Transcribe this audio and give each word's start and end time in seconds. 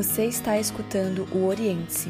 Você 0.00 0.24
está 0.24 0.58
escutando 0.58 1.28
o 1.30 1.44
Oriente-se, 1.44 2.08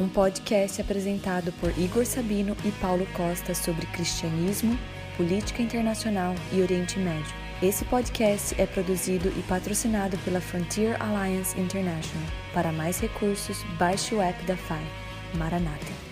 um 0.00 0.08
podcast 0.08 0.80
apresentado 0.80 1.52
por 1.60 1.70
Igor 1.78 2.04
Sabino 2.04 2.56
e 2.64 2.72
Paulo 2.80 3.06
Costa 3.16 3.54
sobre 3.54 3.86
cristianismo, 3.86 4.76
política 5.16 5.62
internacional 5.62 6.34
e 6.52 6.60
Oriente 6.60 6.98
Médio. 6.98 7.32
Esse 7.62 7.84
podcast 7.84 8.60
é 8.60 8.66
produzido 8.66 9.28
e 9.38 9.42
patrocinado 9.44 10.18
pela 10.24 10.40
Frontier 10.40 11.00
Alliance 11.00 11.56
International. 11.56 12.26
Para 12.52 12.72
mais 12.72 12.98
recursos, 12.98 13.62
baixe 13.78 14.12
o 14.12 14.20
app 14.20 14.44
da 14.44 14.56
FAI. 14.56 14.84
Maranata. 15.36 16.09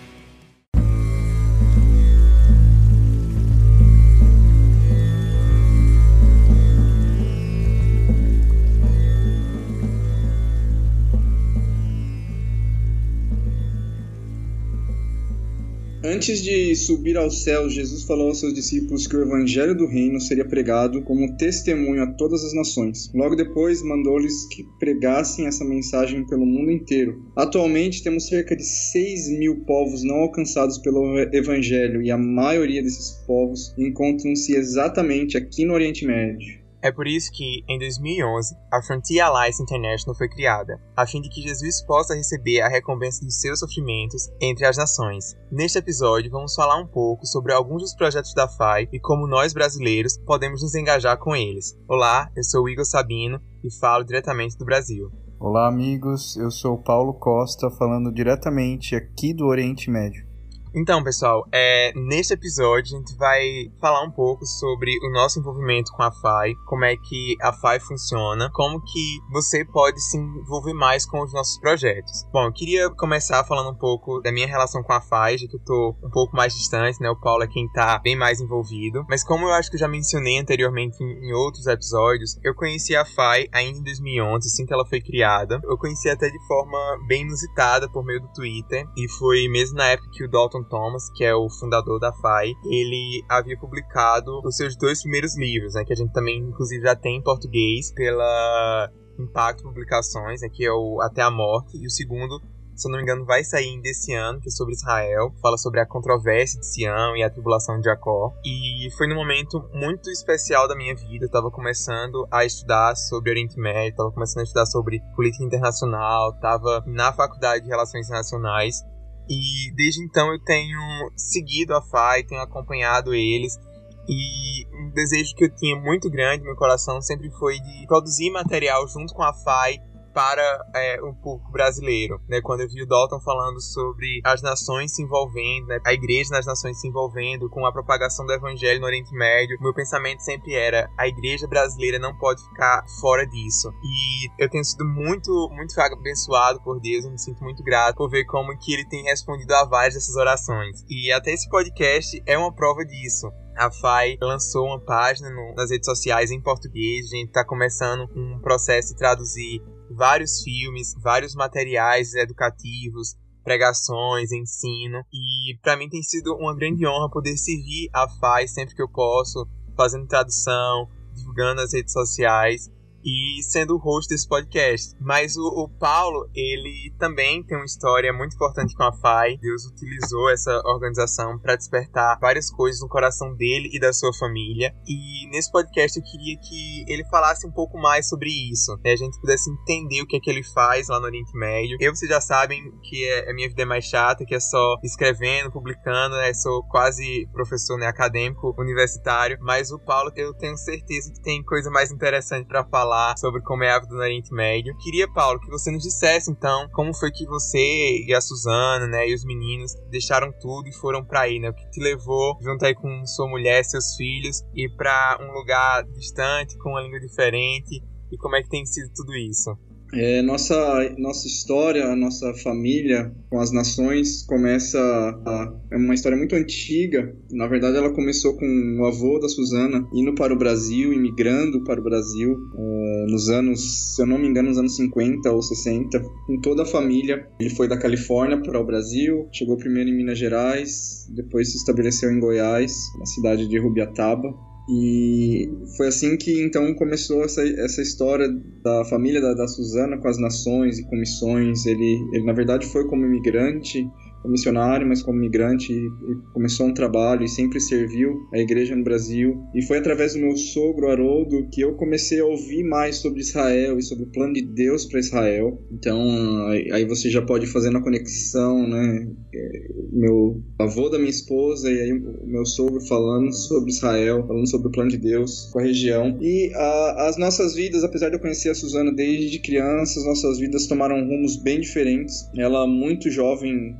Antes 16.01 16.41
de 16.41 16.73
subir 16.77 17.17
ao 17.17 17.29
céu, 17.29 17.69
Jesus 17.69 18.05
falou 18.05 18.29
aos 18.29 18.39
seus 18.39 18.53
discípulos 18.53 19.05
que 19.05 19.17
o 19.17 19.21
evangelho 19.21 19.75
do 19.75 19.85
reino 19.85 20.21
seria 20.21 20.47
pregado 20.47 21.01
como 21.01 21.35
testemunho 21.35 22.01
a 22.01 22.07
todas 22.07 22.41
as 22.45 22.53
nações. 22.53 23.11
Logo 23.13 23.35
depois, 23.35 23.83
mandou-lhes 23.83 24.47
que 24.47 24.63
pregassem 24.79 25.45
essa 25.45 25.65
mensagem 25.65 26.25
pelo 26.25 26.45
mundo 26.45 26.71
inteiro. 26.71 27.21
Atualmente, 27.35 28.01
temos 28.01 28.27
cerca 28.27 28.55
de 28.55 28.63
6 28.63 29.27
mil 29.37 29.65
povos 29.65 30.01
não 30.01 30.21
alcançados 30.21 30.77
pelo 30.77 31.19
evangelho, 31.33 32.01
e 32.01 32.09
a 32.09 32.17
maioria 32.17 32.81
desses 32.81 33.11
povos 33.27 33.73
encontram-se 33.77 34.55
exatamente 34.55 35.35
aqui 35.35 35.65
no 35.65 35.73
Oriente 35.73 36.05
Médio. 36.05 36.58
É 36.81 36.91
por 36.91 37.07
isso 37.07 37.29
que, 37.33 37.63
em 37.67 37.77
2011, 37.77 38.55
a 38.71 38.81
Frontier 38.81 39.25
Alliance 39.25 39.61
International 39.61 40.15
foi 40.15 40.29
criada, 40.29 40.81
a 40.95 41.05
fim 41.05 41.19
de 41.19 41.29
que 41.29 41.41
Jesus 41.41 41.81
possa 41.81 42.15
receber 42.15 42.61
a 42.61 42.69
recompensa 42.69 43.23
dos 43.25 43.41
seus 43.41 43.59
sofrimentos 43.59 44.29
entre 44.39 44.65
as 44.65 44.77
nações. 44.77 45.35
Neste 45.51 45.77
episódio, 45.77 46.31
vamos 46.31 46.55
falar 46.55 46.79
um 46.81 46.87
pouco 46.87 47.25
sobre 47.25 47.51
alguns 47.51 47.81
dos 47.81 47.93
projetos 47.93 48.33
da 48.33 48.47
FAI 48.47 48.87
e 48.93 48.99
como 48.99 49.27
nós 49.27 49.51
brasileiros 49.53 50.17
podemos 50.25 50.61
nos 50.61 50.73
engajar 50.73 51.17
com 51.17 51.35
eles. 51.35 51.77
Olá, 51.85 52.31
eu 52.33 52.43
sou 52.45 52.69
Igor 52.69 52.85
Sabino 52.85 53.41
e 53.61 53.69
falo 53.77 54.05
diretamente 54.05 54.57
do 54.57 54.63
Brasil. 54.63 55.11
Olá, 55.37 55.67
amigos, 55.67 56.37
eu 56.37 56.49
sou 56.49 56.77
Paulo 56.77 57.13
Costa, 57.13 57.69
falando 57.71 58.11
diretamente 58.11 58.95
aqui 58.95 59.33
do 59.33 59.45
Oriente 59.47 59.89
Médio. 59.89 60.28
Então, 60.73 61.03
pessoal, 61.03 61.47
é, 61.51 61.91
neste 61.95 62.33
episódio 62.33 62.95
a 62.95 62.99
gente 62.99 63.15
vai 63.17 63.71
falar 63.81 64.03
um 64.03 64.11
pouco 64.11 64.45
sobre 64.45 64.95
o 65.03 65.11
nosso 65.11 65.39
envolvimento 65.39 65.91
com 65.91 66.03
a 66.03 66.11
FAI, 66.11 66.53
como 66.67 66.85
é 66.85 66.95
que 66.95 67.35
a 67.41 67.51
FAI 67.51 67.79
funciona, 67.79 68.51
como 68.53 68.79
que 68.79 69.19
você 69.31 69.65
pode 69.65 69.99
se 69.99 70.17
envolver 70.17 70.73
mais 70.73 71.07
com 71.07 71.21
os 71.21 71.33
nossos 71.33 71.59
projetos. 71.59 72.23
Bom, 72.31 72.45
eu 72.45 72.53
queria 72.53 72.89
começar 72.91 73.43
falando 73.45 73.71
um 73.71 73.77
pouco 73.77 74.21
da 74.21 74.31
minha 74.31 74.45
relação 74.45 74.83
com 74.83 74.93
a 74.93 75.01
FAI, 75.01 75.39
já 75.39 75.47
que 75.47 75.55
eu 75.55 75.63
tô 75.65 75.95
um 76.03 76.09
pouco 76.09 76.35
mais 76.35 76.53
distante, 76.53 77.01
né? 77.01 77.09
O 77.09 77.19
Paulo 77.19 77.43
é 77.43 77.47
quem 77.47 77.67
tá 77.71 77.97
bem 77.97 78.15
mais 78.15 78.39
envolvido. 78.39 79.03
Mas 79.09 79.23
como 79.23 79.47
eu 79.47 79.53
acho 79.53 79.71
que 79.71 79.75
eu 79.75 79.79
já 79.79 79.87
mencionei 79.87 80.37
anteriormente 80.37 81.03
em, 81.03 81.29
em 81.29 81.33
outros 81.33 81.65
episódios, 81.65 82.37
eu 82.43 82.53
conheci 82.53 82.95
a 82.95 83.05
FAI 83.05 83.47
ainda 83.51 83.79
em 83.79 83.83
2011, 83.83 84.47
assim 84.47 84.65
que 84.67 84.73
ela 84.73 84.85
foi 84.85 85.01
criada. 85.01 85.59
Eu 85.63 85.77
conheci 85.77 86.09
até 86.09 86.29
de 86.29 86.47
forma 86.47 86.77
bem 87.07 87.23
inusitada 87.23 87.89
por 87.89 88.05
meio 88.05 88.21
do 88.21 88.31
Twitter, 88.33 88.85
e 88.95 89.09
foi 89.17 89.47
mesmo 89.47 89.75
na 89.75 89.87
época 89.87 90.09
que 90.11 90.23
o 90.23 90.29
Dalton 90.29 90.58
Thomas, 90.63 91.09
que 91.15 91.23
é 91.23 91.33
o 91.33 91.49
fundador 91.49 91.99
da 91.99 92.13
FAI, 92.13 92.53
ele 92.65 93.23
havia 93.29 93.57
publicado 93.57 94.41
os 94.43 94.55
seus 94.55 94.75
dois 94.75 95.01
primeiros 95.01 95.37
livros, 95.37 95.73
né, 95.73 95.83
que 95.83 95.93
a 95.93 95.95
gente 95.95 96.11
também, 96.11 96.39
inclusive, 96.39 96.83
já 96.83 96.95
tem 96.95 97.17
em 97.17 97.23
português 97.23 97.91
pela 97.93 98.91
Impacto 99.17 99.63
Publicações, 99.63 100.41
né, 100.41 100.49
que 100.49 100.65
é 100.65 100.71
o 100.71 101.01
Até 101.01 101.21
a 101.21 101.31
Morte, 101.31 101.77
e 101.77 101.85
o 101.85 101.89
segundo 101.89 102.39
se 102.79 102.87
eu 102.87 102.91
não 102.91 102.97
me 102.97 103.03
engano, 103.03 103.25
vai 103.25 103.43
sair 103.43 103.65
ainda 103.65 103.89
esse 103.89 104.13
ano, 104.13 104.39
que 104.39 104.47
é 104.47 104.51
sobre 104.51 104.73
Israel. 104.73 105.33
Fala 105.41 105.57
sobre 105.57 105.81
a 105.81 105.85
controvérsia 105.85 106.59
de 106.59 106.65
Sião 106.65 107.15
e 107.15 107.21
a 107.21 107.29
tribulação 107.29 107.77
de 107.77 107.85
Jacó. 107.85 108.33
E 108.45 108.89
foi 108.97 109.07
num 109.07 109.15
momento 109.15 109.61
muito 109.73 110.09
especial 110.09 110.67
da 110.67 110.75
minha 110.75 110.95
vida. 110.95 111.25
Eu 111.25 111.29
tava 111.29 111.51
começando 111.51 112.25
a 112.31 112.45
estudar 112.45 112.95
sobre 112.95 113.31
Oriente 113.31 113.59
Médio, 113.59 113.97
tava 113.97 114.11
começando 114.11 114.41
a 114.41 114.43
estudar 114.43 114.65
sobre 114.65 115.01
política 115.13 115.43
internacional, 115.43 116.33
tava 116.39 116.81
na 116.87 117.11
faculdade 117.11 117.65
de 117.65 117.69
Relações 117.69 118.05
Internacionais. 118.05 118.81
E 119.29 119.71
desde 119.75 120.03
então 120.03 120.31
eu 120.33 120.39
tenho 120.39 120.79
seguido 121.15 121.75
a 121.75 121.81
FAI, 121.81 122.23
tenho 122.23 122.41
acompanhado 122.41 123.13
eles. 123.13 123.59
E 124.07 124.65
um 124.73 124.89
desejo 124.89 125.35
que 125.35 125.45
eu 125.45 125.55
tinha 125.55 125.75
muito 125.75 126.09
grande 126.09 126.39
no 126.39 126.45
meu 126.45 126.55
coração 126.55 126.99
sempre 126.99 127.29
foi 127.29 127.59
de 127.59 127.85
produzir 127.85 128.31
material 128.31 128.87
junto 128.87 129.13
com 129.13 129.21
a 129.21 129.31
FAI 129.31 129.77
para 130.19 130.65
é, 130.75 131.01
o 131.01 131.13
público 131.13 131.49
brasileiro, 131.49 132.19
né? 132.27 132.41
Quando 132.41 132.59
eu 132.59 132.67
vi 132.67 132.83
o 132.83 132.85
Dalton 132.85 133.21
falando 133.21 133.61
sobre 133.61 134.19
as 134.25 134.41
nações 134.41 134.93
se 134.93 135.01
envolvendo, 135.01 135.67
né? 135.67 135.79
a 135.85 135.93
igreja 135.93 136.31
nas 136.31 136.45
nações 136.45 136.77
se 136.77 136.89
envolvendo 136.89 137.49
com 137.49 137.65
a 137.65 137.71
propagação 137.71 138.25
do 138.25 138.33
evangelho 138.33 138.81
no 138.81 138.85
Oriente 138.85 139.13
Médio, 139.13 139.57
meu 139.61 139.73
pensamento 139.73 140.19
sempre 140.19 140.55
era: 140.55 140.89
a 140.97 141.07
igreja 141.07 141.47
brasileira 141.47 141.97
não 141.97 142.13
pode 142.17 142.43
ficar 142.43 142.83
fora 142.99 143.25
disso. 143.25 143.71
E 143.81 144.43
eu 144.43 144.49
tenho 144.49 144.65
sido 144.65 144.83
muito, 144.83 145.31
muito 145.53 145.73
abençoado 145.79 146.61
por 146.63 146.81
Deus, 146.81 147.05
eu 147.05 147.11
me 147.11 147.17
sinto 147.17 147.41
muito 147.41 147.63
grato 147.63 147.95
por 147.95 148.09
ver 148.09 148.25
como 148.25 148.57
que 148.59 148.73
ele 148.73 148.85
tem 148.89 149.03
respondido 149.03 149.55
a 149.55 149.63
várias 149.63 149.93
dessas 149.93 150.17
orações. 150.17 150.83
E 150.89 151.13
até 151.13 151.31
esse 151.31 151.47
podcast 151.47 152.21
é 152.25 152.37
uma 152.37 152.53
prova 152.53 152.83
disso 152.85 153.31
a 153.55 153.69
FAI 153.69 154.17
lançou 154.21 154.67
uma 154.67 154.79
página 154.79 155.29
no, 155.29 155.53
nas 155.53 155.69
redes 155.69 155.85
sociais 155.85 156.31
em 156.31 156.41
português. 156.41 157.07
A 157.07 157.17
gente 157.17 157.27
está 157.27 157.43
começando 157.43 158.09
um 158.15 158.39
processo 158.39 158.93
de 158.93 158.97
traduzir 158.97 159.61
vários 159.89 160.41
filmes, 160.41 160.93
vários 161.01 161.35
materiais 161.35 162.13
educativos, 162.13 163.15
pregações, 163.43 164.31
ensino. 164.31 165.03
E 165.13 165.57
para 165.61 165.77
mim 165.77 165.89
tem 165.89 166.01
sido 166.03 166.35
uma 166.35 166.55
grande 166.55 166.85
honra 166.85 167.09
poder 167.09 167.37
servir 167.37 167.89
a 167.93 168.07
FAI 168.07 168.47
sempre 168.47 168.75
que 168.75 168.81
eu 168.81 168.89
posso, 168.89 169.47
fazendo 169.75 170.07
tradução, 170.07 170.87
divulgando 171.15 171.61
nas 171.61 171.73
redes 171.73 171.93
sociais 171.93 172.69
e 173.03 173.41
sendo 173.43 173.75
o 173.75 173.77
host 173.77 174.09
desse 174.09 174.27
podcast. 174.27 174.95
Mas 174.99 175.35
o, 175.37 175.63
o, 175.63 175.69
Paulo, 175.69 176.29
ele 176.35 176.93
também 176.97 177.43
tem 177.43 177.57
uma 177.57 177.65
história 177.65 178.11
muito 178.13 178.35
importante 178.35 178.75
com 178.75 178.83
a 178.83 178.93
FAI. 178.93 179.37
Deus 179.37 179.65
utilizou 179.65 180.29
essa 180.29 180.61
organização 180.65 181.39
para 181.39 181.55
despertar 181.55 182.19
várias 182.19 182.49
coisas 182.49 182.81
no 182.81 182.89
coração 182.89 183.33
dele 183.35 183.69
e 183.73 183.79
da 183.79 183.93
sua 183.93 184.13
família. 184.13 184.73
E 184.87 185.29
nesse 185.29 185.51
podcast 185.51 185.97
eu 185.97 186.03
queria 186.03 186.37
que 186.37 186.85
ele 186.87 187.05
falasse 187.09 187.47
um 187.47 187.51
pouco 187.51 187.77
mais 187.77 188.07
sobre 188.09 188.29
isso, 188.51 188.77
né? 188.83 188.91
A 188.91 188.97
gente 188.97 189.19
pudesse 189.19 189.49
entender 189.49 190.01
o 190.01 190.07
que 190.07 190.17
é 190.17 190.19
que 190.19 190.29
ele 190.29 190.43
faz 190.43 190.87
lá 190.89 190.99
no 190.99 191.05
Oriente 191.05 191.31
Médio. 191.37 191.77
Eu, 191.79 191.95
vocês 191.95 192.09
já 192.09 192.21
sabem 192.21 192.71
que 192.83 193.05
é, 193.05 193.29
a 193.29 193.33
minha 193.33 193.47
vida 193.47 193.61
é 193.61 193.65
mais 193.65 193.85
chata, 193.85 194.25
que 194.25 194.35
é 194.35 194.39
só 194.39 194.75
escrevendo, 194.83 195.51
publicando, 195.51 196.15
né? 196.17 196.33
Sou 196.33 196.63
quase 196.67 197.27
professor 197.31 197.77
né, 197.77 197.87
acadêmico 197.87 198.53
universitário. 198.57 199.37
Mas 199.41 199.71
o 199.71 199.79
Paulo, 199.79 200.11
eu 200.15 200.33
tenho 200.33 200.57
certeza 200.57 201.11
que 201.11 201.21
tem 201.21 201.43
coisa 201.43 201.69
mais 201.69 201.91
interessante 201.91 202.47
para 202.47 202.65
falar 202.65 202.88
falar 202.89 203.15
sobre 203.17 203.41
como 203.41 203.63
é 203.63 203.69
a 203.69 203.79
vida 203.79 203.93
no 203.93 204.01
Oriente 204.01 204.33
Médio. 204.33 204.75
Queria, 204.77 205.07
Paulo, 205.07 205.39
que 205.39 205.49
você 205.49 205.69
nos 205.69 205.83
dissesse 205.83 206.31
então 206.31 206.67
como 206.73 206.91
foi 206.91 207.11
que 207.11 207.25
você 207.27 208.03
e 208.07 208.13
a 208.15 208.19
Suzana, 208.19 208.87
né, 208.87 209.07
e 209.07 209.13
os 209.13 209.23
meninos 209.23 209.75
deixaram 209.91 210.31
tudo 210.41 210.67
e 210.67 210.73
foram 210.73 211.05
para 211.05 211.21
aí, 211.21 211.39
né? 211.39 211.49
O 211.49 211.53
que 211.53 211.69
te 211.69 211.79
levou 211.79 212.35
junto 212.41 212.65
aí 212.65 212.73
com 212.73 213.05
sua 213.05 213.27
mulher, 213.27 213.63
seus 213.63 213.95
filhos, 213.95 214.41
ir 214.55 214.75
para 214.75 215.19
um 215.21 215.31
lugar 215.33 215.83
distante, 215.83 216.57
com 216.57 216.69
uma 216.71 216.81
língua 216.81 216.99
diferente, 216.99 217.79
e 218.11 218.17
como 218.17 218.35
é 218.35 218.41
que 218.41 218.49
tem 218.49 218.65
sido 218.65 218.91
tudo 218.95 219.15
isso? 219.15 219.55
É, 219.93 220.21
nossa, 220.21 220.55
nossa 220.97 221.27
história, 221.27 221.95
nossa 221.95 222.33
família 222.35 223.11
com 223.29 223.39
as 223.39 223.51
nações 223.51 224.23
começa. 224.23 224.79
A, 224.79 225.53
é 225.71 225.77
uma 225.77 225.93
história 225.93 226.17
muito 226.17 226.35
antiga. 226.35 227.15
Na 227.31 227.47
verdade, 227.47 227.77
ela 227.77 227.93
começou 227.93 228.35
com 228.35 228.77
o 228.79 228.85
avô 228.85 229.19
da 229.19 229.27
Suzana 229.27 229.87
indo 229.93 230.13
para 230.15 230.33
o 230.33 230.37
Brasil, 230.37 230.93
imigrando 230.93 231.63
para 231.63 231.79
o 231.79 231.83
Brasil, 231.83 232.37
é, 232.57 233.05
nos 233.09 233.29
anos, 233.29 233.95
se 233.95 234.01
eu 234.01 234.05
não 234.05 234.17
me 234.17 234.27
engano, 234.27 234.49
nos 234.49 234.57
anos 234.57 234.75
50 234.75 235.31
ou 235.31 235.41
60, 235.41 235.99
com 235.99 236.41
toda 236.41 236.63
a 236.63 236.65
família. 236.65 237.27
Ele 237.39 237.49
foi 237.49 237.67
da 237.67 237.77
Califórnia 237.77 238.41
para 238.41 238.59
o 238.59 238.65
Brasil, 238.65 239.27
chegou 239.31 239.57
primeiro 239.57 239.89
em 239.89 239.95
Minas 239.95 240.17
Gerais, 240.17 241.07
depois 241.15 241.51
se 241.51 241.57
estabeleceu 241.57 242.11
em 242.11 242.19
Goiás, 242.19 242.73
na 242.97 243.05
cidade 243.05 243.47
de 243.47 243.59
Rubiataba. 243.59 244.48
E 244.71 245.49
foi 245.75 245.87
assim 245.87 246.15
que 246.15 246.43
então 246.43 246.73
começou 246.75 247.23
essa, 247.23 247.41
essa 247.41 247.81
história 247.81 248.29
da 248.63 248.85
família 248.85 249.19
da, 249.19 249.33
da 249.33 249.47
Suzana 249.47 249.97
com 249.97 250.07
as 250.07 250.19
nações 250.19 250.77
e 250.77 250.87
comissões. 250.87 251.65
Ele, 251.65 251.97
ele, 252.13 252.23
na 252.23 252.33
verdade, 252.33 252.67
foi 252.67 252.87
como 252.87 253.03
imigrante, 253.03 253.83
missionário, 254.27 254.87
mas 254.87 255.01
como 255.01 255.19
migrante, 255.19 255.71
e, 255.71 255.75
e 255.75 256.15
começou 256.33 256.67
um 256.67 256.73
trabalho 256.73 257.23
e 257.23 257.29
sempre 257.29 257.59
serviu 257.59 258.27
a 258.33 258.37
igreja 258.37 258.75
no 258.75 258.83
Brasil. 258.83 259.41
E 259.55 259.61
foi 259.61 259.77
através 259.77 260.13
do 260.13 260.19
meu 260.19 260.35
sogro 260.35 260.89
Haroldo 260.89 261.47
que 261.51 261.61
eu 261.61 261.75
comecei 261.75 262.19
a 262.19 262.25
ouvir 262.25 262.63
mais 262.63 262.97
sobre 262.97 263.21
Israel 263.21 263.77
e 263.77 263.83
sobre 263.83 264.05
o 264.05 264.11
plano 264.11 264.33
de 264.33 264.41
Deus 264.41 264.85
para 264.85 264.99
Israel. 264.99 265.61
Então, 265.71 266.01
aí 266.47 266.85
você 266.85 267.09
já 267.09 267.21
pode 267.21 267.47
fazer 267.47 267.69
na 267.69 267.81
conexão, 267.81 268.67
né? 268.67 269.07
É, 269.33 269.69
meu 269.91 270.41
avô 270.57 270.89
da 270.89 270.97
minha 270.97 271.09
esposa 271.09 271.71
e 271.71 271.81
aí 271.81 271.93
o 271.93 272.27
meu 272.27 272.45
sogro 272.45 272.81
falando 272.81 273.31
sobre 273.33 273.71
Israel, 273.71 274.25
falando 274.27 274.49
sobre 274.49 274.67
o 274.67 274.71
plano 274.71 274.89
de 274.89 274.97
Deus 274.97 275.49
com 275.51 275.59
a 275.59 275.63
região. 275.63 276.17
E 276.21 276.51
a, 276.53 277.07
as 277.07 277.17
nossas 277.17 277.55
vidas, 277.55 277.83
apesar 277.83 278.09
de 278.09 278.15
eu 278.15 278.19
conhecer 278.19 278.49
a 278.49 278.55
Suzana 278.55 278.91
desde 278.91 279.39
crianças, 279.39 280.05
nossas 280.05 280.39
vidas 280.39 280.67
tomaram 280.67 281.05
rumos 281.05 281.37
bem 281.37 281.59
diferentes. 281.59 282.29
Ela 282.35 282.67
muito 282.67 283.09
jovem 283.09 283.75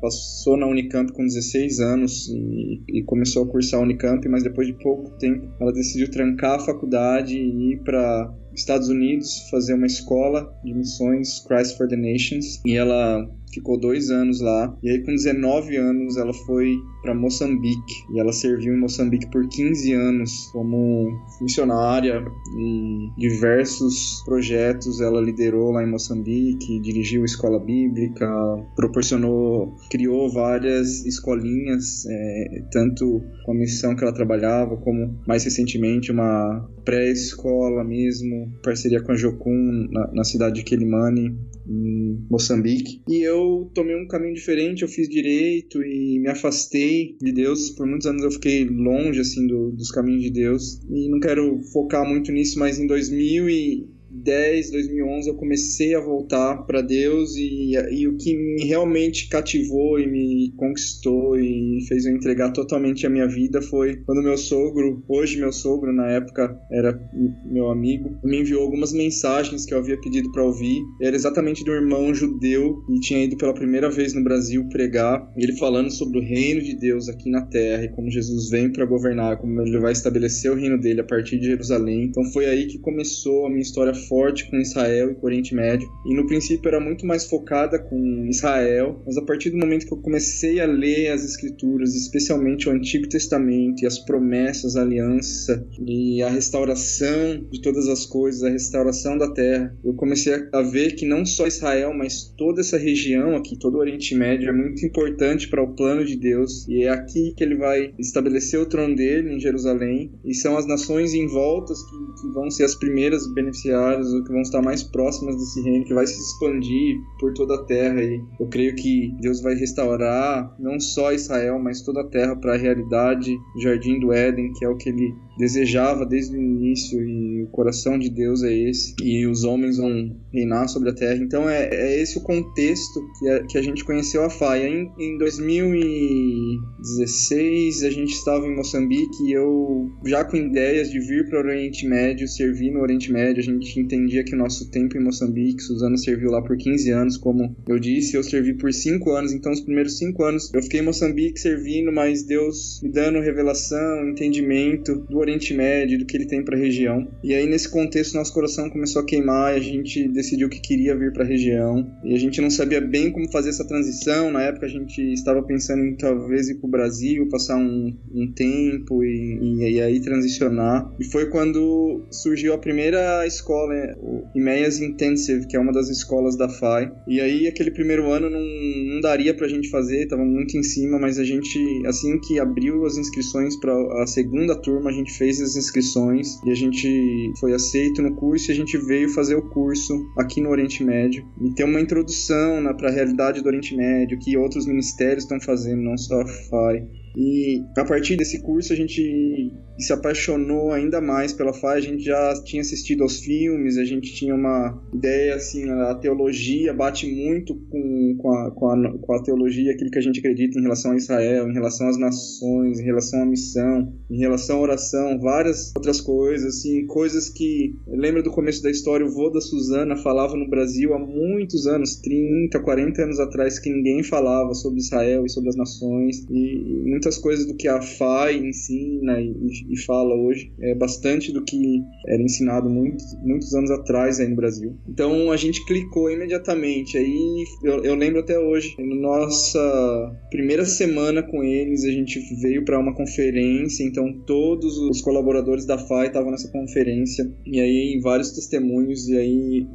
passou 0.00 0.56
na 0.56 0.66
Unicamp 0.66 1.12
com 1.12 1.24
16 1.24 1.80
anos 1.80 2.28
e, 2.28 2.82
e, 2.88 3.02
começou 3.04 3.44
a 3.44 3.48
cursar 3.48 3.80
a 3.80 3.82
Unicamp, 3.82 4.26
mas 4.28 4.42
depois 4.42 4.66
de 4.66 4.74
pouco 4.74 5.10
tempo 5.18 5.48
ela 5.60 5.72
decidiu 5.72 6.10
trancar 6.10 6.56
a 6.56 6.64
faculdade 6.64 7.36
e 7.36 7.72
ir 7.72 7.82
para 7.82 8.32
Estados 8.56 8.88
Unidos 8.88 9.48
fazer 9.50 9.74
uma 9.74 9.86
escola 9.86 10.52
de 10.64 10.74
missões 10.74 11.40
Christ 11.46 11.76
for 11.76 11.86
the 11.86 11.96
Nations 11.96 12.60
e 12.64 12.74
ela 12.76 13.28
ficou 13.56 13.78
dois 13.78 14.10
anos 14.10 14.40
lá. 14.40 14.76
E 14.82 14.90
aí, 14.90 15.02
com 15.02 15.14
19 15.14 15.76
anos, 15.76 16.16
ela 16.16 16.32
foi 16.32 16.76
para 17.02 17.14
Moçambique. 17.14 17.94
E 18.14 18.20
ela 18.20 18.32
serviu 18.32 18.74
em 18.74 18.80
Moçambique 18.80 19.30
por 19.30 19.48
15 19.48 19.92
anos 19.92 20.30
como 20.52 21.08
missionária 21.40 22.22
e 22.58 23.08
diversos 23.18 24.22
projetos 24.24 25.00
ela 25.00 25.20
liderou 25.20 25.72
lá 25.72 25.82
em 25.82 25.90
Moçambique, 25.90 26.80
dirigiu 26.80 27.24
escola 27.24 27.58
bíblica, 27.58 28.26
proporcionou, 28.74 29.74
criou 29.90 30.30
várias 30.30 31.04
escolinhas, 31.06 32.04
é, 32.06 32.62
tanto 32.72 33.22
com 33.44 33.52
a 33.52 33.54
missão 33.54 33.94
que 33.94 34.02
ela 34.02 34.12
trabalhava, 34.12 34.76
como 34.76 35.18
mais 35.26 35.44
recentemente 35.44 36.10
uma 36.10 36.68
pré-escola 36.84 37.84
mesmo, 37.84 38.45
parceria 38.62 39.00
com 39.00 39.12
a 39.12 39.16
Jocum 39.16 39.88
na, 39.90 40.12
na 40.12 40.24
cidade 40.24 40.56
de 40.56 40.64
Quelimane, 40.64 41.36
em 41.68 42.26
Moçambique. 42.30 43.02
E 43.08 43.20
eu 43.20 43.70
tomei 43.74 43.96
um 43.96 44.06
caminho 44.06 44.34
diferente, 44.34 44.82
eu 44.82 44.88
fiz 44.88 45.08
direito 45.08 45.82
e 45.82 46.18
me 46.18 46.28
afastei 46.28 47.16
de 47.20 47.32
Deus. 47.32 47.70
Por 47.70 47.86
muitos 47.86 48.06
anos 48.06 48.22
eu 48.22 48.30
fiquei 48.30 48.64
longe 48.64 49.20
assim 49.20 49.46
do, 49.46 49.72
dos 49.72 49.90
caminhos 49.90 50.22
de 50.22 50.30
Deus. 50.30 50.80
E 50.88 51.08
não 51.08 51.20
quero 51.20 51.60
focar 51.72 52.08
muito 52.08 52.32
nisso, 52.32 52.58
mas 52.58 52.78
em 52.78 52.86
2000 52.86 53.48
e 53.48 53.95
2010, 54.10 54.70
2011 54.70 55.28
eu 55.28 55.34
comecei 55.34 55.94
a 55.94 56.00
voltar 56.00 56.58
para 56.66 56.80
Deus 56.80 57.34
e, 57.36 57.72
e 57.90 58.06
o 58.06 58.16
que 58.16 58.36
me 58.36 58.64
realmente 58.64 59.28
cativou 59.28 59.98
e 59.98 60.06
me 60.06 60.52
conquistou 60.56 61.38
e 61.38 61.84
fez 61.88 62.06
eu 62.06 62.14
entregar 62.14 62.52
totalmente 62.52 63.06
a 63.06 63.10
minha 63.10 63.26
vida 63.26 63.60
foi 63.60 63.96
quando 64.04 64.22
meu 64.22 64.36
sogro, 64.38 65.02
hoje 65.08 65.38
meu 65.38 65.52
sogro, 65.52 65.92
na 65.92 66.10
época 66.10 66.56
era 66.70 66.98
meu 67.44 67.70
amigo, 67.70 68.16
me 68.24 68.40
enviou 68.40 68.62
algumas 68.62 68.92
mensagens 68.92 69.66
que 69.66 69.74
eu 69.74 69.78
havia 69.78 70.00
pedido 70.00 70.30
para 70.32 70.44
ouvir. 70.44 70.80
Era 71.02 71.16
exatamente 71.16 71.64
do 71.64 71.72
irmão 71.72 72.14
judeu 72.14 72.82
e 72.90 73.00
tinha 73.00 73.24
ido 73.24 73.36
pela 73.36 73.54
primeira 73.54 73.90
vez 73.90 74.14
no 74.14 74.22
Brasil 74.22 74.68
pregar, 74.68 75.28
ele 75.36 75.56
falando 75.56 75.90
sobre 75.90 76.18
o 76.18 76.22
reino 76.22 76.62
de 76.62 76.76
Deus 76.76 77.08
aqui 77.08 77.30
na 77.30 77.42
terra 77.42 77.84
e 77.84 77.88
como 77.88 78.10
Jesus 78.10 78.50
vem 78.50 78.72
para 78.72 78.84
governar, 78.84 79.38
como 79.38 79.60
ele 79.62 79.78
vai 79.78 79.92
estabelecer 79.92 80.50
o 80.50 80.54
reino 80.54 80.78
dele 80.78 81.00
a 81.00 81.04
partir 81.04 81.38
de 81.38 81.46
Jerusalém. 81.46 82.04
Então 82.04 82.24
foi 82.32 82.46
aí 82.46 82.66
que 82.66 82.78
começou 82.78 83.46
a 83.46 83.48
minha 83.48 83.62
história 83.62 83.95
forte 83.96 84.48
com 84.50 84.56
Israel 84.56 85.10
e 85.10 85.14
com 85.14 85.22
o 85.22 85.26
Oriente 85.26 85.54
Médio. 85.54 85.88
E 86.06 86.14
no 86.14 86.26
princípio 86.26 86.68
era 86.68 86.80
muito 86.80 87.06
mais 87.06 87.26
focada 87.26 87.78
com 87.78 88.26
Israel, 88.28 89.02
mas 89.04 89.16
a 89.16 89.22
partir 89.22 89.50
do 89.50 89.56
momento 89.56 89.86
que 89.86 89.92
eu 89.92 89.98
comecei 89.98 90.60
a 90.60 90.66
ler 90.66 91.10
as 91.10 91.24
Escrituras, 91.24 91.94
especialmente 91.94 92.68
o 92.68 92.72
Antigo 92.72 93.08
Testamento 93.08 93.82
e 93.82 93.86
as 93.86 93.98
promessas, 93.98 94.76
a 94.76 94.82
aliança 94.82 95.66
e 95.86 96.22
a 96.22 96.28
restauração 96.28 97.46
de 97.50 97.60
todas 97.60 97.88
as 97.88 98.06
coisas, 98.06 98.42
a 98.42 98.50
restauração 98.50 99.18
da 99.18 99.32
terra, 99.32 99.76
eu 99.84 99.94
comecei 99.94 100.34
a 100.52 100.62
ver 100.62 100.94
que 100.94 101.06
não 101.06 101.24
só 101.24 101.46
Israel, 101.46 101.92
mas 101.94 102.32
toda 102.36 102.60
essa 102.60 102.78
região 102.78 103.36
aqui, 103.36 103.58
todo 103.58 103.76
o 103.76 103.80
Oriente 103.80 104.14
Médio 104.14 104.48
é 104.48 104.52
muito 104.52 104.84
importante 104.84 105.48
para 105.48 105.62
o 105.62 105.74
plano 105.74 106.04
de 106.04 106.16
Deus 106.16 106.66
e 106.68 106.84
é 106.84 106.88
aqui 106.88 107.34
que 107.36 107.42
ele 107.42 107.56
vai 107.56 107.92
estabelecer 107.98 108.60
o 108.60 108.66
trono 108.66 108.94
dele 108.94 109.34
em 109.34 109.40
Jerusalém 109.40 110.12
e 110.24 110.34
são 110.34 110.56
as 110.56 110.66
nações 110.66 111.14
em 111.14 111.26
voltas 111.26 111.82
que, 111.82 112.22
que 112.22 112.32
vão 112.32 112.50
ser 112.50 112.64
as 112.64 112.74
primeiras 112.74 113.26
beneficiadas 113.32 113.66
que 113.94 114.32
vão 114.32 114.42
estar 114.42 114.62
mais 114.62 114.82
próximas 114.82 115.36
desse 115.36 115.62
reino, 115.62 115.84
que 115.84 115.94
vai 115.94 116.06
se 116.06 116.20
expandir 116.20 117.00
por 117.18 117.32
toda 117.34 117.54
a 117.54 117.64
terra. 117.64 118.02
E 118.02 118.22
eu 118.40 118.46
creio 118.48 118.74
que 118.74 119.14
Deus 119.20 119.40
vai 119.40 119.54
restaurar 119.54 120.54
não 120.58 120.80
só 120.80 121.12
Israel, 121.12 121.58
mas 121.58 121.82
toda 121.82 122.00
a 122.00 122.08
terra 122.08 122.36
para 122.36 122.54
a 122.54 122.58
realidade 122.58 123.36
do 123.54 123.60
Jardim 123.60 124.00
do 124.00 124.12
Éden, 124.12 124.52
que 124.52 124.64
é 124.64 124.68
o 124.68 124.76
que 124.76 124.88
ele 124.88 125.14
desejava 125.36 126.06
desde 126.06 126.36
o 126.36 126.40
início 126.40 127.02
e 127.02 127.42
o 127.42 127.48
coração 127.48 127.98
de 127.98 128.08
Deus 128.10 128.42
é 128.42 128.52
esse 128.52 128.94
e 129.02 129.26
os 129.26 129.44
homens 129.44 129.76
vão 129.76 130.16
reinar 130.32 130.66
sobre 130.68 130.88
a 130.90 130.94
terra. 130.94 131.22
Então 131.22 131.48
é, 131.48 131.68
é 131.72 132.00
esse 132.00 132.18
o 132.18 132.22
contexto 132.22 133.00
que 133.18 133.28
a, 133.28 133.44
que 133.44 133.58
a 133.58 133.62
gente 133.62 133.84
conheceu 133.84 134.24
a 134.24 134.30
FAI 134.30 134.66
em, 134.66 134.92
em 134.98 135.18
2016 135.18 137.84
a 137.84 137.90
gente 137.90 138.12
estava 138.12 138.46
em 138.46 138.54
Moçambique 138.54 139.24
e 139.24 139.32
eu 139.32 139.90
já 140.04 140.24
com 140.24 140.36
ideias 140.36 140.90
de 140.90 141.00
vir 141.00 141.28
para 141.28 141.38
o 141.38 141.42
Oriente 141.46 141.86
Médio 141.86 142.28
servir 142.28 142.70
no 142.70 142.80
Oriente 142.80 143.12
Médio 143.12 143.40
a 143.40 143.44
gente 143.44 143.78
entendia 143.78 144.24
que 144.24 144.34
o 144.34 144.38
nosso 144.38 144.70
tempo 144.70 144.96
em 144.96 145.02
Moçambique 145.02 145.62
Suzana 145.62 145.96
serviu 145.96 146.30
lá 146.30 146.40
por 146.42 146.56
15 146.56 146.90
anos 146.90 147.16
como 147.16 147.56
eu 147.68 147.78
disse 147.78 148.16
eu 148.16 148.22
servi 148.22 148.54
por 148.54 148.72
5 148.72 149.10
anos. 149.12 149.32
Então 149.32 149.52
os 149.52 149.60
primeiros 149.60 149.98
5 149.98 150.22
anos 150.22 150.50
eu 150.54 150.62
fiquei 150.62 150.80
em 150.80 150.84
Moçambique 150.84 151.38
servindo 151.38 151.92
mas 151.92 152.22
Deus 152.22 152.80
me 152.82 152.90
dando 152.90 153.20
revelação 153.20 154.08
entendimento 154.08 154.96
do 155.08 155.18
Oriente 155.26 155.52
Médio, 155.52 155.98
do 155.98 156.06
que 156.06 156.16
ele 156.16 156.26
tem 156.26 156.42
para 156.42 156.56
a 156.56 156.60
região. 156.60 157.06
E 157.22 157.34
aí 157.34 157.46
nesse 157.46 157.68
contexto 157.68 158.14
nosso 158.14 158.32
coração 158.32 158.70
começou 158.70 159.02
a 159.02 159.04
queimar 159.04 159.54
e 159.54 159.56
a 159.56 159.60
gente 159.60 160.08
decidiu 160.08 160.48
que 160.48 160.60
queria 160.60 160.96
vir 160.96 161.12
para 161.12 161.24
a 161.24 161.26
região. 161.26 161.90
E 162.04 162.14
a 162.14 162.18
gente 162.18 162.40
não 162.40 162.50
sabia 162.50 162.80
bem 162.80 163.10
como 163.10 163.30
fazer 163.30 163.50
essa 163.50 163.66
transição. 163.66 164.30
Na 164.30 164.42
época 164.42 164.66
a 164.66 164.68
gente 164.68 165.00
estava 165.12 165.42
pensando 165.42 165.84
em 165.84 165.96
talvez 165.96 166.48
ir 166.48 166.56
para 166.56 166.66
o 166.66 166.70
Brasil, 166.70 167.28
passar 167.28 167.56
um, 167.56 167.96
um 168.14 168.32
tempo 168.32 169.04
e, 169.04 169.38
e, 169.40 169.72
e, 169.72 169.82
aí 169.82 170.00
transicionar. 170.00 170.90
E 170.98 171.04
foi 171.04 171.28
quando 171.28 172.06
surgiu 172.10 172.54
a 172.54 172.58
primeira 172.58 173.26
escola, 173.26 173.74
o 173.98 174.24
Imeias 174.34 174.80
Intensive, 174.80 175.46
que 175.46 175.56
é 175.56 175.60
uma 175.60 175.72
das 175.72 175.88
escolas 175.88 176.36
da 176.36 176.48
FAI. 176.48 176.92
E 177.08 177.20
aí 177.20 177.46
aquele 177.46 177.70
primeiro 177.70 178.10
ano 178.10 178.30
não, 178.30 178.40
não 178.40 179.00
daria 179.00 179.34
para 179.34 179.46
a 179.46 179.48
gente 179.48 179.68
fazer, 179.70 180.04
estava 180.04 180.24
muito 180.24 180.56
em 180.56 180.62
cima, 180.62 180.98
mas 180.98 181.18
a 181.18 181.24
gente 181.24 181.58
assim 181.86 182.18
que 182.20 182.38
abriu 182.38 182.84
as 182.86 182.96
inscrições 182.96 183.58
para 183.58 183.72
a 184.02 184.06
segunda 184.06 184.54
turma, 184.54 184.90
a 184.90 184.92
gente 184.92 185.15
fez 185.16 185.40
as 185.40 185.56
inscrições 185.56 186.40
e 186.44 186.50
a 186.50 186.54
gente 186.54 187.32
foi 187.38 187.52
aceito 187.54 188.02
no 188.02 188.14
curso 188.14 188.50
e 188.50 188.52
a 188.52 188.54
gente 188.54 188.76
veio 188.76 189.08
fazer 189.08 189.34
o 189.34 189.48
curso 189.50 189.94
aqui 190.16 190.40
no 190.40 190.50
Oriente 190.50 190.84
Médio 190.84 191.26
e 191.40 191.50
ter 191.50 191.64
uma 191.64 191.80
introdução 191.80 192.62
para 192.76 192.88
a 192.88 192.92
realidade 192.92 193.42
do 193.42 193.46
Oriente 193.46 193.76
Médio 193.76 194.18
que 194.18 194.36
outros 194.36 194.66
ministérios 194.66 195.24
estão 195.24 195.40
fazendo, 195.40 195.82
não 195.82 195.96
só 195.96 196.20
a 196.20 196.26
FAI. 196.26 196.86
E 197.16 197.62
a 197.76 197.84
partir 197.84 198.16
desse 198.16 198.42
curso 198.42 198.72
a 198.72 198.76
gente 198.76 199.52
se 199.78 199.92
apaixonou 199.92 200.72
ainda 200.72 201.00
mais 201.00 201.32
pela 201.32 201.52
FAI. 201.52 201.78
A 201.78 201.80
gente 201.80 202.04
já 202.04 202.34
tinha 202.44 202.62
assistido 202.62 203.02
aos 203.02 203.20
filmes, 203.20 203.76
a 203.76 203.84
gente 203.84 204.14
tinha 204.14 204.34
uma 204.34 204.80
ideia 204.92 205.34
assim, 205.34 205.68
a 205.70 205.94
teologia 205.94 206.72
bate 206.72 207.06
muito 207.06 207.54
com, 207.70 208.16
com, 208.18 208.32
a, 208.32 208.50
com, 208.50 208.70
a, 208.70 208.98
com 208.98 209.12
a 209.12 209.22
teologia, 209.22 209.72
aquilo 209.72 209.90
que 209.90 209.98
a 209.98 210.02
gente 210.02 210.18
acredita 210.18 210.58
em 210.58 210.62
relação 210.62 210.92
a 210.92 210.96
Israel, 210.96 211.48
em 211.48 211.52
relação 211.52 211.88
às 211.88 211.98
nações, 211.98 212.78
em 212.78 212.84
relação 212.84 213.22
à 213.22 213.26
missão, 213.26 213.92
em 214.10 214.18
relação 214.18 214.58
à 214.58 214.60
oração, 214.60 215.18
várias 215.18 215.72
outras 215.76 216.00
coisas, 216.00 216.56
assim, 216.56 216.86
coisas 216.86 217.28
que. 217.28 217.74
Lembra 217.86 218.22
do 218.22 218.30
começo 218.30 218.62
da 218.62 218.70
história, 218.70 219.06
o 219.06 219.10
vô 219.10 219.30
da 219.30 219.40
Suzana 219.40 219.96
falava 219.96 220.36
no 220.36 220.48
Brasil 220.48 220.94
há 220.94 220.98
muitos 220.98 221.66
anos, 221.66 221.96
30, 221.96 222.60
40 222.60 223.02
anos 223.02 223.20
atrás, 223.20 223.58
que 223.58 223.70
ninguém 223.70 224.02
falava 224.02 224.54
sobre 224.54 224.80
Israel 224.80 225.24
e 225.24 225.30
sobre 225.30 225.50
as 225.50 225.56
nações, 225.56 226.26
e 226.30 226.82
muitas 226.86 227.18
coisas 227.18 227.46
do 227.46 227.54
que 227.54 227.68
a 227.68 227.80
FAI 227.80 228.36
ensina 228.36 229.20
e, 229.20 229.65
e 229.68 229.78
fala 229.84 230.14
hoje 230.14 230.52
é 230.60 230.74
bastante 230.74 231.32
do 231.32 231.44
que 231.44 231.82
era 232.06 232.22
ensinado 232.22 232.68
muito, 232.68 233.02
muitos 233.22 233.54
anos 233.54 233.70
atrás 233.70 234.20
aí 234.20 234.28
no 234.28 234.36
Brasil. 234.36 234.76
Então 234.88 235.30
a 235.30 235.36
gente 235.36 235.64
clicou 235.66 236.10
imediatamente. 236.10 236.96
Aí 236.96 237.44
eu, 237.62 237.84
eu 237.84 237.94
lembro 237.94 238.20
até 238.20 238.38
hoje, 238.38 238.74
nossa 238.78 240.16
primeira 240.30 240.64
semana 240.64 241.22
com 241.22 241.42
eles, 241.42 241.84
a 241.84 241.90
gente 241.90 242.20
veio 242.40 242.64
para 242.64 242.78
uma 242.78 242.94
conferência. 242.94 243.84
Então 243.84 244.12
todos 244.26 244.78
os 244.78 245.00
colaboradores 245.00 245.66
da 245.66 245.78
FAI 245.78 246.08
estavam 246.08 246.30
nessa 246.30 246.50
conferência. 246.50 247.30
E 247.44 247.60
aí 247.60 248.00
vários 248.02 248.32
testemunhos. 248.32 249.08
E 249.08 249.16
aí 249.16 249.66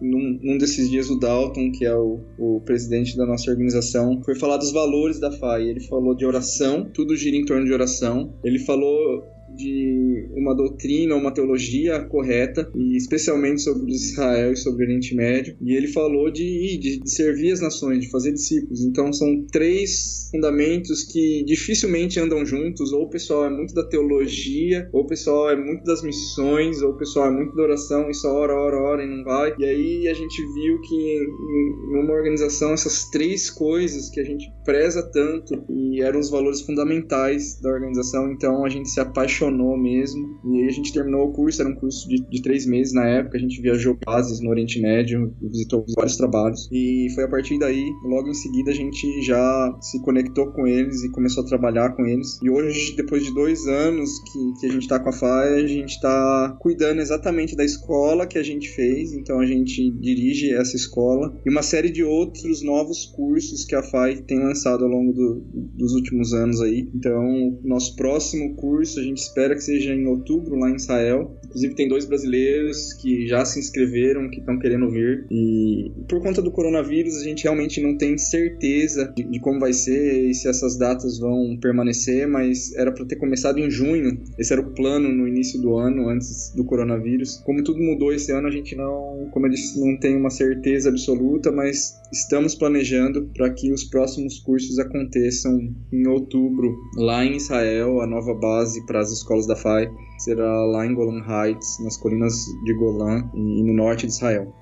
num, 0.00 0.38
num, 0.42 0.58
desses 0.58 0.90
dias 0.90 1.10
o 1.10 1.18
Dalton, 1.18 1.72
que 1.72 1.84
é 1.84 1.94
o, 1.94 2.20
o, 2.38 2.60
presidente 2.60 3.16
da 3.16 3.26
nossa 3.26 3.50
organização, 3.50 4.22
foi 4.24 4.34
falar 4.34 4.56
dos 4.56 4.72
valores 4.72 5.18
da 5.18 5.32
FAI. 5.32 5.68
Ele 5.68 5.80
falou 5.80 6.14
de 6.14 6.24
oração, 6.24 6.88
tudo 6.92 7.16
gira 7.16 7.36
em 7.36 7.44
torno 7.44 7.64
de 7.64 7.72
oração. 7.72 8.34
Ele 8.44 8.58
falou 8.58 9.24
de 9.56 10.28
uma 10.34 10.54
doutrina, 10.54 11.14
uma 11.14 11.32
teologia 11.32 12.00
correta, 12.00 12.70
e 12.74 12.96
especialmente 12.96 13.62
sobre 13.62 13.92
Israel 13.92 14.52
e 14.52 14.56
sobre 14.56 14.84
o 14.84 14.86
Oriente 14.86 15.14
Médio. 15.14 15.56
E 15.60 15.74
ele 15.74 15.88
falou 15.88 16.30
de, 16.30 16.78
de, 16.78 17.00
de 17.00 17.10
servir 17.10 17.52
as 17.52 17.60
nações, 17.60 18.00
de 18.00 18.10
fazer 18.10 18.32
discípulos. 18.32 18.82
Então 18.84 19.12
são 19.12 19.44
três 19.50 20.28
fundamentos 20.30 21.04
que 21.04 21.44
dificilmente 21.44 22.20
andam 22.20 22.44
juntos, 22.44 22.92
ou 22.92 23.04
o 23.04 23.10
pessoal 23.10 23.46
é 23.46 23.50
muito 23.50 23.74
da 23.74 23.84
teologia, 23.84 24.88
ou 24.92 25.02
o 25.02 25.06
pessoal 25.06 25.50
é 25.50 25.56
muito 25.56 25.84
das 25.84 26.02
missões, 26.02 26.82
ou 26.82 26.90
o 26.90 26.96
pessoal 26.96 27.26
é 27.26 27.30
muito 27.30 27.54
da 27.54 27.62
oração 27.62 28.08
e 28.10 28.14
só 28.14 28.32
ora, 28.32 28.54
ora, 28.54 28.76
ora 28.76 29.04
e 29.04 29.06
não 29.06 29.24
vai. 29.24 29.54
E 29.58 29.64
aí 29.64 30.08
a 30.08 30.14
gente 30.14 30.42
viu 30.54 30.80
que 30.80 30.94
em 30.94 31.98
uma 31.98 32.12
organização 32.12 32.72
essas 32.72 33.08
três 33.10 33.50
coisas 33.50 34.08
que 34.10 34.20
a 34.20 34.24
gente 34.24 34.50
preza 34.64 35.02
tanto 35.02 35.64
e 35.68 36.00
eram 36.00 36.20
os 36.20 36.30
valores 36.30 36.60
fundamentais 36.60 37.60
da 37.60 37.70
organização, 37.70 38.30
então 38.30 38.64
a 38.64 38.68
gente 38.68 38.88
se 38.88 39.00
apaixonou 39.00 39.39
mesmo. 39.48 40.40
E 40.44 40.62
aí 40.62 40.68
a 40.68 40.72
gente 40.72 40.92
terminou 40.92 41.28
o 41.28 41.32
curso, 41.32 41.62
era 41.62 41.70
um 41.70 41.74
curso 41.74 42.08
de, 42.08 42.20
de 42.28 42.42
três 42.42 42.66
meses 42.66 42.92
na 42.92 43.06
época, 43.06 43.38
a 43.38 43.40
gente 43.40 43.60
viajou 43.62 43.96
bases 44.04 44.40
no 44.40 44.50
Oriente 44.50 44.80
Médio, 44.80 45.32
visitou 45.40 45.84
vários 45.96 46.16
trabalhos. 46.16 46.68
E 46.72 47.08
foi 47.14 47.24
a 47.24 47.28
partir 47.28 47.58
daí, 47.58 47.84
logo 48.04 48.28
em 48.28 48.34
seguida, 48.34 48.70
a 48.70 48.74
gente 48.74 49.22
já 49.22 49.78
se 49.80 50.00
conectou 50.02 50.52
com 50.52 50.66
eles 50.66 51.02
e 51.04 51.10
começou 51.10 51.44
a 51.44 51.46
trabalhar 51.46 51.90
com 51.94 52.04
eles. 52.04 52.38
E 52.42 52.50
hoje, 52.50 52.94
depois 52.96 53.24
de 53.24 53.32
dois 53.32 53.66
anos 53.66 54.10
que, 54.24 54.60
que 54.60 54.66
a 54.66 54.72
gente 54.72 54.82
está 54.82 54.98
com 54.98 55.08
a 55.08 55.12
FAI, 55.12 55.54
a 55.54 55.66
gente 55.66 55.90
está 55.90 56.56
cuidando 56.60 57.00
exatamente 57.00 57.54
da 57.56 57.64
escola 57.64 58.26
que 58.26 58.38
a 58.38 58.42
gente 58.42 58.68
fez, 58.70 59.12
então 59.12 59.38
a 59.38 59.46
gente 59.46 59.90
dirige 59.92 60.52
essa 60.52 60.76
escola 60.76 61.34
e 61.44 61.50
uma 61.50 61.62
série 61.62 61.90
de 61.90 62.02
outros 62.02 62.62
novos 62.62 63.06
cursos 63.06 63.64
que 63.64 63.74
a 63.74 63.82
FAI 63.82 64.22
tem 64.22 64.38
lançado 64.38 64.84
ao 64.84 64.90
longo 64.90 65.12
do, 65.12 65.42
dos 65.76 65.92
últimos 65.94 66.32
anos 66.32 66.60
aí. 66.60 66.88
Então, 66.94 67.58
nosso 67.62 67.94
próximo 67.96 68.54
curso 68.56 68.98
a 68.98 69.02
gente 69.02 69.20
espera 69.30 69.54
que 69.54 69.62
seja 69.62 69.94
em 69.94 70.06
outubro 70.06 70.56
lá 70.56 70.70
em 70.70 70.76
Israel. 70.76 71.36
Inclusive 71.44 71.74
tem 71.74 71.88
dois 71.88 72.04
brasileiros 72.04 72.92
que 72.94 73.26
já 73.26 73.44
se 73.44 73.58
inscreveram, 73.58 74.28
que 74.28 74.40
estão 74.40 74.58
querendo 74.58 74.90
vir. 74.90 75.26
E 75.30 75.90
por 76.08 76.20
conta 76.20 76.42
do 76.42 76.50
coronavírus 76.50 77.16
a 77.16 77.24
gente 77.24 77.44
realmente 77.44 77.80
não 77.80 77.96
tem 77.96 78.18
certeza 78.18 79.12
de, 79.16 79.24
de 79.24 79.40
como 79.40 79.60
vai 79.60 79.72
ser 79.72 80.30
e 80.30 80.34
se 80.34 80.48
essas 80.48 80.76
datas 80.76 81.18
vão 81.18 81.56
permanecer, 81.60 82.26
mas 82.26 82.74
era 82.74 82.92
para 82.92 83.04
ter 83.04 83.16
começado 83.16 83.58
em 83.58 83.70
junho. 83.70 84.20
Esse 84.38 84.52
era 84.52 84.60
o 84.60 84.70
plano 84.72 85.08
no 85.08 85.26
início 85.26 85.60
do 85.60 85.76
ano, 85.76 86.08
antes 86.08 86.52
do 86.54 86.64
coronavírus. 86.64 87.40
Como 87.44 87.62
tudo 87.62 87.80
mudou 87.80 88.12
esse 88.12 88.32
ano, 88.32 88.48
a 88.48 88.50
gente 88.50 88.74
não, 88.74 89.28
como 89.30 89.46
eu 89.46 89.50
disse, 89.50 89.80
não 89.80 89.96
tem 89.98 90.16
uma 90.16 90.30
certeza 90.30 90.88
absoluta, 90.88 91.52
mas 91.52 91.99
estamos 92.12 92.54
planejando 92.54 93.30
para 93.34 93.50
que 93.50 93.72
os 93.72 93.84
próximos 93.84 94.38
cursos 94.40 94.78
aconteçam 94.78 95.74
em 95.92 96.06
outubro, 96.08 96.76
lá 96.96 97.24
em 97.24 97.36
Israel, 97.36 98.00
a 98.00 98.06
nova 98.06 98.34
base 98.34 98.84
para 98.86 99.00
as 99.00 99.10
escolas 99.12 99.46
da 99.46 99.56
FAI 99.56 99.90
será 100.18 100.64
lá 100.66 100.86
em 100.86 100.94
Golan 100.94 101.22
Heights, 101.26 101.82
nas 101.82 101.96
colinas 101.96 102.34
de 102.64 102.74
Golan 102.74 103.30
e 103.34 103.62
no 103.62 103.72
norte 103.72 104.06
de 104.06 104.12
Israel. 104.12 104.52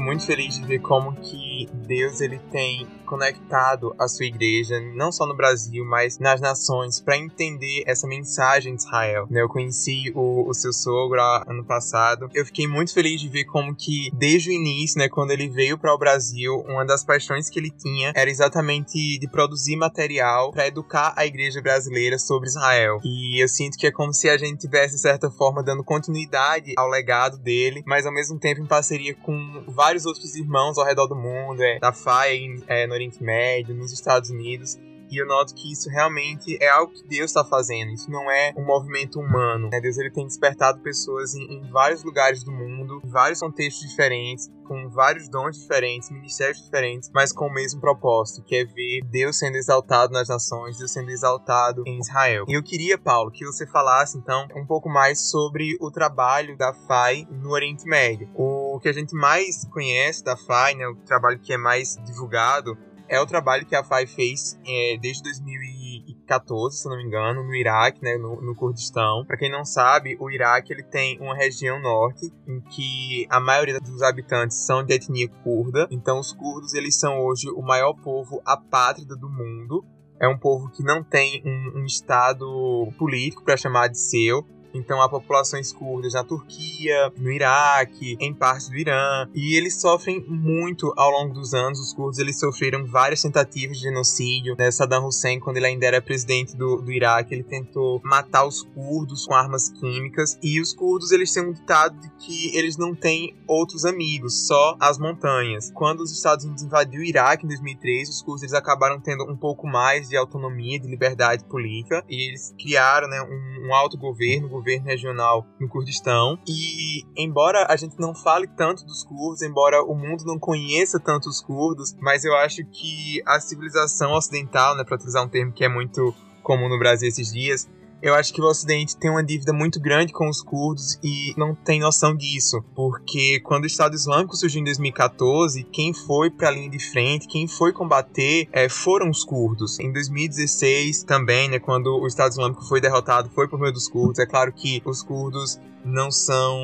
Muito 0.00 0.24
feliz 0.24 0.58
de 0.58 0.66
ver 0.66 0.80
como 0.80 1.14
que 1.16 1.45
Deus 1.64 2.20
ele 2.20 2.38
tem 2.50 2.86
conectado 3.06 3.94
a 3.98 4.08
sua 4.08 4.26
igreja, 4.26 4.78
não 4.94 5.10
só 5.10 5.26
no 5.26 5.36
Brasil, 5.36 5.84
mas 5.84 6.18
nas 6.18 6.40
nações, 6.40 7.00
para 7.00 7.16
entender 7.16 7.84
essa 7.86 8.06
mensagem 8.06 8.74
de 8.74 8.82
Israel. 8.82 9.26
Né, 9.30 9.40
eu 9.40 9.48
conheci 9.48 10.12
o, 10.14 10.48
o 10.48 10.52
seu 10.52 10.72
sogro 10.72 11.20
ano 11.46 11.64
passado. 11.64 12.28
Eu 12.34 12.44
fiquei 12.44 12.66
muito 12.66 12.92
feliz 12.92 13.20
de 13.20 13.28
ver 13.28 13.44
como 13.44 13.74
que, 13.74 14.10
desde 14.12 14.50
o 14.50 14.52
início, 14.52 14.98
né, 14.98 15.08
quando 15.08 15.30
ele 15.30 15.48
veio 15.48 15.78
para 15.78 15.94
o 15.94 15.98
Brasil, 15.98 16.64
uma 16.68 16.84
das 16.84 17.04
paixões 17.04 17.48
que 17.48 17.58
ele 17.58 17.70
tinha 17.70 18.12
era 18.14 18.28
exatamente 18.28 19.18
de 19.18 19.28
produzir 19.30 19.76
material 19.76 20.50
para 20.50 20.66
educar 20.66 21.14
a 21.16 21.24
igreja 21.24 21.62
brasileira 21.62 22.18
sobre 22.18 22.48
Israel. 22.48 22.98
E 23.04 23.42
eu 23.42 23.48
sinto 23.48 23.78
que 23.78 23.86
é 23.86 23.92
como 23.92 24.12
se 24.12 24.28
a 24.28 24.36
gente 24.36 24.58
tivesse, 24.58 24.96
de 24.96 25.00
certa 25.00 25.30
forma, 25.30 25.62
dando 25.62 25.84
continuidade 25.84 26.74
ao 26.76 26.88
legado 26.88 27.38
dele, 27.38 27.82
mas 27.86 28.04
ao 28.04 28.12
mesmo 28.12 28.38
tempo 28.38 28.60
em 28.60 28.66
parceria 28.66 29.14
com 29.14 29.64
vários 29.68 30.04
outros 30.04 30.34
irmãos 30.34 30.76
ao 30.76 30.84
redor 30.84 31.06
do 31.06 31.14
mundo, 31.14 31.45
é, 31.54 31.78
da 31.78 31.92
FAI 31.92 32.56
é, 32.66 32.86
no 32.86 32.94
Oriente 32.94 33.22
Médio, 33.22 33.74
nos 33.74 33.92
Estados 33.92 34.30
Unidos. 34.30 34.78
E 35.10 35.20
eu 35.20 35.26
noto 35.26 35.54
que 35.54 35.72
isso 35.72 35.88
realmente 35.88 36.56
é 36.60 36.68
algo 36.68 36.92
que 36.92 37.06
Deus 37.06 37.30
está 37.30 37.44
fazendo. 37.44 37.92
Isso 37.92 38.10
não 38.10 38.30
é 38.30 38.52
um 38.56 38.64
movimento 38.64 39.20
humano. 39.20 39.68
Né? 39.70 39.80
Deus 39.80 39.98
ele 39.98 40.10
tem 40.10 40.26
despertado 40.26 40.80
pessoas 40.80 41.34
em, 41.34 41.44
em, 41.44 41.70
vários 41.70 42.02
lugares 42.02 42.42
do 42.42 42.50
mundo, 42.50 43.00
em 43.04 43.08
vários 43.08 43.40
contextos 43.40 43.88
diferentes, 43.88 44.50
com 44.66 44.88
vários 44.88 45.28
dons 45.28 45.60
diferentes, 45.60 46.10
ministérios 46.10 46.62
diferentes, 46.62 47.10
mas 47.14 47.32
com 47.32 47.46
o 47.46 47.52
mesmo 47.52 47.80
propósito, 47.80 48.42
que 48.42 48.56
é 48.56 48.64
ver 48.64 49.02
Deus 49.04 49.38
sendo 49.38 49.56
exaltado 49.56 50.12
nas 50.12 50.28
nações, 50.28 50.78
Deus 50.78 50.92
sendo 50.92 51.10
exaltado 51.10 51.82
em 51.86 51.98
Israel. 51.98 52.44
E 52.48 52.54
eu 52.54 52.62
queria, 52.62 52.98
Paulo, 52.98 53.30
que 53.30 53.44
você 53.44 53.66
falasse 53.66 54.18
então 54.18 54.46
um 54.56 54.66
pouco 54.66 54.88
mais 54.88 55.30
sobre 55.30 55.76
o 55.80 55.90
trabalho 55.90 56.56
da 56.56 56.72
FAI 56.72 57.26
no 57.30 57.50
Oriente 57.50 57.86
Médio. 57.86 58.28
O 58.34 58.80
que 58.80 58.88
a 58.88 58.92
gente 58.92 59.14
mais 59.14 59.64
conhece 59.70 60.24
da 60.24 60.36
FAI, 60.36 60.74
né, 60.74 60.86
o 60.86 60.96
trabalho 60.96 61.38
que 61.38 61.52
é 61.52 61.56
mais 61.56 61.96
divulgado, 62.04 62.76
é 63.08 63.20
o 63.20 63.26
trabalho 63.26 63.66
que 63.66 63.74
a 63.74 63.84
FAI 63.84 64.06
fez 64.06 64.58
é, 64.66 64.96
desde 65.00 65.22
2014, 65.22 66.78
se 66.78 66.88
não 66.88 66.96
me 66.96 67.04
engano, 67.04 67.42
no 67.42 67.54
Iraque, 67.54 68.02
né, 68.02 68.16
no, 68.16 68.40
no 68.40 68.54
Kurdistão. 68.54 69.24
Para 69.26 69.36
quem 69.36 69.50
não 69.50 69.64
sabe, 69.64 70.16
o 70.20 70.30
Iraque 70.30 70.72
ele 70.72 70.82
tem 70.82 71.18
uma 71.20 71.34
região 71.34 71.80
norte 71.80 72.32
em 72.46 72.60
que 72.60 73.26
a 73.30 73.40
maioria 73.40 73.80
dos 73.80 74.02
habitantes 74.02 74.64
são 74.64 74.84
de 74.84 74.94
etnia 74.94 75.28
curda. 75.42 75.86
Então, 75.90 76.18
os 76.18 76.32
curdos 76.32 76.74
eles 76.74 76.98
são 76.98 77.20
hoje 77.20 77.48
o 77.50 77.62
maior 77.62 77.94
povo 77.94 78.40
apátrida 78.44 79.16
do 79.16 79.28
mundo. 79.28 79.84
É 80.20 80.26
um 80.26 80.38
povo 80.38 80.70
que 80.70 80.82
não 80.82 81.04
tem 81.04 81.42
um, 81.44 81.80
um 81.80 81.84
estado 81.84 82.90
político 82.98 83.44
para 83.44 83.56
chamar 83.56 83.88
de 83.88 83.98
seu. 83.98 84.46
Então 84.74 85.00
há 85.00 85.08
populações 85.08 85.72
curdas 85.72 86.14
na 86.14 86.24
Turquia, 86.24 87.12
no 87.16 87.30
Iraque, 87.30 88.16
em 88.20 88.32
parte 88.32 88.70
do 88.70 88.76
Irã, 88.76 89.28
e 89.34 89.56
eles 89.56 89.80
sofrem 89.80 90.24
muito 90.28 90.92
ao 90.96 91.10
longo 91.10 91.34
dos 91.34 91.54
anos. 91.54 91.80
Os 91.80 91.92
curdos 91.92 92.18
eles 92.18 92.38
sofreram 92.38 92.84
várias 92.86 93.22
tentativas 93.22 93.78
de 93.78 93.84
genocídio. 93.84 94.54
Né? 94.58 94.70
Saddam 94.70 95.06
Hussein, 95.06 95.40
quando 95.40 95.56
ele 95.56 95.66
ainda 95.66 95.86
era 95.86 96.02
presidente 96.02 96.56
do, 96.56 96.80
do 96.80 96.92
Iraque, 96.92 97.34
ele 97.34 97.42
tentou 97.42 98.00
matar 98.04 98.46
os 98.46 98.62
curdos 98.62 99.26
com 99.26 99.34
armas 99.34 99.68
químicas. 99.68 100.38
E 100.42 100.60
os 100.60 100.72
curdos 100.72 101.10
eles 101.12 101.32
têm 101.32 101.44
um 101.44 101.52
ditado 101.52 101.98
de 102.00 102.10
que 102.18 102.56
eles 102.56 102.76
não 102.76 102.94
têm 102.94 103.34
outros 103.46 103.84
amigos, 103.84 104.46
só 104.46 104.76
as 104.80 104.98
montanhas. 104.98 105.70
Quando 105.70 106.00
os 106.00 106.12
Estados 106.12 106.44
Unidos 106.44 106.62
invadiu 106.62 107.00
o 107.00 107.04
Iraque 107.04 107.44
em 107.44 107.48
2003, 107.48 108.08
os 108.08 108.22
curdos 108.22 108.42
eles 108.42 108.54
acabaram 108.54 109.00
tendo 109.00 109.24
um 109.24 109.36
pouco 109.36 109.66
mais 109.66 110.08
de 110.08 110.16
autonomia, 110.16 110.78
de 110.78 110.88
liberdade 110.88 111.44
política, 111.44 112.04
e 112.08 112.28
eles 112.28 112.54
criaram 112.58 113.08
né, 113.08 113.22
um, 113.22 113.68
um 113.68 113.74
autogoverno, 113.74 114.48
governo 114.48 114.65
regional 114.74 115.46
no 115.60 115.68
Kurdistão. 115.68 116.38
E 116.46 117.04
embora 117.16 117.66
a 117.68 117.76
gente 117.76 117.98
não 117.98 118.14
fale 118.14 118.46
tanto 118.48 118.84
dos 118.84 119.04
curdos, 119.04 119.42
embora 119.42 119.82
o 119.82 119.94
mundo 119.94 120.24
não 120.24 120.38
conheça 120.38 120.98
tanto 120.98 121.28
os 121.28 121.40
curdos, 121.40 121.94
mas 122.00 122.24
eu 122.24 122.34
acho 122.36 122.64
que 122.66 123.22
a 123.24 123.38
civilização 123.40 124.12
ocidental, 124.12 124.76
né, 124.76 124.84
para 124.84 124.96
utilizar 124.96 125.24
um 125.24 125.28
termo 125.28 125.52
que 125.52 125.64
é 125.64 125.68
muito 125.68 126.14
comum 126.42 126.68
no 126.68 126.78
Brasil 126.78 127.08
esses 127.08 127.32
dias, 127.32 127.68
eu 128.02 128.14
acho 128.14 128.32
que 128.32 128.40
o 128.40 128.44
Ocidente 128.44 128.96
tem 128.96 129.10
uma 129.10 129.24
dívida 129.24 129.52
muito 129.52 129.80
grande 129.80 130.12
com 130.12 130.28
os 130.28 130.42
curdos 130.42 130.98
e 131.02 131.34
não 131.36 131.54
tem 131.54 131.80
noção 131.80 132.14
disso, 132.14 132.62
porque 132.74 133.40
quando 133.40 133.64
o 133.64 133.66
Estado 133.66 133.94
Islâmico 133.94 134.36
surgiu 134.36 134.60
em 134.60 134.64
2014, 134.64 135.64
quem 135.64 135.94
foi 135.94 136.30
para 136.30 136.48
a 136.48 136.50
linha 136.50 136.70
de 136.70 136.78
frente, 136.78 137.26
quem 137.26 137.48
foi 137.48 137.72
combater 137.72 138.48
é, 138.52 138.68
foram 138.68 139.10
os 139.10 139.24
curdos. 139.24 139.80
Em 139.80 139.92
2016 139.92 141.04
também, 141.04 141.48
né, 141.48 141.58
quando 141.58 141.98
o 141.98 142.06
Estado 142.06 142.32
Islâmico 142.32 142.64
foi 142.64 142.80
derrotado, 142.80 143.30
foi 143.30 143.48
por 143.48 143.58
meio 143.58 143.72
dos 143.72 143.88
curdos. 143.88 144.18
É 144.18 144.26
claro 144.26 144.52
que 144.52 144.82
os 144.84 145.02
curdos 145.02 145.58
não 145.86 146.10
são 146.10 146.58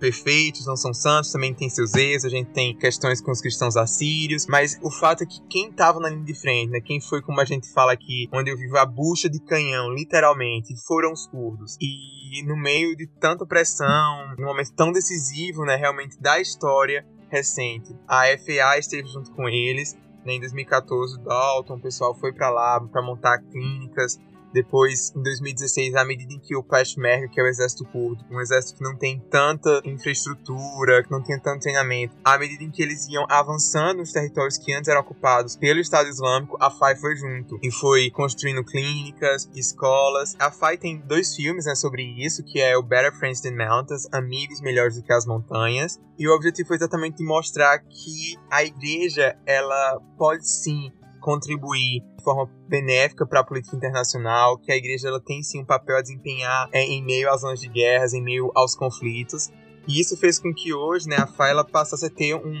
perfeitos, 0.00 0.66
não 0.66 0.76
são 0.76 0.92
santos, 0.92 1.30
também 1.30 1.54
tem 1.54 1.70
seus 1.70 1.94
erros, 1.94 2.24
a 2.24 2.28
gente 2.28 2.50
tem 2.50 2.76
questões 2.76 3.20
com 3.20 3.30
os 3.30 3.40
cristãos 3.40 3.76
assírios, 3.76 4.46
mas 4.46 4.78
o 4.82 4.90
fato 4.90 5.22
é 5.22 5.26
que 5.26 5.40
quem 5.48 5.70
estava 5.70 6.00
na 6.00 6.08
linha 6.08 6.24
de 6.24 6.34
frente, 6.34 6.70
né, 6.70 6.80
quem 6.80 7.00
foi, 7.00 7.22
como 7.22 7.40
a 7.40 7.44
gente 7.44 7.72
fala 7.72 7.92
aqui, 7.92 8.28
onde 8.32 8.50
eu 8.50 8.56
vivo 8.56 8.76
a 8.76 8.84
bucha 8.84 9.30
de 9.30 9.38
canhão, 9.40 9.90
literalmente, 9.92 10.74
foram 10.86 11.12
os 11.12 11.26
curdos. 11.26 11.76
E 11.80 12.42
no 12.44 12.56
meio 12.56 12.96
de 12.96 13.06
tanta 13.06 13.46
pressão, 13.46 14.34
num 14.36 14.46
momento 14.46 14.72
tão 14.72 14.90
decisivo, 14.90 15.64
né, 15.64 15.76
realmente 15.76 16.20
da 16.20 16.40
história 16.40 17.06
recente, 17.30 17.94
a 18.08 18.24
FA 18.38 18.78
esteve 18.78 19.08
junto 19.08 19.30
com 19.32 19.48
eles 19.48 19.96
Né? 20.24 20.34
Em 20.34 20.40
2014, 20.40 21.16
o 21.16 21.22
Dalton, 21.22 21.74
o 21.74 21.80
pessoal 21.80 22.14
foi 22.14 22.32
para 22.32 22.50
lá 22.50 22.80
para 22.80 23.02
montar 23.02 23.38
clínicas 23.38 24.18
depois, 24.54 25.12
em 25.16 25.20
2016, 25.20 25.96
à 25.96 26.04
medida 26.04 26.32
em 26.32 26.38
que 26.38 26.54
o 26.54 26.62
Peshmerga, 26.62 27.26
que 27.28 27.40
é 27.40 27.42
o 27.42 27.48
exército 27.48 27.84
curdo, 27.86 28.24
um 28.30 28.40
exército 28.40 28.78
que 28.78 28.84
não 28.84 28.96
tem 28.96 29.18
tanta 29.28 29.82
infraestrutura, 29.84 31.02
que 31.02 31.10
não 31.10 31.20
tem 31.20 31.38
tanto 31.40 31.62
treinamento, 31.62 32.16
à 32.24 32.38
medida 32.38 32.62
em 32.62 32.70
que 32.70 32.80
eles 32.80 33.08
iam 33.08 33.26
avançando 33.28 33.98
nos 33.98 34.12
territórios 34.12 34.56
que 34.56 34.72
antes 34.72 34.88
eram 34.88 35.00
ocupados 35.00 35.56
pelo 35.56 35.80
Estado 35.80 36.08
Islâmico, 36.08 36.56
a 36.60 36.70
FAI 36.70 36.94
foi 36.94 37.16
junto 37.16 37.58
e 37.64 37.72
foi 37.72 38.10
construindo 38.10 38.62
clínicas, 38.62 39.50
escolas. 39.56 40.36
A 40.38 40.52
FAI 40.52 40.78
tem 40.78 41.00
dois 41.00 41.34
filmes 41.34 41.66
né, 41.66 41.74
sobre 41.74 42.04
isso, 42.24 42.44
que 42.44 42.60
é 42.60 42.76
o 42.76 42.82
Better 42.82 43.12
Friends 43.18 43.40
Than 43.40 43.56
Mountains, 43.56 44.06
Amigos 44.12 44.60
Melhores 44.60 44.94
do 44.94 45.02
que 45.02 45.12
as 45.12 45.26
Montanhas, 45.26 46.00
e 46.16 46.28
o 46.28 46.34
objetivo 46.34 46.68
foi 46.68 46.76
exatamente 46.76 47.24
mostrar 47.24 47.80
que 47.80 48.38
a 48.48 48.62
igreja, 48.62 49.36
ela 49.44 50.00
pode 50.16 50.48
sim 50.48 50.92
contribuir 51.24 52.02
de 52.18 52.22
forma 52.22 52.50
benéfica 52.68 53.26
para 53.26 53.40
a 53.40 53.44
política 53.44 53.74
internacional, 53.74 54.58
que 54.58 54.70
a 54.70 54.76
igreja 54.76 55.08
ela 55.08 55.20
tem 55.20 55.42
sim 55.42 55.62
um 55.62 55.64
papel 55.64 55.96
a 55.96 56.02
desempenhar 56.02 56.68
é, 56.70 56.82
em 56.82 57.02
meio 57.02 57.30
às 57.30 57.40
zonas 57.40 57.58
de 57.58 57.68
guerras, 57.68 58.12
em 58.12 58.22
meio 58.22 58.52
aos 58.54 58.74
conflitos. 58.76 59.50
E 59.88 60.00
isso 60.00 60.16
fez 60.16 60.38
com 60.38 60.52
que 60.52 60.72
hoje 60.72 61.08
né, 61.08 61.16
a 61.16 61.26
FAI 61.26 61.52
passasse 61.70 62.06
a 62.06 62.10
ter 62.10 62.34
um, 62.34 62.54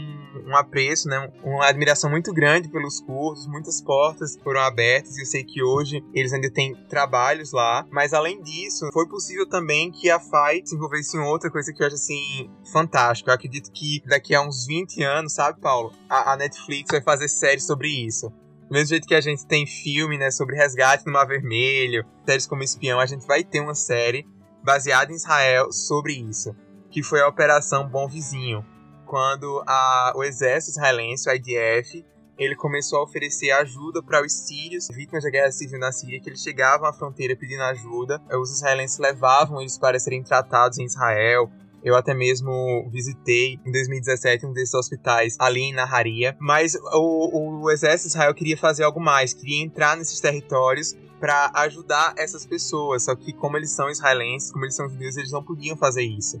um 0.46 0.56
apreço, 0.56 1.08
né, 1.08 1.30
uma 1.42 1.66
admiração 1.66 2.10
muito 2.10 2.32
grande 2.32 2.70
pelos 2.70 3.00
cursos, 3.00 3.46
muitas 3.46 3.82
portas 3.82 4.36
foram 4.42 4.60
abertas 4.60 5.16
e 5.16 5.22
eu 5.22 5.26
sei 5.26 5.44
que 5.44 5.62
hoje 5.62 6.02
eles 6.14 6.32
ainda 6.32 6.50
têm 6.50 6.74
trabalhos 6.88 7.52
lá. 7.52 7.86
Mas 7.90 8.12
além 8.12 8.42
disso, 8.42 8.88
foi 8.92 9.06
possível 9.08 9.46
também 9.46 9.90
que 9.90 10.10
a 10.10 10.20
FAI 10.20 10.62
se 10.64 10.74
envolvesse 10.74 11.16
em 11.16 11.20
outra 11.20 11.50
coisa 11.50 11.72
que 11.72 11.82
eu 11.82 11.86
acho 11.86 11.96
assim 11.96 12.50
fantástica. 12.72 13.30
Eu 13.30 13.34
acredito 13.34 13.70
que 13.72 14.02
daqui 14.06 14.34
a 14.34 14.42
uns 14.42 14.66
20 14.66 15.02
anos, 15.02 15.34
sabe, 15.34 15.60
Paulo, 15.60 15.92
a, 16.08 16.32
a 16.32 16.36
Netflix 16.36 16.90
vai 16.90 17.02
fazer 17.02 17.28
série 17.28 17.60
sobre 17.60 17.88
isso. 17.88 18.32
Do 18.68 18.72
mesmo 18.72 18.88
jeito 18.88 19.06
que 19.06 19.14
a 19.14 19.20
gente 19.20 19.46
tem 19.46 19.66
filme, 19.66 20.16
né, 20.16 20.30
sobre 20.30 20.56
resgate 20.56 21.06
no 21.06 21.12
Mar 21.12 21.26
Vermelho, 21.26 22.04
séries 22.26 22.46
como 22.46 22.62
Espião, 22.62 22.98
a 22.98 23.06
gente 23.06 23.26
vai 23.26 23.44
ter 23.44 23.60
uma 23.60 23.74
série 23.74 24.26
baseada 24.62 25.12
em 25.12 25.16
Israel 25.16 25.70
sobre 25.70 26.14
isso, 26.14 26.56
que 26.90 27.02
foi 27.02 27.20
a 27.20 27.28
Operação 27.28 27.88
Bom 27.88 28.08
Vizinho, 28.08 28.64
quando 29.04 29.62
a, 29.66 30.12
o 30.16 30.24
exército 30.24 30.78
israelense, 30.78 31.28
o 31.28 31.32
IDF, 31.32 32.04
ele 32.38 32.56
começou 32.56 32.98
a 32.98 33.04
oferecer 33.04 33.50
ajuda 33.52 34.02
para 34.02 34.24
os 34.24 34.32
sírios, 34.32 34.88
vítimas 34.88 35.22
da 35.22 35.30
guerra 35.30 35.52
civil 35.52 35.78
na 35.78 35.92
Síria, 35.92 36.20
que 36.20 36.28
eles 36.28 36.42
chegavam 36.42 36.88
à 36.88 36.92
fronteira 36.92 37.36
pedindo 37.36 37.62
ajuda. 37.62 38.20
Os 38.40 38.50
israelenses 38.50 38.98
levavam 38.98 39.60
eles 39.60 39.78
para 39.78 39.98
serem 40.00 40.22
tratados 40.22 40.78
em 40.78 40.84
Israel, 40.84 41.48
eu 41.84 41.94
até 41.94 42.14
mesmo 42.14 42.88
visitei 42.90 43.60
em 43.64 43.70
2017 43.70 44.46
um 44.46 44.52
desses 44.54 44.72
hospitais 44.72 45.36
ali 45.38 45.60
em 45.60 45.74
Naharia. 45.74 46.34
Mas 46.40 46.74
o, 46.94 47.62
o 47.62 47.70
exército 47.70 48.08
de 48.08 48.16
Israel 48.16 48.34
queria 48.34 48.56
fazer 48.56 48.84
algo 48.84 48.98
mais, 48.98 49.34
queria 49.34 49.62
entrar 49.62 49.94
nesses 49.94 50.18
territórios 50.18 50.96
para 51.20 51.50
ajudar 51.54 52.14
essas 52.16 52.46
pessoas. 52.46 53.04
Só 53.04 53.14
que 53.14 53.34
como 53.34 53.58
eles 53.58 53.70
são 53.70 53.90
israelenses, 53.90 54.50
como 54.50 54.64
eles 54.64 54.74
são 54.74 54.88
judeus, 54.88 55.18
eles 55.18 55.30
não 55.30 55.42
podiam 55.42 55.76
fazer 55.76 56.02
isso. 56.02 56.40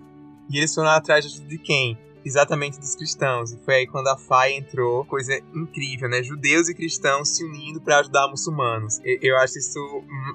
E 0.50 0.56
eles 0.56 0.74
foram 0.74 0.88
atrás 0.88 1.24
de 1.26 1.58
quem? 1.58 1.98
Exatamente 2.24 2.78
dos 2.78 2.94
cristãos. 2.94 3.52
E 3.52 3.58
foi 3.64 3.74
aí 3.74 3.86
quando 3.86 4.08
a 4.08 4.16
FAI 4.16 4.54
entrou, 4.54 5.04
coisa 5.04 5.36
incrível, 5.54 6.08
né? 6.08 6.22
Judeus 6.22 6.68
e 6.68 6.74
cristãos 6.74 7.36
se 7.36 7.44
unindo 7.44 7.80
para 7.80 7.98
ajudar 7.98 8.28
muçulmanos. 8.28 9.00
Eu 9.04 9.36
acho 9.38 9.58
isso 9.58 9.80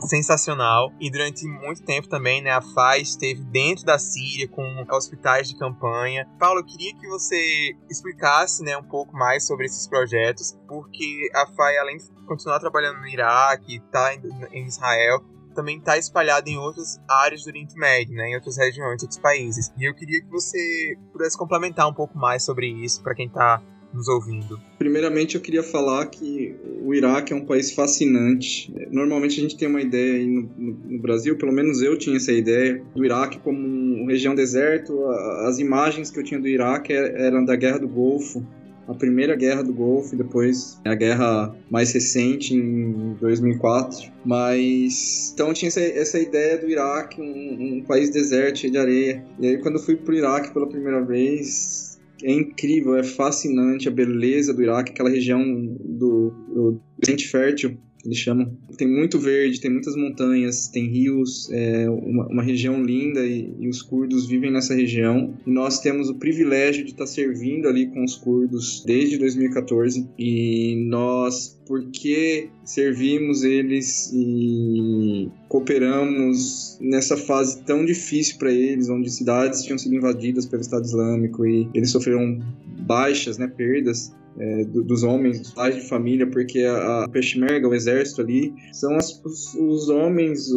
sensacional. 0.02 0.94
E 1.00 1.10
durante 1.10 1.46
muito 1.48 1.84
tempo 1.84 2.08
também, 2.08 2.42
né, 2.42 2.52
a 2.52 2.62
FAI 2.62 3.02
esteve 3.02 3.42
dentro 3.42 3.86
da 3.86 3.98
Síria 3.98 4.48
com 4.48 4.86
hospitais 4.92 5.48
de 5.48 5.58
campanha. 5.58 6.28
Paulo, 6.40 6.60
eu 6.60 6.66
queria 6.66 6.94
que 6.96 7.08
você 7.08 7.76
explicasse, 7.90 8.64
né, 8.64 8.78
um 8.78 8.84
pouco 8.84 9.16
mais 9.16 9.46
sobre 9.46 9.66
esses 9.66 9.88
projetos, 9.88 10.58
porque 10.68 11.30
a 11.34 11.48
FAI, 11.48 11.78
além 11.78 11.98
de 11.98 12.06
continuar 12.26 12.60
trabalhando 12.60 13.00
no 13.00 13.08
Iraque, 13.08 13.80
tá 13.92 14.14
em 14.14 14.68
Israel, 14.68 15.24
também 15.54 15.78
está 15.78 15.98
espalhada 15.98 16.50
em 16.50 16.58
outras 16.58 17.00
áreas 17.08 17.44
do 17.44 17.50
Oriente 17.50 17.76
Médio, 17.76 18.16
né, 18.16 18.30
em 18.30 18.36
outras 18.36 18.58
regiões, 18.58 19.02
outros 19.02 19.20
países. 19.20 19.72
E 19.78 19.88
eu 19.88 19.94
queria 19.94 20.22
que 20.22 20.30
você 20.30 20.98
pudesse 21.12 21.38
complementar 21.38 21.88
um 21.88 21.94
pouco 21.94 22.18
mais 22.18 22.44
sobre 22.44 22.68
isso 22.68 23.02
para 23.02 23.16
quem 23.16 23.28
está 23.28 23.62
nos 23.94 24.08
ouvindo. 24.08 24.60
Primeiramente, 24.78 25.36
eu 25.36 25.42
queria 25.42 25.64
falar 25.64 26.06
que 26.08 26.56
o 26.84 26.94
Iraque 26.94 27.34
é 27.34 27.36
um 27.36 27.46
país 27.46 27.72
fascinante. 27.72 28.74
Normalmente 28.92 29.40
a 29.40 29.44
gente 29.44 29.58
tem 29.58 29.68
uma 29.68 29.82
ideia 29.82 30.16
aí 30.16 30.28
no, 30.28 30.42
no, 30.42 30.72
no 30.92 31.00
Brasil, 31.00 31.38
pelo 31.38 31.52
menos 31.52 31.82
eu 31.82 31.98
tinha 31.98 32.18
essa 32.18 32.32
ideia, 32.32 32.84
do 32.96 33.04
Iraque 33.04 33.40
como 33.40 33.60
uma 33.60 34.12
região 34.12 34.36
deserto. 34.36 35.06
As 35.48 35.60
imagens 35.60 36.12
que 36.12 36.20
eu 36.20 36.24
tinha 36.24 36.40
do 36.40 36.48
Iraque 36.48 36.94
é, 36.94 37.26
eram 37.26 37.44
da 37.44 37.56
Guerra 37.56 37.80
do 37.80 37.88
Golfo, 37.88 38.46
a 38.90 38.96
primeira 38.96 39.36
guerra 39.36 39.64
do 39.64 39.72
Golfo, 39.72 40.16
depois 40.16 40.80
a 40.84 40.96
guerra 40.96 41.56
mais 41.70 41.94
recente 41.94 42.56
em 42.56 43.14
2004. 43.22 44.12
Mas 44.26 45.32
então 45.34 45.54
tinha 45.54 45.70
essa, 45.70 45.80
essa 45.80 46.20
ideia 46.20 46.58
do 46.58 46.68
Iraque, 46.68 47.22
um, 47.22 47.78
um 47.78 47.84
país 47.84 48.10
deserto 48.10 48.60
cheio 48.60 48.74
de 48.74 48.80
areia. 48.80 49.24
E 49.40 49.48
aí 49.48 49.58
quando 49.60 49.76
eu 49.76 49.84
fui 49.84 49.96
pro 49.96 50.16
Iraque 50.16 50.52
pela 50.52 50.68
primeira 50.68 51.06
vez, 51.06 52.00
é 52.24 52.32
incrível, 52.32 52.98
é 52.98 53.04
fascinante 53.04 53.88
a 53.88 53.92
beleza 53.92 54.54
do 54.54 54.64
Iraque, 54.64 54.92
aquela 54.92 55.10
região 55.10 55.44
do, 55.80 56.34
do 56.48 56.82
Fértil 57.30 57.78
eles 58.06 58.18
chamam. 58.18 58.58
Tem 58.78 58.88
muito 58.88 59.20
verde, 59.20 59.60
tem 59.60 59.72
muitas 59.72 59.96
montanhas, 59.96 60.68
tem 60.68 60.88
rios, 60.88 61.50
é 61.52 61.90
uma, 61.90 62.28
uma 62.28 62.44
região 62.44 62.82
linda 62.82 63.26
e, 63.26 63.54
e, 63.60 63.68
os 63.68 63.82
curdos 63.82 64.28
vivem 64.28 64.52
nessa 64.52 64.74
região. 64.74 65.38
E 65.46 65.52
nós 65.52 65.80
temos 65.80 66.10
o 66.10 66.16
privilégio 66.16 66.86
de 66.86 66.92
estar 66.92 67.08
servindo 67.08 67.68
ali 67.68 67.88
com 67.88 68.04
os 68.04 68.16
curdos 68.16 68.84
desde 68.86 69.18
2014 69.18 70.08
e 70.18 70.86
nós, 70.88 71.59
porque 71.70 72.50
servimos 72.66 73.44
eles 73.44 74.12
e 74.12 75.30
cooperamos 75.48 76.80
nessa 76.82 77.16
fase 77.16 77.62
tão 77.62 77.86
difícil 77.86 78.40
para 78.40 78.52
eles, 78.52 78.90
onde 78.90 79.08
cidades 79.08 79.62
tinham 79.62 79.78
sido 79.78 79.94
invadidas 79.94 80.48
pelo 80.48 80.64
Estado 80.64 80.84
Islâmico 80.84 81.46
e 81.46 81.70
eles 81.76 81.92
sofreram 81.92 82.42
baixas, 82.88 83.38
né, 83.38 83.48
perdas 83.48 84.12
é, 84.40 84.66
do, 84.66 84.84
dos 84.84 85.04
homens, 85.04 85.42
dos 85.42 85.54
pais 85.54 85.76
de 85.76 85.88
família, 85.88 86.26
porque 86.26 86.64
a, 86.64 87.04
a 87.04 87.08
Peshmerga, 87.08 87.68
o 87.68 87.76
exército 87.76 88.22
ali, 88.22 88.52
são 88.74 88.96
as, 88.96 89.24
os, 89.24 89.54
os, 89.54 89.90
homens 89.90 90.50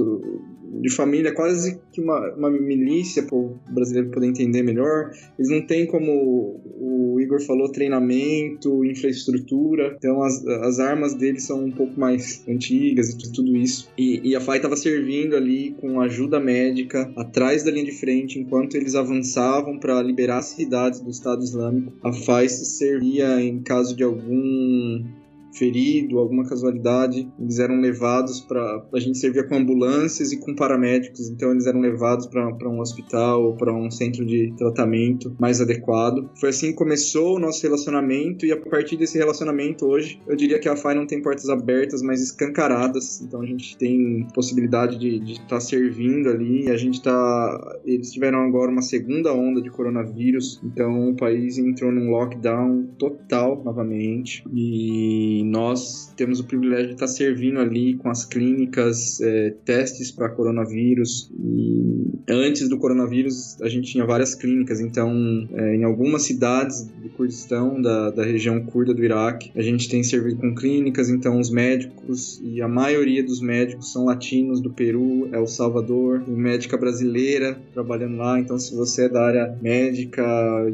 de 0.80 0.90
família, 0.90 1.34
quase 1.34 1.80
que 1.92 2.00
uma, 2.00 2.34
uma 2.34 2.50
milícia, 2.50 3.22
para 3.22 3.36
o 3.36 3.58
brasileiro 3.70 4.10
poder 4.10 4.26
entender 4.26 4.62
melhor. 4.62 5.10
Eles 5.38 5.50
não 5.50 5.66
têm, 5.66 5.86
como 5.86 6.60
o 6.64 7.20
Igor 7.20 7.40
falou, 7.40 7.70
treinamento, 7.70 8.84
infraestrutura, 8.84 9.94
então 9.98 10.22
as, 10.22 10.44
as 10.46 10.78
armas 10.80 11.14
deles 11.14 11.44
são 11.44 11.64
um 11.64 11.70
pouco 11.70 11.98
mais 11.98 12.42
antigas 12.48 13.10
e 13.10 13.32
tudo 13.32 13.56
isso. 13.56 13.88
E, 13.98 14.30
e 14.30 14.36
a 14.36 14.40
FAI 14.40 14.58
estava 14.58 14.76
servindo 14.76 15.36
ali 15.36 15.74
com 15.80 16.00
ajuda 16.00 16.40
médica 16.40 17.12
atrás 17.16 17.62
da 17.62 17.70
linha 17.70 17.84
de 17.84 17.92
frente, 17.92 18.38
enquanto 18.38 18.76
eles 18.76 18.94
avançavam 18.94 19.78
para 19.78 20.00
liberar 20.02 20.38
as 20.38 20.46
cidades 20.46 21.00
do 21.00 21.10
Estado 21.10 21.42
Islâmico. 21.42 21.92
A 22.02 22.12
FAI 22.12 22.48
servia 22.48 23.40
em 23.40 23.60
caso 23.60 23.94
de 23.94 24.02
algum 24.02 25.04
ferido, 25.52 26.18
alguma 26.18 26.44
casualidade, 26.44 27.30
eles 27.38 27.58
eram 27.58 27.80
levados 27.80 28.40
para 28.40 28.84
a 28.92 28.98
gente 28.98 29.18
servia 29.18 29.44
com 29.44 29.56
ambulâncias 29.56 30.32
e 30.32 30.38
com 30.38 30.54
paramédicos, 30.54 31.28
então 31.28 31.50
eles 31.50 31.66
eram 31.66 31.80
levados 31.80 32.26
para 32.26 32.68
um 32.68 32.80
hospital 32.80 33.44
ou 33.44 33.56
para 33.56 33.72
um 33.72 33.90
centro 33.90 34.24
de 34.24 34.52
tratamento 34.56 35.34
mais 35.38 35.60
adequado. 35.60 36.30
Foi 36.38 36.50
assim 36.50 36.68
que 36.68 36.74
começou 36.74 37.36
o 37.36 37.38
nosso 37.38 37.62
relacionamento 37.62 38.46
e 38.46 38.52
a 38.52 38.56
partir 38.56 38.96
desse 38.96 39.18
relacionamento 39.18 39.86
hoje, 39.86 40.20
eu 40.26 40.36
diria 40.36 40.58
que 40.58 40.68
a 40.68 40.76
FAI 40.76 40.94
não 40.94 41.06
tem 41.06 41.20
portas 41.20 41.48
abertas, 41.48 42.02
mas 42.02 42.22
escancaradas, 42.22 43.20
então 43.20 43.40
a 43.42 43.46
gente 43.46 43.76
tem 43.76 44.26
possibilidade 44.34 44.98
de 44.98 45.32
estar 45.32 45.46
tá 45.46 45.60
servindo 45.60 46.28
ali, 46.28 46.70
a 46.70 46.76
gente 46.76 46.94
está 46.94 47.78
eles 47.84 48.12
tiveram 48.12 48.40
agora 48.40 48.70
uma 48.70 48.82
segunda 48.82 49.32
onda 49.32 49.60
de 49.60 49.70
coronavírus, 49.70 50.60
então 50.64 51.10
o 51.10 51.16
país 51.16 51.58
entrou 51.58 51.92
num 51.92 52.10
lockdown 52.10 52.86
total 52.98 53.62
novamente 53.64 54.44
e 54.52 55.41
nós 55.44 56.12
temos 56.16 56.40
o 56.40 56.44
privilégio 56.44 56.88
de 56.88 56.92
estar 56.94 57.08
servindo 57.08 57.58
ali 57.58 57.94
com 57.94 58.08
as 58.08 58.24
clínicas, 58.24 59.20
é, 59.20 59.54
testes 59.64 60.10
para 60.10 60.28
coronavírus. 60.28 61.30
E 61.38 62.22
antes 62.28 62.68
do 62.68 62.78
coronavírus, 62.78 63.60
a 63.60 63.68
gente 63.68 63.92
tinha 63.92 64.04
várias 64.04 64.34
clínicas, 64.34 64.80
então, 64.80 65.12
é, 65.52 65.76
em 65.76 65.84
algumas 65.84 66.22
cidades 66.22 66.84
do 66.84 67.08
Kurdistão, 67.10 67.80
da, 67.80 68.10
da 68.10 68.24
região 68.24 68.60
curda 68.64 68.94
do 68.94 69.04
Iraque, 69.04 69.50
a 69.54 69.62
gente 69.62 69.88
tem 69.88 70.02
servido 70.02 70.36
com 70.36 70.54
clínicas, 70.54 71.08
então, 71.08 71.38
os 71.40 71.50
médicos, 71.50 72.40
e 72.44 72.60
a 72.60 72.68
maioria 72.68 73.22
dos 73.22 73.40
médicos 73.40 73.92
são 73.92 74.04
latinos 74.04 74.60
do 74.60 74.70
Peru, 74.70 75.28
El 75.32 75.46
Salvador, 75.46 76.22
médica 76.28 76.76
brasileira 76.76 77.60
trabalhando 77.72 78.16
lá. 78.16 78.38
Então, 78.38 78.58
se 78.58 78.74
você 78.74 79.04
é 79.04 79.08
da 79.08 79.24
área 79.24 79.58
médica, 79.60 80.22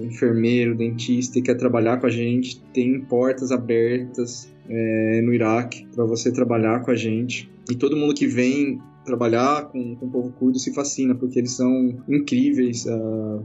enfermeiro, 0.02 0.74
dentista 0.74 1.38
e 1.38 1.42
quer 1.42 1.54
trabalhar 1.54 1.98
com 1.98 2.06
a 2.06 2.10
gente, 2.10 2.60
tem 2.72 3.00
portas 3.00 3.52
abertas 3.52 4.48
é, 4.68 5.22
no 5.22 5.32
Iraque 5.32 5.86
para 5.94 6.04
você 6.04 6.32
trabalhar 6.32 6.80
com 6.80 6.90
a 6.90 6.96
gente. 6.96 7.50
E 7.70 7.74
todo 7.74 7.96
mundo 7.96 8.14
que 8.14 8.26
vem 8.26 8.80
trabalhar 9.04 9.68
com, 9.68 9.96
com 9.96 10.06
o 10.06 10.10
povo 10.10 10.32
curdo 10.32 10.58
se 10.58 10.72
fascina, 10.74 11.14
porque 11.14 11.38
eles 11.38 11.52
são 11.52 12.02
incríveis. 12.08 12.84
Uh, 12.86 13.44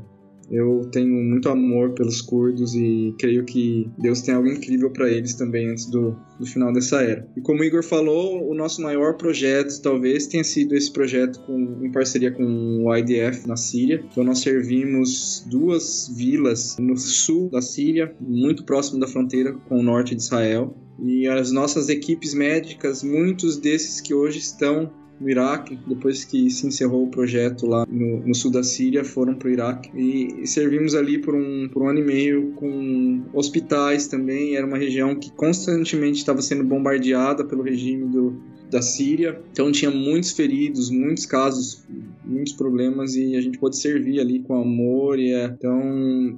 Eu 0.52 0.82
tenho 0.92 1.14
muito 1.24 1.50
amor 1.50 1.94
pelos 1.94 2.22
curdos 2.22 2.76
e 2.76 3.14
creio 3.18 3.44
que 3.44 3.90
Deus 3.98 4.22
tem 4.22 4.34
algo 4.34 4.48
incrível 4.48 4.90
para 4.92 5.10
eles 5.10 5.34
também 5.34 5.70
antes 5.70 5.86
do, 5.86 6.16
do 6.40 6.46
final 6.46 6.72
dessa 6.72 7.02
era. 7.02 7.28
E 7.36 7.42
como 7.42 7.62
o 7.62 7.64
Igor 7.64 7.84
falou, 7.84 8.50
o 8.50 8.54
nosso 8.54 8.82
maior 8.82 9.16
projeto 9.16 9.82
talvez 9.82 10.28
tenha 10.28 10.44
sido 10.44 10.76
esse 10.76 10.92
projeto 10.92 11.40
com, 11.46 11.80
em 11.84 11.92
parceria 11.92 12.32
com 12.32 12.44
o 12.86 12.96
IDF 12.96 13.48
na 13.48 13.56
Síria. 13.56 14.04
Então 14.12 14.24
nós 14.24 14.40
servimos 14.40 15.46
duas 15.50 16.12
vilas 16.16 16.78
no 16.80 16.98
sul 16.98 17.50
da 17.50 17.62
Síria, 17.62 18.16
muito 18.20 18.64
próximo 18.64 19.00
da 19.00 19.08
fronteira 19.08 19.54
com 19.54 19.80
o 19.80 19.84
norte 19.84 20.16
de 20.16 20.22
Israel. 20.22 20.76
E 21.04 21.28
as 21.28 21.52
nossas 21.52 21.90
equipes 21.90 22.34
médicas, 22.34 23.04
muitos 23.04 23.58
desses 23.58 24.00
que 24.00 24.14
hoje 24.14 24.40
estão 24.40 24.92
no 25.20 25.30
Iraque, 25.30 25.80
depois 25.88 26.26
que 26.26 26.50
se 26.50 26.68
encerrou 26.68 27.04
o 27.04 27.10
projeto 27.10 27.66
lá 27.66 27.86
no, 27.90 28.26
no 28.26 28.36
sul 28.36 28.52
da 28.52 28.64
Síria, 28.64 29.04
foram 29.04 29.36
para 29.36 29.48
o 29.48 29.52
Iraque 29.52 29.90
e, 29.96 30.46
servimos 30.48 30.96
ali 30.96 31.18
por 31.18 31.36
um, 31.36 31.70
por 31.70 31.84
um 31.84 31.88
ano 31.88 32.00
e 32.00 32.04
meio 32.04 32.52
com 32.54 33.24
hospitais 33.34 34.08
também. 34.08 34.56
Era 34.56 34.66
uma 34.66 34.78
região 34.78 35.16
que 35.16 35.32
constantemente 35.32 36.18
estava 36.18 36.42
sendo 36.42 36.64
bombardeada 36.64 37.46
pelo 37.46 37.64
regime 37.64 38.06
do, 38.06 38.36
da 38.70 38.82
Síria, 38.82 39.40
então 39.52 39.72
tinha 39.72 39.92
muitos 39.92 40.32
feridos, 40.32 40.90
muitos 40.90 41.26
casos, 41.26 41.84
muitos 42.26 42.54
problemas 42.54 43.16
e 43.16 43.36
a 43.36 43.42
gente 43.42 43.58
pôde 43.60 43.78
servir 43.78 44.20
ali 44.20 44.40
com 44.40 44.56
amor 44.56 45.20
e 45.20 45.32
é, 45.32 45.46
então 45.46 46.38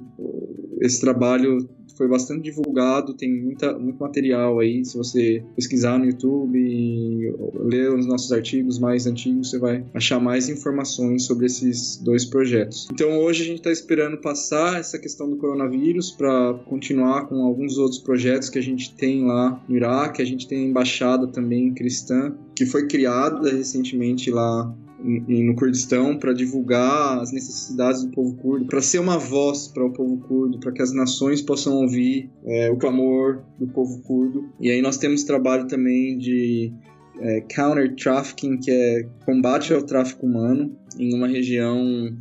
esse 0.80 1.00
trabalho 1.00 1.66
foi 1.96 2.08
bastante 2.08 2.42
divulgado, 2.42 3.14
tem 3.14 3.42
muita, 3.42 3.78
muito 3.78 3.98
material 3.98 4.58
aí. 4.58 4.84
Se 4.84 4.96
você 4.96 5.42
pesquisar 5.54 5.98
no 5.98 6.06
YouTube 6.06 7.34
ler 7.54 7.92
os 7.92 8.06
nossos 8.06 8.32
artigos 8.32 8.78
mais 8.78 9.06
antigos, 9.06 9.50
você 9.50 9.58
vai 9.58 9.84
achar 9.94 10.20
mais 10.20 10.48
informações 10.48 11.24
sobre 11.24 11.46
esses 11.46 11.96
dois 11.96 12.24
projetos. 12.24 12.88
Então 12.92 13.18
hoje 13.18 13.42
a 13.42 13.46
gente 13.46 13.58
está 13.58 13.70
esperando 13.70 14.18
passar 14.18 14.78
essa 14.78 14.98
questão 14.98 15.28
do 15.28 15.36
coronavírus 15.36 16.10
para 16.10 16.54
continuar 16.66 17.26
com 17.26 17.42
alguns 17.42 17.78
outros 17.78 18.00
projetos 18.00 18.50
que 18.50 18.58
a 18.58 18.62
gente 18.62 18.94
tem 18.94 19.24
lá 19.24 19.62
no 19.68 19.76
Iraque. 19.76 20.22
A 20.22 20.26
gente 20.26 20.46
tem 20.46 20.64
a 20.64 20.68
embaixada 20.68 21.26
também 21.26 21.72
cristã 21.72 22.34
que 22.54 22.66
foi 22.66 22.86
criada 22.86 23.50
recentemente 23.50 24.30
lá 24.30 24.74
no 25.06 25.54
Kurdistão 25.54 26.18
para 26.18 26.32
divulgar 26.32 27.20
as 27.20 27.32
necessidades 27.32 28.02
do 28.04 28.10
povo 28.10 28.34
curdo, 28.34 28.66
para 28.66 28.82
ser 28.82 28.98
uma 28.98 29.18
voz 29.18 29.68
para 29.68 29.84
o 29.84 29.92
povo 29.92 30.18
curdo, 30.18 30.58
para 30.58 30.72
que 30.72 30.82
as 30.82 30.92
nações 30.92 31.40
possam 31.40 31.74
ouvir 31.76 32.28
é, 32.44 32.70
o 32.70 32.76
clamor 32.76 33.42
do 33.58 33.66
povo 33.68 34.02
curdo. 34.02 34.48
E 34.60 34.70
aí 34.70 34.82
nós 34.82 34.96
temos 34.96 35.22
trabalho 35.24 35.66
também 35.68 36.18
de 36.18 36.72
é, 37.20 37.40
counter 37.42 37.94
trafficking, 37.94 38.58
que 38.58 38.70
é 38.70 39.06
combate 39.24 39.72
ao 39.72 39.82
tráfico 39.82 40.26
humano 40.26 40.76
em 40.98 41.14
uma 41.14 41.28
região 41.28 42.16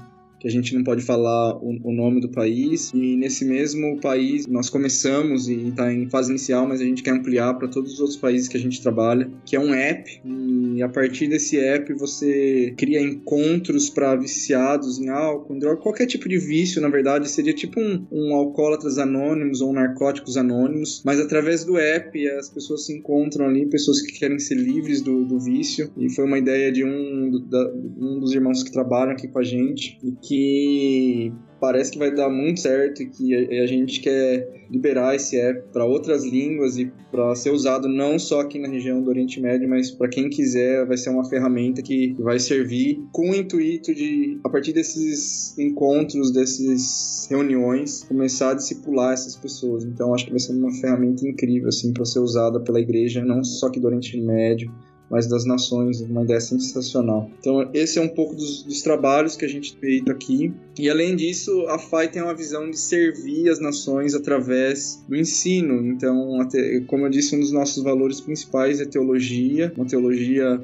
que 0.45 0.49
a 0.49 0.51
gente 0.51 0.75
não 0.75 0.84
pode 0.84 1.01
falar 1.01 1.58
o, 1.58 1.75
o 1.84 1.91
nome 1.91 2.21
do 2.21 2.29
país. 2.29 2.91
E 2.93 3.15
nesse 3.15 3.43
mesmo 3.43 3.99
país 3.99 4.45
nós 4.45 4.69
começamos 4.69 5.49
e 5.49 5.69
está 5.69 5.91
em 5.91 6.08
fase 6.08 6.29
inicial, 6.29 6.67
mas 6.67 6.79
a 6.79 6.84
gente 6.84 7.01
quer 7.01 7.12
ampliar 7.12 7.55
para 7.55 7.67
todos 7.67 7.93
os 7.93 7.99
outros 7.99 8.17
países 8.17 8.47
que 8.47 8.55
a 8.55 8.60
gente 8.60 8.79
trabalha, 8.79 9.27
que 9.43 9.55
é 9.55 9.60
um 9.60 9.73
app. 9.73 10.21
E 10.23 10.84
a 10.84 10.89
partir 10.89 11.27
desse 11.27 11.58
app 11.58 11.91
você 11.93 12.75
cria 12.77 13.01
encontros 13.01 13.89
para 13.89 14.15
viciados 14.15 14.99
em 14.99 15.10
álcool, 15.10 15.58
droga, 15.58 15.81
qualquer 15.81 16.05
tipo 16.05 16.29
de 16.29 16.38
vício, 16.38 16.79
na 16.79 16.89
verdade, 16.89 17.27
seria 17.27 17.53
tipo 17.53 17.79
um, 17.79 18.05
um 18.12 18.36
alcoólatras 18.36 18.99
anônimos 18.99 19.62
ou 19.62 19.71
um 19.71 19.73
narcóticos 19.73 20.38
anônimos, 20.38 21.01
mas 21.03 21.19
através 21.19 21.65
do 21.65 21.79
app 21.79 22.29
as 22.29 22.49
pessoas 22.49 22.86
se 22.86 22.93
encontram 22.93 23.47
ali, 23.47 23.65
pessoas 23.65 23.99
que 23.99 24.13
querem 24.19 24.38
ser 24.38 24.55
livres 24.55 25.01
do, 25.01 25.25
do 25.25 25.39
vício. 25.39 25.89
E 25.97 26.08
foi 26.08 26.25
uma 26.25 26.38
ideia 26.38 26.71
de 26.71 26.84
um, 26.84 27.43
da, 27.49 27.73
um 27.97 28.19
dos 28.19 28.31
irmãos 28.31 28.62
que 28.62 28.71
trabalham 28.71 29.13
aqui 29.13 29.27
com 29.27 29.39
a 29.39 29.43
gente 29.43 29.97
e 30.03 30.12
que 30.12 30.34
que 30.35 31.31
parece 31.61 31.91
que 31.91 31.97
vai 31.97 32.13
dar 32.13 32.29
muito 32.29 32.59
certo 32.59 33.01
e 33.01 33.05
que 33.05 33.33
a, 33.33 33.65
gente 33.65 34.01
quer 34.01 34.65
liberar 34.69 35.15
esse 35.15 35.37
app 35.37 35.63
para 35.71 35.85
outras 35.85 36.25
línguas 36.25 36.77
e 36.77 36.91
para 37.09 37.33
ser 37.35 37.51
usado 37.51 37.87
não 37.87 38.19
só 38.19 38.41
aqui 38.41 38.59
na 38.59 38.67
região 38.67 39.01
do 39.01 39.09
Oriente 39.09 39.39
Médio, 39.39 39.69
mas 39.69 39.91
para 39.91 40.09
quem 40.09 40.29
quiser, 40.29 40.85
vai 40.85 40.97
ser 40.97 41.09
uma 41.09 41.23
ferramenta 41.23 41.81
que 41.81 42.13
vai 42.19 42.37
servir 42.37 43.01
com 43.13 43.31
o 43.31 43.35
intuito 43.35 43.95
de, 43.95 44.37
a 44.43 44.49
partir 44.49 44.73
desses 44.73 45.57
encontros, 45.57 46.31
dessas 46.31 47.27
reuniões, 47.29 48.03
começar 48.03 48.51
a 48.51 48.55
discipular 48.55 49.13
essas 49.13 49.37
pessoas. 49.37 49.85
Então, 49.85 50.13
acho 50.13 50.25
que 50.25 50.31
vai 50.31 50.39
ser 50.39 50.51
uma 50.51 50.73
ferramenta 50.73 51.25
incrível 51.25 51.69
assim 51.69 51.93
para 51.93 52.03
ser 52.03 52.19
usada 52.19 52.59
pela 52.59 52.81
igreja, 52.81 53.23
não 53.23 53.41
só 53.43 53.67
aqui 53.67 53.79
do 53.79 53.87
Oriente 53.87 54.19
Médio, 54.19 54.69
mas 55.09 55.27
das 55.27 55.45
nações, 55.45 56.01
uma 56.01 56.23
ideia 56.23 56.39
sensacional. 56.39 57.29
Então, 57.39 57.69
esse 57.73 57.99
é 57.99 58.01
um 58.01 58.07
pouco 58.07 58.35
dos, 58.35 58.63
dos, 58.63 58.81
trabalhos 58.81 59.35
que 59.35 59.45
a 59.45 59.47
gente 59.47 59.77
feito 59.77 60.11
aqui. 60.11 60.53
E 60.77 60.89
além 60.89 61.15
disso, 61.15 61.65
a 61.67 61.79
FAI 61.79 62.09
tem 62.09 62.21
uma 62.21 62.33
visão 62.33 62.69
de 62.69 62.77
servir 62.77 63.49
as 63.49 63.59
nações 63.59 64.13
através 64.13 65.03
do 65.07 65.15
ensino. 65.15 65.85
Então, 65.87 66.41
até, 66.41 66.79
como 66.81 67.05
eu 67.05 67.09
disse, 67.09 67.35
um 67.35 67.39
dos 67.39 67.51
nossos 67.51 67.83
valores 67.83 68.19
principais 68.19 68.79
é 68.81 68.85
teologia, 68.85 69.71
uma 69.75 69.85
teologia 69.85 70.61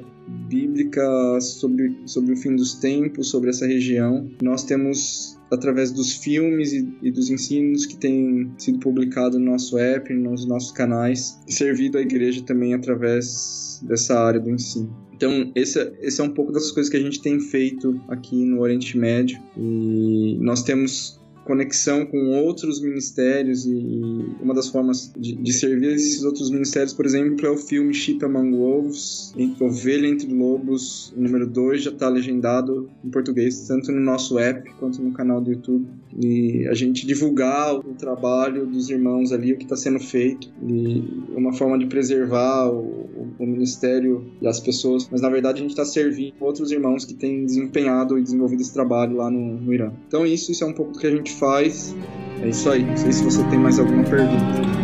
bíblica 0.48 1.40
sobre, 1.40 1.96
sobre 2.06 2.32
o 2.32 2.36
fim 2.36 2.56
dos 2.56 2.74
tempos, 2.74 3.30
sobre 3.30 3.50
essa 3.50 3.66
região. 3.66 4.28
Nós 4.42 4.64
temos 4.64 5.38
através 5.50 5.92
dos 5.92 6.14
filmes 6.14 6.72
e, 6.72 6.88
e, 7.02 7.10
dos 7.10 7.30
ensinos 7.30 7.84
que 7.84 7.96
têm 7.96 8.50
sido 8.56 8.78
publicados 8.78 9.38
no 9.38 9.44
nosso 9.44 9.76
app, 9.76 10.12
nos 10.14 10.46
nossos 10.46 10.72
canais, 10.72 11.38
servido 11.46 11.98
a 11.98 12.00
igreja 12.00 12.42
também 12.42 12.72
através 12.72 13.80
dessa 13.86 14.18
área 14.18 14.40
do 14.40 14.50
ensino. 14.50 14.94
Então, 15.12 15.52
esse, 15.54 15.78
esse 16.00 16.20
é 16.20 16.24
um 16.24 16.30
pouco 16.30 16.50
das 16.50 16.72
coisas 16.72 16.90
que 16.90 16.96
a 16.96 17.00
gente 17.00 17.22
tem 17.22 17.38
feito 17.38 18.00
aqui 18.08 18.44
no 18.44 18.60
Oriente 18.60 18.98
Médio. 18.98 19.38
E 19.56 20.36
nós 20.40 20.64
temos 20.64 21.21
conexão 21.44 22.06
com 22.06 22.30
outros 22.30 22.80
ministérios 22.80 23.66
e 23.66 24.00
uma 24.40 24.54
das 24.54 24.68
formas 24.68 25.12
de, 25.16 25.34
de, 25.34 25.52
servir 25.52 25.92
esses 25.92 26.22
outros 26.24 26.50
ministérios, 26.50 26.92
por 26.92 27.04
exemplo, 27.04 27.46
é 27.46 27.50
o 27.50 27.56
filme 27.56 27.92
Sheep 27.92 28.24
Among 28.24 28.56
Wolves, 28.56 29.34
Ovelha 29.60 30.06
Entre 30.06 30.32
Lobos, 30.32 31.12
número 31.16 31.46
2, 31.46 31.82
já 31.82 31.90
está 31.90 32.08
legendado 32.08 32.90
em 33.04 33.10
português, 33.10 33.66
tanto 33.66 33.90
no 33.92 34.00
nosso 34.00 34.38
app 34.38 34.70
quanto 34.78 35.02
no 35.02 35.12
canal 35.12 35.40
do 35.40 35.50
YouTube. 35.50 35.86
E 36.20 36.66
a 36.68 36.74
gente 36.74 37.06
divulgar 37.06 37.74
o 37.74 37.94
trabalho 37.94 38.66
dos 38.66 38.90
irmãos 38.90 39.32
ali, 39.32 39.52
o 39.52 39.56
que 39.56 39.64
está 39.64 39.76
sendo 39.76 39.98
feito, 39.98 40.52
e 40.62 41.02
uma 41.34 41.52
forma 41.54 41.78
de 41.78 41.86
preservar 41.86 42.70
o, 42.70 42.80
o, 42.80 43.34
o 43.38 43.46
ministério 43.46 44.24
e 44.40 44.46
as 44.46 44.60
pessoas, 44.60 45.08
mas 45.10 45.22
na 45.22 45.30
verdade 45.30 45.58
a 45.58 45.62
gente 45.62 45.70
está 45.70 45.84
servindo 45.84 46.34
outros 46.40 46.70
irmãos 46.70 47.04
que 47.04 47.14
têm 47.14 47.46
desempenhado 47.46 48.18
e 48.18 48.22
desenvolvido 48.22 48.60
esse 48.60 48.72
trabalho 48.72 49.16
lá 49.16 49.30
no, 49.30 49.58
no 49.58 49.72
Irã. 49.72 49.90
Então 50.06 50.26
isso, 50.26 50.52
isso 50.52 50.62
é 50.64 50.66
um 50.66 50.72
pouco 50.72 50.92
do 50.92 50.98
que 50.98 51.06
a 51.06 51.10
gente 51.10 51.31
faz. 51.38 51.94
É 52.42 52.48
isso 52.48 52.70
aí. 52.70 52.84
Não 52.84 52.96
sei 52.96 53.12
se 53.12 53.24
você 53.24 53.42
tem 53.44 53.58
mais 53.58 53.78
alguma 53.78 54.04
pergunta. 54.04 54.82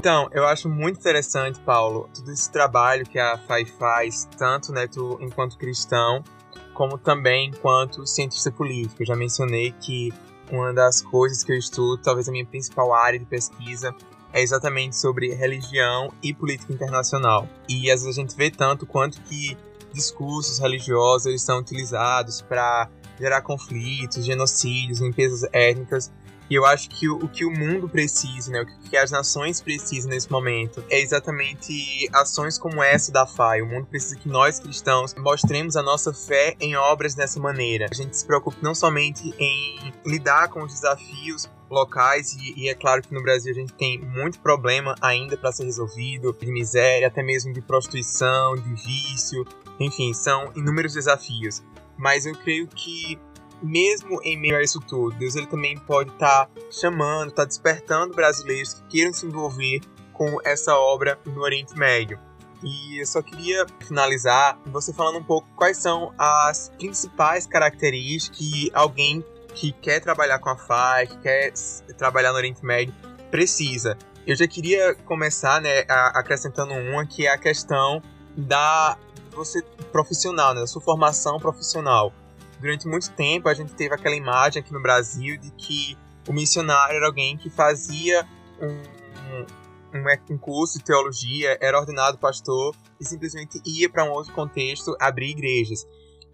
Então, 0.00 0.30
eu 0.32 0.46
acho 0.46 0.66
muito 0.66 0.98
interessante, 0.98 1.60
Paulo, 1.60 2.08
todo 2.14 2.30
esse 2.32 2.50
trabalho 2.50 3.04
que 3.04 3.18
a 3.18 3.36
FAI 3.36 3.66
faz, 3.66 4.26
tanto 4.38 4.72
né, 4.72 4.86
tu, 4.86 5.18
enquanto 5.20 5.58
cristão, 5.58 6.24
como 6.72 6.96
também 6.96 7.50
enquanto 7.50 8.06
cientista 8.06 8.50
político. 8.50 9.02
Eu 9.02 9.06
já 9.06 9.14
mencionei 9.14 9.72
que 9.72 10.10
uma 10.50 10.72
das 10.72 11.02
coisas 11.02 11.44
que 11.44 11.52
eu 11.52 11.58
estudo, 11.58 12.00
talvez 12.00 12.28
a 12.30 12.32
minha 12.32 12.46
principal 12.46 12.94
área 12.94 13.18
de 13.18 13.26
pesquisa, 13.26 13.94
é 14.32 14.42
exatamente 14.42 14.96
sobre 14.96 15.34
religião 15.34 16.12
e 16.22 16.32
política 16.32 16.72
internacional. 16.72 17.48
E 17.68 17.90
às 17.90 18.02
vezes 18.02 18.18
a 18.18 18.20
gente 18.20 18.36
vê 18.36 18.50
tanto 18.50 18.86
quanto 18.86 19.20
que 19.22 19.56
discursos 19.92 20.58
religiosos 20.58 21.26
eles 21.26 21.42
são 21.42 21.58
utilizados 21.58 22.40
para 22.40 22.88
gerar 23.18 23.42
conflitos, 23.42 24.24
genocídios, 24.24 25.00
limpezas 25.00 25.48
étnicas. 25.52 26.10
E 26.48 26.54
eu 26.56 26.66
acho 26.66 26.88
que 26.88 27.08
o, 27.08 27.28
que 27.28 27.44
o 27.44 27.50
mundo 27.50 27.88
precisa, 27.88 28.50
né, 28.50 28.62
o 28.62 28.66
que 28.88 28.96
as 28.96 29.12
nações 29.12 29.60
precisam 29.60 30.10
nesse 30.10 30.28
momento, 30.28 30.82
é 30.90 31.00
exatamente 31.00 32.08
ações 32.12 32.58
como 32.58 32.82
essa 32.82 33.12
da 33.12 33.24
FAI. 33.24 33.62
O 33.62 33.66
mundo 33.66 33.86
precisa 33.86 34.16
que 34.16 34.28
nós 34.28 34.58
cristãos 34.58 35.14
mostremos 35.14 35.76
a 35.76 35.82
nossa 35.82 36.12
fé 36.12 36.56
em 36.58 36.74
obras 36.74 37.14
dessa 37.14 37.38
maneira. 37.38 37.86
A 37.88 37.94
gente 37.94 38.16
se 38.16 38.26
preocupe 38.26 38.56
não 38.62 38.74
somente 38.74 39.32
em 39.38 39.92
lidar 40.04 40.48
com 40.48 40.64
os 40.64 40.72
desafios 40.72 41.48
locais 41.70 42.34
e, 42.34 42.64
e, 42.64 42.68
é 42.68 42.74
claro 42.74 43.00
que 43.00 43.14
no 43.14 43.22
Brasil 43.22 43.52
a 43.52 43.54
gente 43.54 43.72
tem 43.72 44.00
muito 44.00 44.40
problema 44.40 44.94
ainda 45.00 45.36
para 45.36 45.52
ser 45.52 45.64
resolvido, 45.64 46.36
de 46.38 46.52
miséria, 46.52 47.06
até 47.06 47.22
mesmo 47.22 47.52
de 47.52 47.60
prostituição, 47.60 48.56
de 48.56 48.74
vício, 48.74 49.46
enfim, 49.78 50.12
são 50.12 50.50
inúmeros 50.56 50.94
desafios. 50.94 51.62
Mas 51.96 52.26
eu 52.26 52.34
creio 52.34 52.66
que 52.66 53.18
mesmo 53.62 54.20
em 54.22 54.38
meio 54.38 54.56
a 54.56 54.62
isso 54.62 54.80
tudo, 54.80 55.16
Deus 55.16 55.36
ele 55.36 55.46
também 55.46 55.76
pode 55.76 56.10
estar 56.10 56.46
tá 56.46 56.50
chamando, 56.70 57.28
estar 57.28 57.42
tá 57.42 57.48
despertando 57.48 58.14
brasileiros 58.14 58.74
que 58.74 58.82
queiram 58.88 59.12
se 59.12 59.26
envolver 59.26 59.80
com 60.12 60.38
essa 60.44 60.74
obra 60.74 61.18
no 61.24 61.40
Oriente 61.42 61.74
Médio. 61.76 62.18
E 62.62 63.00
eu 63.00 63.06
só 63.06 63.22
queria 63.22 63.64
finalizar 63.80 64.58
você 64.66 64.92
falando 64.92 65.18
um 65.18 65.24
pouco 65.24 65.48
quais 65.56 65.78
são 65.78 66.12
as 66.18 66.70
principais 66.76 67.46
características 67.46 68.38
que 68.38 68.70
alguém 68.74 69.24
que 69.54 69.72
quer 69.72 70.00
trabalhar 70.00 70.38
com 70.38 70.50
a 70.50 70.56
FAI, 70.56 71.06
que 71.06 71.18
quer 71.18 71.52
trabalhar 71.96 72.30
no 72.32 72.36
Oriente 72.36 72.64
Médio, 72.64 72.94
precisa. 73.30 73.96
Eu 74.26 74.36
já 74.36 74.46
queria 74.46 74.94
começar, 74.94 75.60
né, 75.60 75.84
acrescentando 75.88 76.72
uma 76.74 77.06
que 77.06 77.26
é 77.26 77.32
a 77.32 77.38
questão 77.38 78.02
da 78.36 78.96
você 79.32 79.62
profissional, 79.92 80.54
né, 80.54 80.60
da 80.60 80.66
sua 80.66 80.82
formação 80.82 81.38
profissional. 81.38 82.12
Durante 82.60 82.86
muito 82.86 83.10
tempo 83.12 83.48
a 83.48 83.54
gente 83.54 83.72
teve 83.74 83.94
aquela 83.94 84.14
imagem 84.14 84.60
aqui 84.60 84.72
no 84.72 84.82
Brasil 84.82 85.38
de 85.38 85.50
que 85.52 85.96
o 86.28 86.32
missionário 86.32 86.96
era 86.96 87.06
alguém 87.06 87.36
que 87.36 87.48
fazia 87.48 88.26
um, 88.60 89.46
um, 89.98 90.34
um 90.34 90.38
curso 90.38 90.78
de 90.78 90.84
teologia, 90.84 91.56
era 91.60 91.78
ordenado 91.78 92.18
pastor 92.18 92.74
e 93.00 93.04
simplesmente 93.04 93.60
ia 93.64 93.88
para 93.88 94.04
um 94.04 94.10
outro 94.10 94.32
contexto 94.32 94.94
abrir 95.00 95.30
igrejas. 95.30 95.86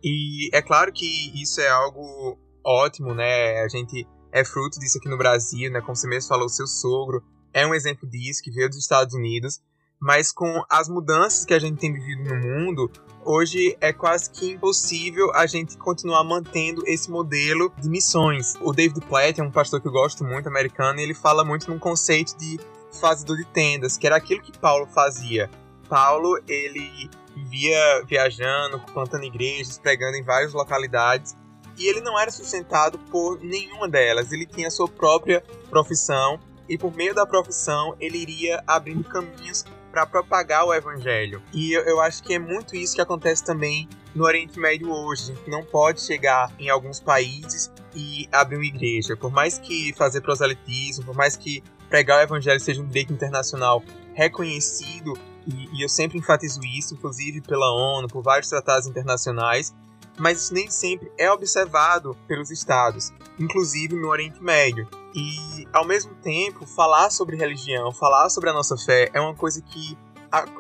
E 0.02 0.50
é 0.52 0.60
claro 0.60 0.92
que 0.92 1.40
isso 1.40 1.60
é 1.60 1.68
algo 1.68 2.38
ótimo, 2.66 3.14
né? 3.14 3.62
A 3.62 3.68
gente 3.68 4.06
é 4.32 4.44
fruto 4.44 4.78
disso 4.80 4.98
aqui 4.98 5.08
no 5.08 5.16
Brasil, 5.16 5.70
né? 5.70 5.80
Como 5.80 5.94
você 5.94 6.08
mesmo 6.08 6.28
falou, 6.28 6.48
seu 6.48 6.66
sogro 6.66 7.22
é 7.52 7.66
um 7.66 7.74
exemplo 7.74 8.08
disso, 8.08 8.42
que 8.42 8.50
veio 8.50 8.68
dos 8.68 8.78
Estados 8.78 9.14
Unidos. 9.14 9.60
Mas 9.98 10.30
com 10.30 10.62
as 10.68 10.90
mudanças 10.90 11.46
que 11.46 11.54
a 11.54 11.58
gente 11.58 11.78
tem 11.78 11.90
vivido 11.90 12.22
no 12.28 12.36
mundo, 12.36 12.90
hoje 13.24 13.74
é 13.80 13.94
quase 13.94 14.30
que 14.30 14.52
impossível 14.52 15.32
a 15.34 15.46
gente 15.46 15.78
continuar 15.78 16.22
mantendo 16.22 16.82
esse 16.86 17.10
modelo 17.10 17.72
de 17.80 17.88
missões. 17.88 18.54
O 18.60 18.72
David 18.72 19.00
Platt 19.06 19.40
é 19.40 19.42
um 19.42 19.50
pastor 19.50 19.80
que 19.80 19.88
eu 19.88 19.92
gosto 19.92 20.22
muito, 20.22 20.48
americano, 20.48 21.00
e 21.00 21.02
ele 21.02 21.14
fala 21.14 21.44
muito 21.44 21.70
num 21.70 21.78
conceito 21.78 22.36
de 22.36 22.60
fazedor 23.00 23.38
de 23.38 23.46
tendas, 23.46 23.96
que 23.96 24.06
era 24.06 24.16
aquilo 24.16 24.42
que 24.42 24.58
Paulo 24.58 24.86
fazia. 24.86 25.50
Paulo, 25.88 26.38
ele 26.46 27.08
vivia 27.34 28.04
viajando, 28.06 28.78
plantando 28.92 29.24
igrejas, 29.24 29.78
pregando 29.78 30.16
em 30.16 30.22
várias 30.22 30.52
localidades, 30.52 31.34
e 31.78 31.88
ele 31.88 32.00
não 32.00 32.18
era 32.18 32.30
sustentado 32.30 32.98
por 33.10 33.40
nenhuma 33.40 33.88
delas. 33.88 34.32
Ele 34.32 34.46
tinha 34.46 34.68
a 34.68 34.70
sua 34.70 34.88
própria 34.88 35.42
profissão 35.68 36.40
e 36.68 36.76
por 36.76 36.94
meio 36.94 37.14
da 37.14 37.26
profissão 37.26 37.94
ele 38.00 38.18
iria 38.18 38.62
abrindo 38.66 39.04
caminhos 39.04 39.64
para 39.90 40.04
propagar 40.04 40.66
o 40.66 40.74
evangelho. 40.74 41.42
E 41.54 41.72
eu, 41.72 41.82
eu, 41.82 42.00
acho 42.00 42.22
que 42.22 42.34
é 42.34 42.38
muito 42.38 42.76
isso 42.76 42.94
que 42.94 43.00
acontece 43.00 43.42
também 43.42 43.88
no 44.14 44.24
Oriente 44.24 44.58
Médio 44.58 44.90
hoje. 44.90 45.32
A 45.32 45.34
gente 45.34 45.50
não 45.50 45.64
pode 45.64 46.02
chegar 46.02 46.52
em 46.58 46.68
alguns 46.68 47.00
países 47.00 47.72
e 47.94 48.28
abrir 48.30 48.56
uma 48.56 48.66
igreja. 48.66 49.16
Por 49.16 49.30
mais 49.30 49.58
que 49.58 49.94
fazer 49.94 50.20
proselitismo, 50.20 51.06
por 51.06 51.14
mais 51.14 51.34
que 51.34 51.62
pregar 51.88 52.18
o 52.18 52.22
evangelho 52.22 52.60
seja 52.60 52.82
um 52.82 52.86
direito 52.86 53.12
internacional 53.12 53.82
reconhecido, 54.12 55.14
e, 55.46 55.78
e 55.78 55.82
eu 55.82 55.88
sempre 55.88 56.18
enfatizo 56.18 56.60
isso, 56.62 56.94
inclusive 56.94 57.40
pela 57.40 57.72
ONU, 57.72 58.08
por 58.08 58.22
vários 58.22 58.50
tratados 58.50 58.86
internacionais, 58.86 59.74
mas 60.18 60.42
isso 60.42 60.54
nem 60.54 60.70
sempre 60.70 61.10
é 61.18 61.30
observado 61.30 62.16
pelos 62.26 62.50
estados, 62.50 63.12
inclusive 63.38 63.94
no 63.94 64.08
Oriente 64.08 64.42
Médio. 64.42 64.88
E, 65.14 65.66
ao 65.72 65.86
mesmo 65.86 66.14
tempo, 66.16 66.66
falar 66.66 67.10
sobre 67.10 67.36
religião, 67.36 67.92
falar 67.92 68.28
sobre 68.28 68.50
a 68.50 68.52
nossa 68.52 68.76
fé 68.76 69.10
é 69.12 69.20
uma 69.20 69.34
coisa 69.34 69.62
que 69.62 69.96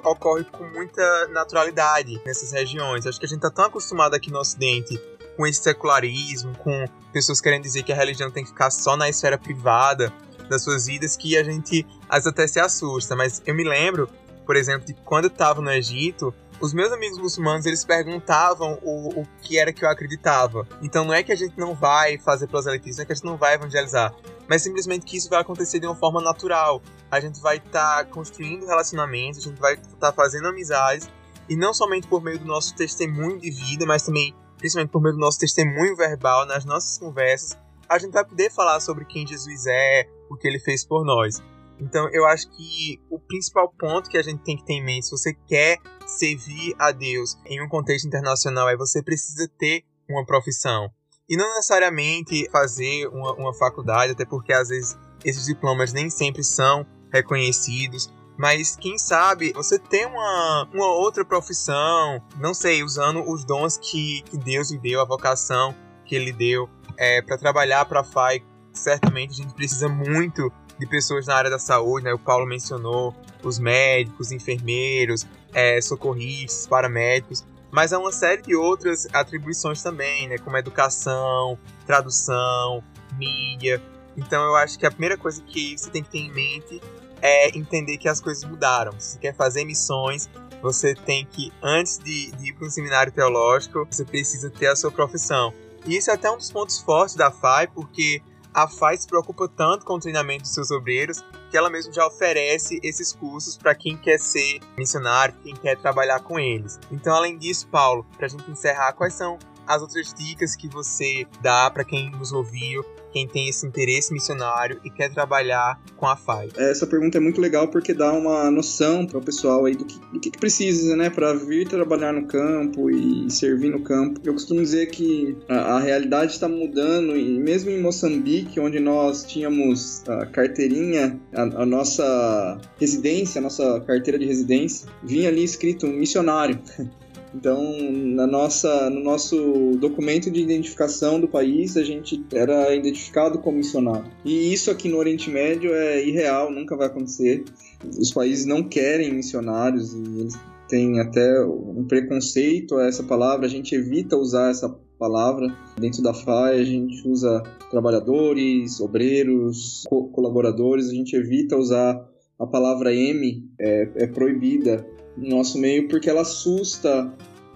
ocorre 0.04 0.44
com 0.44 0.64
muita 0.70 1.28
naturalidade 1.28 2.20
nessas 2.24 2.52
regiões. 2.52 3.06
Acho 3.06 3.18
que 3.18 3.26
a 3.26 3.28
gente 3.28 3.38
está 3.38 3.50
tão 3.50 3.66
acostumado 3.66 4.14
aqui 4.14 4.30
no 4.30 4.38
Ocidente 4.38 4.98
com 5.36 5.46
esse 5.46 5.62
secularismo, 5.62 6.56
com 6.58 6.84
pessoas 7.12 7.40
querendo 7.40 7.62
dizer 7.62 7.82
que 7.82 7.92
a 7.92 7.96
religião 7.96 8.30
tem 8.30 8.42
que 8.42 8.50
ficar 8.50 8.70
só 8.70 8.96
na 8.96 9.08
esfera 9.08 9.36
privada 9.36 10.12
das 10.48 10.62
suas 10.62 10.86
vidas, 10.86 11.16
que 11.16 11.36
a 11.36 11.44
gente 11.44 11.86
às 12.08 12.24
vezes 12.24 12.26
até 12.28 12.46
se 12.46 12.58
assusta. 12.58 13.14
Mas 13.14 13.42
eu 13.44 13.54
me 13.54 13.64
lembro, 13.64 14.08
por 14.46 14.56
exemplo, 14.56 14.86
de 14.86 14.94
quando 14.94 15.24
eu 15.24 15.30
estava 15.30 15.60
no 15.60 15.70
Egito, 15.70 16.32
os 16.60 16.72
meus 16.72 16.90
amigos 16.90 17.18
muçulmanos, 17.18 17.66
eles 17.66 17.84
perguntavam 17.84 18.78
o, 18.82 19.20
o 19.20 19.26
que 19.42 19.58
era 19.58 19.72
que 19.72 19.84
eu 19.84 19.90
acreditava. 19.90 20.66
Então 20.80 21.04
não 21.04 21.12
é 21.12 21.22
que 21.22 21.32
a 21.32 21.36
gente 21.36 21.58
não 21.58 21.74
vai 21.74 22.18
fazer 22.18 22.46
proselitismo, 22.46 22.96
não 22.96 23.02
é 23.02 23.06
que 23.06 23.12
a 23.12 23.14
gente 23.14 23.24
não 23.24 23.36
vai 23.36 23.54
evangelizar, 23.54 24.14
mas 24.48 24.62
simplesmente 24.62 25.04
que 25.04 25.16
isso 25.16 25.28
vai 25.28 25.40
acontecer 25.40 25.78
de 25.78 25.86
uma 25.86 25.94
forma 25.94 26.20
natural. 26.20 26.82
A 27.10 27.20
gente 27.20 27.40
vai 27.40 27.58
estar 27.58 28.04
tá 28.04 28.04
construindo 28.04 28.66
relacionamentos, 28.66 29.40
a 29.40 29.42
gente 29.42 29.60
vai 29.60 29.74
estar 29.74 29.96
tá 29.98 30.12
fazendo 30.12 30.48
amizades, 30.48 31.08
e 31.48 31.56
não 31.56 31.72
somente 31.72 32.06
por 32.08 32.22
meio 32.22 32.38
do 32.38 32.44
nosso 32.44 32.74
testemunho 32.74 33.38
de 33.38 33.50
vida, 33.50 33.86
mas 33.86 34.02
também, 34.02 34.34
principalmente 34.58 34.90
por 34.90 35.02
meio 35.02 35.14
do 35.14 35.20
nosso 35.20 35.38
testemunho 35.38 35.94
verbal, 35.94 36.46
nas 36.46 36.64
nossas 36.64 36.98
conversas, 36.98 37.56
a 37.88 37.98
gente 37.98 38.12
vai 38.12 38.24
poder 38.24 38.50
falar 38.50 38.80
sobre 38.80 39.04
quem 39.04 39.26
Jesus 39.26 39.66
é, 39.66 40.08
o 40.28 40.36
que 40.36 40.48
ele 40.48 40.58
fez 40.58 40.84
por 40.84 41.04
nós. 41.04 41.40
Então 41.80 42.08
eu 42.12 42.26
acho 42.26 42.48
que 42.50 43.00
o 43.10 43.18
principal 43.18 43.72
ponto 43.78 44.08
que 44.08 44.18
a 44.18 44.22
gente 44.22 44.42
tem 44.42 44.56
que 44.56 44.64
ter 44.64 44.74
em 44.74 44.84
mente, 44.84 45.06
se 45.06 45.10
você 45.10 45.34
quer 45.46 45.78
servir 46.06 46.74
a 46.78 46.92
Deus 46.92 47.36
em 47.46 47.62
um 47.62 47.68
contexto 47.68 48.06
internacional, 48.06 48.68
é 48.68 48.76
você 48.76 49.02
precisa 49.02 49.48
ter 49.58 49.84
uma 50.08 50.24
profissão. 50.24 50.90
E 51.28 51.36
não 51.36 51.48
necessariamente 51.54 52.48
fazer 52.50 53.08
uma, 53.08 53.32
uma 53.34 53.54
faculdade, 53.54 54.12
até 54.12 54.24
porque 54.24 54.52
às 54.52 54.68
vezes 54.68 54.96
esses 55.24 55.44
diplomas 55.44 55.92
nem 55.92 56.08
sempre 56.08 56.44
são 56.44 56.86
reconhecidos. 57.12 58.12
Mas 58.38 58.76
quem 58.76 58.98
sabe 58.98 59.52
você 59.52 59.78
tem 59.78 60.06
uma, 60.06 60.68
uma 60.72 60.86
outra 60.86 61.24
profissão, 61.24 62.22
não 62.38 62.52
sei, 62.52 62.82
usando 62.82 63.22
os 63.28 63.44
dons 63.44 63.78
que, 63.78 64.22
que 64.22 64.36
Deus 64.36 64.70
lhe 64.70 64.78
deu, 64.78 65.00
a 65.00 65.04
vocação 65.04 65.74
que 66.04 66.14
Ele 66.14 66.32
deu 66.32 66.68
é, 66.96 67.20
para 67.22 67.38
trabalhar 67.38 67.84
para 67.86 68.00
a 68.00 68.04
FAI. 68.04 68.44
Certamente 68.72 69.32
a 69.32 69.36
gente 69.36 69.54
precisa 69.54 69.88
muito 69.88 70.52
de 70.78 70.86
pessoas 70.86 71.26
na 71.26 71.34
área 71.34 71.50
da 71.50 71.58
saúde, 71.58 72.04
né? 72.04 72.12
O 72.12 72.18
Paulo 72.18 72.46
mencionou 72.46 73.14
os 73.42 73.58
médicos, 73.58 74.32
enfermeiros, 74.32 75.26
é, 75.52 75.80
socorristas, 75.80 76.66
paramédicos, 76.66 77.44
mas 77.70 77.92
há 77.92 77.98
uma 77.98 78.12
série 78.12 78.42
de 78.42 78.54
outras 78.54 79.06
atribuições 79.12 79.82
também, 79.82 80.28
né? 80.28 80.38
Como 80.38 80.56
educação, 80.56 81.58
tradução, 81.86 82.82
mídia. 83.18 83.82
Então 84.16 84.44
eu 84.44 84.56
acho 84.56 84.78
que 84.78 84.86
a 84.86 84.90
primeira 84.90 85.16
coisa 85.16 85.42
que 85.42 85.76
você 85.76 85.90
tem 85.90 86.02
que 86.02 86.10
ter 86.10 86.18
em 86.18 86.32
mente 86.32 86.80
é 87.20 87.56
entender 87.56 87.98
que 87.98 88.08
as 88.08 88.20
coisas 88.20 88.44
mudaram. 88.44 88.92
Se 88.98 89.12
você 89.12 89.18
quer 89.18 89.34
fazer 89.34 89.64
missões, 89.64 90.28
você 90.62 90.94
tem 90.94 91.24
que, 91.24 91.52
antes 91.62 91.98
de, 91.98 92.30
de 92.32 92.50
ir 92.50 92.52
para 92.54 92.66
um 92.66 92.70
seminário 92.70 93.12
teológico, 93.12 93.86
você 93.90 94.04
precisa 94.04 94.50
ter 94.50 94.66
a 94.66 94.76
sua 94.76 94.90
profissão. 94.90 95.52
E 95.84 95.96
isso 95.96 96.10
é 96.10 96.14
até 96.14 96.30
um 96.30 96.36
dos 96.36 96.50
pontos 96.50 96.80
fortes 96.80 97.14
da 97.14 97.30
FAI, 97.30 97.68
porque 97.68 98.20
a 98.56 98.66
FAI 98.66 98.96
se 98.96 99.06
preocupa 99.06 99.46
tanto 99.46 99.84
com 99.84 99.96
o 99.96 100.00
treinamento 100.00 100.44
dos 100.44 100.54
seus 100.54 100.70
obreiros 100.70 101.22
que 101.50 101.58
ela 101.58 101.68
mesmo 101.68 101.92
já 101.92 102.06
oferece 102.06 102.80
esses 102.82 103.12
cursos 103.12 103.54
para 103.54 103.74
quem 103.74 103.98
quer 103.98 104.18
ser 104.18 104.60
missionário, 104.78 105.34
quem 105.44 105.54
quer 105.54 105.76
trabalhar 105.76 106.20
com 106.20 106.40
eles. 106.40 106.80
Então, 106.90 107.14
além 107.14 107.36
disso, 107.36 107.68
Paulo, 107.68 108.06
para 108.16 108.24
a 108.24 108.28
gente 108.30 108.50
encerrar, 108.50 108.94
quais 108.94 109.12
são 109.12 109.38
as 109.66 109.82
outras 109.82 110.14
dicas 110.14 110.56
que 110.56 110.68
você 110.68 111.26
dá 111.42 111.70
para 111.70 111.84
quem 111.84 112.10
nos 112.12 112.32
ouviu 112.32 112.82
quem 113.16 113.26
tem 113.26 113.48
esse 113.48 113.66
interesse 113.66 114.12
missionário 114.12 114.78
e 114.84 114.90
quer 114.90 115.10
trabalhar 115.10 115.80
com 115.96 116.04
a 116.04 116.14
FAI? 116.14 116.50
Essa 116.54 116.86
pergunta 116.86 117.16
é 117.16 117.20
muito 117.20 117.40
legal 117.40 117.66
porque 117.68 117.94
dá 117.94 118.12
uma 118.12 118.50
noção 118.50 119.06
para 119.06 119.16
o 119.16 119.22
pessoal 119.22 119.64
aí 119.64 119.74
do 119.74 119.86
que, 119.86 119.98
do 120.12 120.20
que 120.20 120.30
precisa, 120.30 120.94
né, 120.94 121.08
para 121.08 121.32
vir 121.32 121.66
trabalhar 121.66 122.12
no 122.12 122.26
campo 122.26 122.90
e 122.90 123.30
servir 123.30 123.70
no 123.70 123.80
campo. 123.80 124.20
Eu 124.22 124.34
costumo 124.34 124.60
dizer 124.60 124.88
que 124.88 125.34
a, 125.48 125.76
a 125.76 125.80
realidade 125.80 126.32
está 126.32 126.46
mudando 126.46 127.16
e 127.16 127.38
mesmo 127.38 127.70
em 127.70 127.80
Moçambique, 127.80 128.60
onde 128.60 128.78
nós 128.80 129.24
tínhamos 129.24 130.06
a 130.06 130.26
carteirinha, 130.26 131.18
a, 131.32 131.62
a 131.62 131.64
nossa 131.64 132.60
residência, 132.78 133.38
a 133.38 133.42
nossa 133.42 133.80
carteira 133.86 134.18
de 134.18 134.26
residência, 134.26 134.86
vinha 135.02 135.30
ali 135.30 135.42
escrito 135.42 135.86
missionário. 135.86 136.60
Então, 137.36 137.62
na 137.82 138.26
nossa, 138.26 138.88
no 138.88 139.02
nosso 139.02 139.76
documento 139.78 140.30
de 140.30 140.40
identificação 140.40 141.20
do 141.20 141.28
país, 141.28 141.76
a 141.76 141.84
gente 141.84 142.24
era 142.32 142.74
identificado 142.74 143.38
como 143.40 143.58
missionário. 143.58 144.10
E 144.24 144.54
isso 144.54 144.70
aqui 144.70 144.88
no 144.88 144.96
Oriente 144.96 145.28
Médio 145.28 145.74
é 145.74 146.02
irreal, 146.02 146.50
nunca 146.50 146.74
vai 146.74 146.86
acontecer. 146.86 147.44
Os 147.84 148.10
países 148.10 148.46
não 148.46 148.62
querem 148.62 149.12
missionários 149.12 149.92
e 149.92 150.20
eles 150.20 150.34
têm 150.66 150.98
até 150.98 151.44
um 151.44 151.84
preconceito 151.86 152.76
a 152.76 152.86
essa 152.86 153.02
palavra, 153.02 153.44
a 153.44 153.50
gente 153.50 153.74
evita 153.74 154.16
usar 154.16 154.50
essa 154.50 154.68
palavra. 154.98 155.54
Dentro 155.78 156.02
da 156.02 156.14
FAI 156.14 156.60
a 156.60 156.64
gente 156.64 157.06
usa 157.06 157.42
trabalhadores, 157.70 158.80
obreiros, 158.80 159.84
co 159.86 160.08
colaboradores, 160.08 160.88
a 160.88 160.94
gente 160.94 161.14
evita 161.14 161.54
usar 161.54 162.02
a 162.38 162.46
palavra 162.46 162.94
M, 162.94 163.46
é, 163.60 163.90
é 163.96 164.06
proibida 164.06 164.86
no 165.16 165.36
nosso 165.36 165.58
meio 165.58 165.88
porque 165.88 166.10
ela 166.10 166.22
assusta 166.22 167.12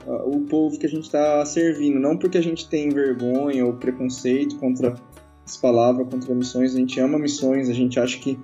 uh, 0.07 0.37
o 0.37 0.41
povo 0.43 0.79
que 0.79 0.87
a 0.87 0.89
gente 0.89 1.05
está 1.05 1.45
servindo, 1.45 1.99
não 1.99 2.17
porque 2.17 2.39
a 2.39 2.43
gente 2.43 2.69
tem 2.69 2.89
vergonha 2.89 3.67
ou 3.67 3.75
preconceito 3.75 4.57
contra 4.57 4.95
as 5.45 5.57
palavras, 5.57 6.09
contra 6.09 6.35
missões. 6.35 6.75
A 6.75 6.79
gente 6.79 6.99
ama 7.01 7.19
missões, 7.19 7.69
a 7.69 7.73
gente 7.73 7.99
acha 7.99 8.19
que 8.19 8.39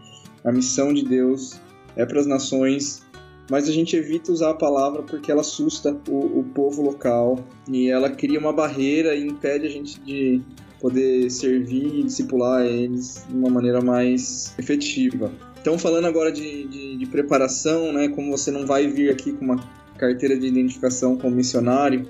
a 0.45 0.53
missão 0.53 0.93
de 0.93 1.05
Deus 1.05 1.61
é 1.97 2.05
para 2.05 2.21
as 2.21 2.27
nações, 2.27 3.03
mas 3.51 3.69
a 3.69 3.73
gente 3.73 3.97
evita 3.97 4.33
usar 4.33 4.51
a 4.51 4.55
palavra 4.55 5.03
porque 5.03 5.31
ela 5.31 5.41
assusta 5.41 5.97
o, 6.09 6.41
o 6.41 6.45
povo 6.55 6.83
local 6.83 7.39
e 7.69 7.89
ela 7.89 8.11
cria 8.11 8.39
uma 8.39 8.53
barreira 8.53 9.15
e 9.15 9.27
impede 9.27 9.67
a 9.67 9.71
gente 9.71 10.01
de 10.01 10.43
poder 10.81 11.31
servir 11.31 12.01
e 12.01 12.03
discipular 12.03 12.65
eles 12.65 13.25
de 13.29 13.35
uma 13.35 13.49
maneira 13.49 13.81
mais 13.81 14.55
efetiva. 14.59 15.33
Então, 15.67 15.77
falando 15.77 16.05
agora 16.05 16.31
de, 16.31 16.65
de, 16.69 16.97
de, 16.97 17.07
preparação, 17.07 17.93
né, 17.93 18.07
como 18.07 18.31
você 18.31 18.53
não 18.53 18.65
vai 18.65 18.87
vir 18.87 19.11
aqui 19.11 19.33
com 19.33 19.47
uma 19.47 19.69
carteira 19.99 20.39
de 20.39 20.47
identificação 20.47 21.17
como 21.17 21.35
missionário, 21.35 22.09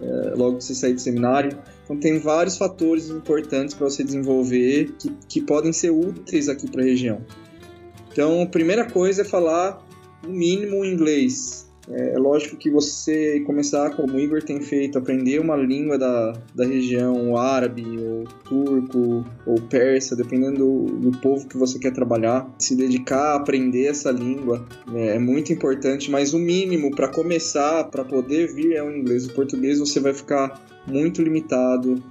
é, 0.00 0.32
logo 0.34 0.56
que 0.56 0.64
você 0.64 0.74
sair 0.74 0.94
do 0.94 1.00
seminário, 1.02 1.54
então 1.84 1.98
tem 1.98 2.18
vários 2.18 2.56
fatores 2.56 3.10
importantes 3.10 3.74
para 3.74 3.90
você 3.90 4.02
desenvolver 4.02 4.94
que, 4.98 5.12
que 5.28 5.42
podem 5.42 5.70
ser 5.70 5.90
úteis 5.90 6.48
aqui 6.48 6.66
para 6.66 6.80
a 6.80 6.84
região. 6.86 7.20
Então, 8.10 8.40
a 8.40 8.46
primeira 8.46 8.90
coisa 8.90 9.20
é 9.20 9.24
falar 9.26 9.86
no 10.22 10.30
mínimo 10.30 10.82
inglês. 10.82 11.63
É, 11.90 12.14
é 12.14 12.18
lógico 12.18 12.56
que 12.56 12.70
você 12.70 13.40
começar, 13.40 13.90
como 13.90 14.14
o 14.14 14.20
Igor 14.20 14.42
tem 14.42 14.60
feito, 14.60 14.98
aprender 14.98 15.40
uma 15.40 15.56
língua 15.56 15.98
da, 15.98 16.32
da 16.54 16.64
região, 16.64 17.36
árabe, 17.36 17.84
ou 17.98 18.24
turco, 18.44 19.24
ou 19.46 19.60
persa, 19.68 20.16
dependendo 20.16 20.58
do, 20.58 21.10
do 21.10 21.18
povo 21.18 21.46
que 21.46 21.56
você 21.56 21.78
quer 21.78 21.92
trabalhar, 21.92 22.48
se 22.58 22.74
dedicar 22.74 23.32
a 23.32 23.36
aprender 23.36 23.86
essa 23.86 24.10
língua 24.10 24.64
é, 24.92 25.16
é 25.16 25.18
muito 25.18 25.52
importante, 25.52 26.10
mas 26.10 26.32
o 26.32 26.38
mínimo 26.38 26.90
para 26.94 27.08
começar, 27.08 27.84
para 27.84 28.04
poder 28.04 28.52
vir 28.52 28.72
é 28.72 28.82
o 28.82 28.90
inglês. 28.94 29.26
O 29.26 29.32
português 29.34 29.78
você 29.78 30.00
vai 30.00 30.14
ficar 30.14 30.62
muito 30.86 31.22
limitado 31.22 32.02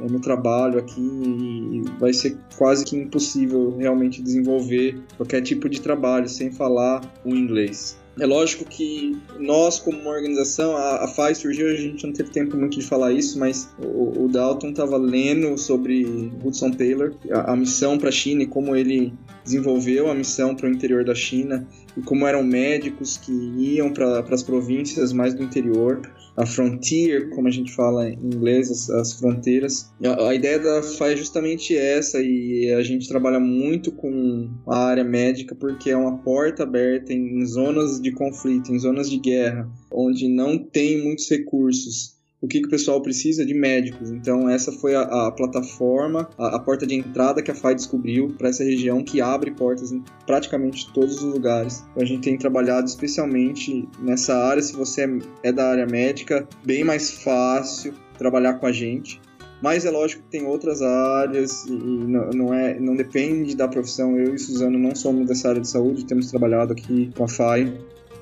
é, 0.00 0.08
no 0.08 0.20
trabalho 0.20 0.78
aqui 0.78 1.00
e 1.00 1.82
vai 1.98 2.12
ser 2.12 2.36
quase 2.56 2.84
que 2.84 2.96
impossível 2.96 3.76
realmente 3.76 4.22
desenvolver 4.22 5.00
qualquer 5.16 5.42
tipo 5.42 5.68
de 5.68 5.80
trabalho 5.80 6.28
sem 6.28 6.50
falar 6.50 7.00
o 7.24 7.34
inglês. 7.34 7.99
É 8.18 8.26
lógico 8.26 8.64
que 8.64 9.16
nós, 9.38 9.78
como 9.78 9.98
uma 9.98 10.10
organização, 10.10 10.76
a, 10.76 11.04
a 11.04 11.08
FAI 11.08 11.34
surgiu, 11.34 11.68
a 11.68 11.74
gente 11.74 12.06
não 12.06 12.12
teve 12.12 12.30
tempo 12.30 12.56
muito 12.56 12.78
de 12.78 12.84
falar 12.84 13.12
isso, 13.12 13.38
mas 13.38 13.70
o, 13.78 14.24
o 14.24 14.28
Dalton 14.28 14.70
estava 14.70 14.96
lendo 14.96 15.56
sobre 15.56 16.30
Hudson 16.44 16.72
Taylor, 16.72 17.14
a, 17.30 17.52
a 17.52 17.56
missão 17.56 17.98
para 17.98 18.08
a 18.08 18.12
China 18.12 18.42
e 18.42 18.46
como 18.46 18.74
ele 18.74 19.12
desenvolveu 19.44 20.10
a 20.10 20.14
missão 20.14 20.54
para 20.54 20.68
o 20.68 20.72
interior 20.72 21.04
da 21.04 21.14
China 21.14 21.66
e 21.96 22.02
como 22.02 22.26
eram 22.26 22.42
médicos 22.42 23.16
que 23.16 23.32
iam 23.32 23.92
para 23.92 24.20
as 24.20 24.42
províncias 24.42 25.12
mais 25.12 25.34
do 25.34 25.42
interior 25.42 26.00
a 26.36 26.46
frontier, 26.46 27.28
como 27.30 27.48
a 27.48 27.50
gente 27.50 27.72
fala 27.74 28.08
em 28.08 28.14
inglês, 28.14 28.70
as, 28.70 28.88
as 28.90 29.12
fronteiras. 29.12 29.90
A, 30.02 30.28
a, 30.28 30.34
ideia 30.34 30.58
da 30.58 30.82
FA 30.82 31.12
é 31.12 31.16
justamente 31.16 31.76
essa 31.76 32.18
e 32.20 32.72
a 32.72 32.82
gente 32.82 33.08
trabalha 33.08 33.40
muito 33.40 33.92
com 33.92 34.48
a 34.66 34.86
área 34.86 35.04
médica 35.04 35.54
porque 35.54 35.90
é 35.90 35.96
uma 35.96 36.18
porta 36.18 36.62
aberta 36.62 37.12
em 37.12 37.44
zonas 37.44 38.00
de 38.00 38.12
conflito, 38.12 38.72
em 38.72 38.78
zonas 38.78 39.10
de 39.10 39.18
guerra, 39.18 39.68
onde 39.90 40.28
não 40.28 40.56
tem 40.56 41.02
muitos 41.02 41.28
recursos 41.28 42.19
o 42.40 42.48
que, 42.48 42.60
que 42.60 42.66
o 42.66 42.70
pessoal 42.70 43.02
precisa 43.02 43.44
de 43.44 43.52
médicos. 43.52 44.10
Então, 44.10 44.48
essa 44.48 44.72
foi 44.72 44.94
a, 44.94 45.02
a 45.02 45.30
plataforma, 45.30 46.28
a, 46.38 46.56
a, 46.56 46.58
porta 46.58 46.86
de 46.86 46.94
entrada 46.94 47.42
que 47.42 47.50
a 47.50 47.54
FAI 47.54 47.74
descobriu 47.74 48.28
para 48.38 48.48
essa 48.48 48.64
região 48.64 49.04
que 49.04 49.20
abre 49.20 49.50
portas 49.50 49.92
em 49.92 50.02
praticamente 50.26 50.90
todos 50.92 51.22
os 51.22 51.34
lugares. 51.34 51.84
Então, 51.90 52.02
a 52.02 52.06
gente 52.06 52.22
tem 52.22 52.38
trabalhado 52.38 52.86
especialmente 52.86 53.86
nessa 54.00 54.34
área. 54.34 54.62
Se 54.62 54.72
você 54.74 55.06
é, 55.42 55.52
da 55.52 55.70
área 55.70 55.86
médica, 55.86 56.48
bem 56.64 56.82
mais 56.82 57.10
fácil 57.10 57.92
trabalhar 58.16 58.54
com 58.54 58.66
a 58.66 58.72
gente. 58.72 59.20
Mas 59.62 59.84
é 59.84 59.90
lógico 59.90 60.22
que 60.22 60.30
tem 60.30 60.46
outras 60.46 60.80
áreas 60.80 61.66
e 61.66 61.72
não, 61.72 62.30
não, 62.30 62.54
é, 62.54 62.80
não 62.80 62.96
depende 62.96 63.54
da 63.54 63.68
profissão. 63.68 64.16
Eu 64.16 64.34
e 64.34 64.38
Suzano 64.38 64.78
não 64.78 64.94
somos 64.94 65.28
dessa 65.28 65.50
área 65.50 65.60
de 65.60 65.68
saúde, 65.68 66.06
temos 66.06 66.30
trabalhado 66.30 66.72
aqui 66.72 67.10
com 67.14 67.24
a 67.24 67.28
FAI 67.28 67.70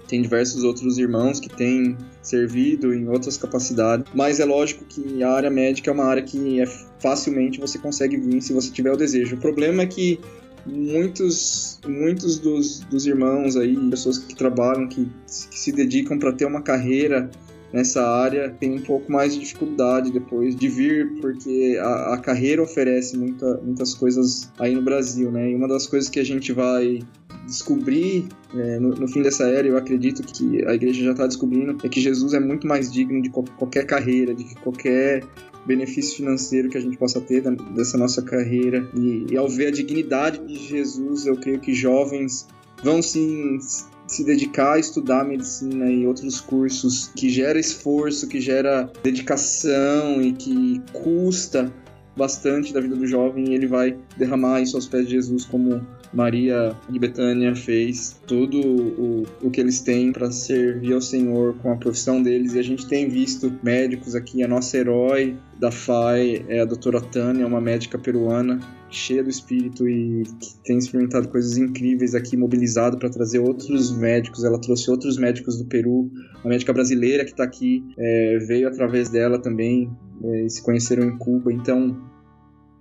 tem 0.08 0.22
diversos 0.22 0.64
outros 0.64 0.98
irmãos 0.98 1.38
que 1.38 1.48
têm 1.48 1.96
servido 2.22 2.92
em 2.94 3.06
outras 3.08 3.36
capacidades, 3.36 4.06
mas 4.14 4.40
é 4.40 4.44
lógico 4.44 4.84
que 4.86 5.22
a 5.22 5.30
área 5.30 5.50
médica 5.50 5.90
é 5.90 5.94
uma 5.94 6.04
área 6.04 6.22
que 6.22 6.60
é 6.60 6.66
facilmente 6.98 7.60
você 7.60 7.78
consegue 7.78 8.16
vir 8.16 8.40
se 8.40 8.52
você 8.52 8.70
tiver 8.70 8.90
o 8.90 8.96
desejo. 8.96 9.36
O 9.36 9.38
problema 9.38 9.82
é 9.82 9.86
que 9.86 10.18
muitos 10.66 11.78
muitos 11.86 12.38
dos, 12.38 12.80
dos 12.80 13.06
irmãos 13.06 13.56
aí, 13.56 13.76
pessoas 13.90 14.18
que 14.18 14.34
trabalham, 14.34 14.88
que, 14.88 15.04
que 15.04 15.58
se 15.58 15.72
dedicam 15.72 16.18
para 16.18 16.32
ter 16.32 16.46
uma 16.46 16.62
carreira 16.62 17.30
nessa 17.72 18.02
área 18.02 18.50
tem 18.50 18.72
um 18.72 18.80
pouco 18.80 19.10
mais 19.12 19.34
de 19.34 19.40
dificuldade 19.40 20.10
depois 20.10 20.56
de 20.56 20.68
vir, 20.68 21.20
porque 21.20 21.78
a, 21.80 22.14
a 22.14 22.18
carreira 22.18 22.62
oferece 22.62 23.16
muita, 23.16 23.58
muitas 23.58 23.94
coisas 23.94 24.50
aí 24.58 24.74
no 24.74 24.82
Brasil, 24.82 25.30
né? 25.30 25.50
E 25.50 25.54
uma 25.54 25.68
das 25.68 25.86
coisas 25.86 26.08
que 26.08 26.18
a 26.18 26.24
gente 26.24 26.52
vai 26.52 27.00
descobrir 27.48 28.28
é, 28.54 28.78
no, 28.78 28.90
no, 28.90 29.08
fim 29.08 29.22
dessa 29.22 29.48
era, 29.48 29.66
eu 29.66 29.76
acredito 29.76 30.22
que 30.22 30.64
a 30.66 30.74
igreja 30.74 31.02
já 31.02 31.12
está 31.12 31.26
descobrindo, 31.26 31.78
é 31.82 31.88
que 31.88 32.00
Jesus 32.00 32.34
é 32.34 32.40
muito 32.40 32.66
mais 32.66 32.92
digno 32.92 33.20
de 33.22 33.30
qualquer 33.30 33.86
carreira, 33.86 34.34
de 34.34 34.54
qualquer 34.56 35.24
benefício 35.66 36.16
financeiro 36.16 36.68
que 36.68 36.78
a 36.78 36.80
gente 36.80 36.96
possa 36.96 37.20
ter 37.20 37.42
dessa 37.74 37.98
nossa 37.98 38.22
carreira. 38.22 38.88
E, 38.94 39.26
e 39.30 39.36
ao 39.36 39.48
ver 39.48 39.68
a 39.68 39.70
dignidade 39.70 40.46
de 40.46 40.56
Jesus, 40.56 41.26
eu 41.26 41.36
creio 41.36 41.58
que 41.58 41.74
jovens 41.74 42.46
vão 42.82 43.02
sim 43.02 43.58
se 44.06 44.24
dedicar 44.24 44.74
a 44.74 44.78
estudar 44.78 45.24
medicina 45.24 45.90
e 45.90 46.06
outros 46.06 46.40
cursos 46.40 47.10
que 47.14 47.28
gera 47.28 47.58
esforço, 47.58 48.26
que 48.26 48.40
gera 48.40 48.90
dedicação 49.02 50.22
e 50.22 50.32
que 50.32 50.80
custa 50.92 51.72
bastante 52.16 52.72
da 52.72 52.80
vida 52.80 52.96
do 52.96 53.06
jovem, 53.06 53.54
ele 53.54 53.66
vai 53.66 53.96
derramar 54.16 54.60
isso 54.60 54.76
aos 54.76 54.88
pés 54.88 55.06
de 55.06 55.12
Jesus, 55.12 55.44
como 55.44 55.86
Maria 56.12 56.76
de 56.88 56.98
Betânia 56.98 57.54
fez. 57.54 58.20
Tudo 58.26 58.60
o, 58.60 59.26
o 59.42 59.50
que 59.50 59.60
eles 59.60 59.80
têm 59.80 60.12
para 60.12 60.30
servir 60.30 60.92
ao 60.92 61.00
Senhor 61.00 61.54
com 61.58 61.72
a 61.72 61.76
profissão 61.76 62.22
deles. 62.22 62.54
E 62.54 62.58
a 62.58 62.62
gente 62.62 62.86
tem 62.86 63.08
visto 63.08 63.52
médicos 63.62 64.14
aqui, 64.14 64.42
a 64.42 64.48
nossa 64.48 64.76
herói 64.76 65.36
da 65.58 65.70
FAI 65.70 66.44
é 66.48 66.60
a 66.60 66.64
doutora 66.64 67.00
Tânia, 67.00 67.46
uma 67.46 67.60
médica 67.60 67.98
peruana 67.98 68.60
cheia 68.90 69.22
do 69.22 69.28
espírito 69.28 69.86
e 69.88 70.22
que 70.40 70.56
tem 70.64 70.78
experimentado 70.78 71.28
coisas 71.28 71.58
incríveis 71.58 72.14
aqui, 72.14 72.36
mobilizado 72.36 72.98
para 72.98 73.10
trazer 73.10 73.38
outros 73.38 73.96
médicos. 73.96 74.44
Ela 74.44 74.60
trouxe 74.60 74.90
outros 74.90 75.18
médicos 75.18 75.58
do 75.58 75.66
Peru. 75.66 76.10
A 76.44 76.48
médica 76.48 76.72
brasileira 76.72 77.24
que 77.24 77.32
está 77.32 77.44
aqui 77.44 77.84
é, 77.98 78.38
veio 78.38 78.68
através 78.68 79.10
dela 79.10 79.38
também 79.38 79.90
é, 80.24 80.48
se 80.48 80.62
conheceram 80.62 81.04
em 81.04 81.18
Cuba. 81.18 81.52
Então, 81.52 81.96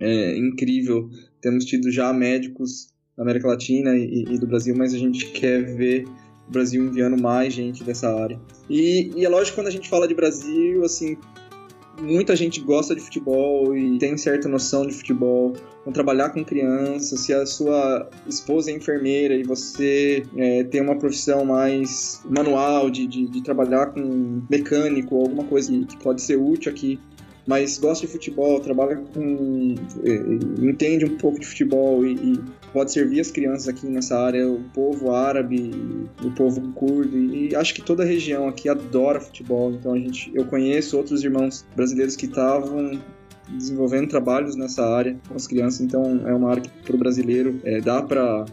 é 0.00 0.36
incrível. 0.36 1.10
Temos 1.40 1.64
tido 1.64 1.90
já 1.90 2.12
médicos 2.12 2.88
da 3.18 3.24
América 3.24 3.48
Latina 3.48 3.96
e, 3.96 4.22
e, 4.22 4.38
do 4.38 4.46
Brasil, 4.46 4.74
mas 4.78 4.94
a 4.94 4.98
gente 4.98 5.26
quer 5.32 5.60
ver 5.74 6.06
o 6.48 6.52
Brasil 6.52 6.84
enviando 6.84 7.20
mais 7.20 7.52
gente 7.52 7.82
dessa 7.82 8.08
área. 8.08 8.40
E, 8.70 9.10
e 9.16 9.24
é 9.24 9.28
lógico 9.28 9.56
quando 9.56 9.66
a 9.66 9.72
gente 9.72 9.88
fala 9.88 10.06
de 10.06 10.14
Brasil, 10.14 10.84
assim, 10.84 11.18
muita 12.00 12.36
gente 12.36 12.60
gosta 12.60 12.94
de 12.94 13.00
futebol 13.00 13.76
e 13.76 13.98
tem 13.98 14.16
certa 14.16 14.48
noção 14.48 14.86
de 14.86 14.94
futebol. 14.94 15.52
Vão 15.84 15.92
trabalhar 15.92 16.30
com 16.30 16.44
crianças, 16.44 17.20
se 17.20 17.34
a 17.34 17.44
sua 17.44 18.08
esposa 18.24 18.70
é 18.70 18.74
enfermeira 18.74 19.34
e 19.34 19.42
você 19.42 20.22
é, 20.36 20.62
tem 20.62 20.80
uma 20.80 20.96
profissão 20.96 21.44
mais 21.44 22.22
manual 22.24 22.88
de, 22.88 23.04
de, 23.04 23.26
de 23.26 23.42
trabalhar 23.42 23.86
com 23.86 24.42
mecânico 24.48 25.16
alguma 25.16 25.42
coisa 25.42 25.72
que, 25.72 25.86
que 25.86 25.96
pode 25.96 26.22
ser 26.22 26.36
útil 26.36 26.70
aqui 26.70 27.00
mas 27.48 27.78
gosta 27.78 28.06
de 28.06 28.12
futebol, 28.12 28.60
trabalha 28.60 28.96
com. 28.96 29.74
É, 30.04 30.62
entende 30.62 31.06
um 31.06 31.16
pouco 31.16 31.40
de 31.40 31.46
futebol 31.46 32.04
e, 32.04 32.12
e, 32.12 32.40
pode 32.72 32.92
servir 32.92 33.20
as 33.20 33.30
crianças 33.30 33.68
aqui 33.68 33.86
nessa 33.86 34.18
área, 34.18 34.48
o 34.48 34.62
povo 34.74 35.12
árabe, 35.12 35.70
o 36.22 36.30
povo 36.32 36.60
curdo, 36.72 37.16
e, 37.16 37.54
acho 37.54 37.74
que 37.74 37.82
toda 37.82 38.02
a 38.02 38.06
região 38.06 38.48
aqui 38.48 38.68
adora 38.68 39.20
futebol. 39.20 39.72
Então 39.72 39.94
a 39.94 39.98
gente, 39.98 40.30
eu 40.34 40.44
conheço 40.44 40.96
outros 40.96 41.22
irmãos 41.24 41.66
brasileiros 41.74 42.16
que 42.16 42.26
estavam 42.26 43.00
desenvolvendo 43.48 44.08
trabalhos 44.08 44.56
nessa 44.56 44.84
área 44.86 45.16
com 45.26 45.34
as 45.34 45.46
crianças, 45.46 45.80
então 45.80 46.26
é 46.26 46.34
uma 46.34 46.50
área 46.50 46.62
que 46.62 46.68
para 46.68 46.94
o 46.94 46.98
brasileiro 46.98 47.60
é, 47.64 47.80
dá 47.80 48.02
para 48.02 48.44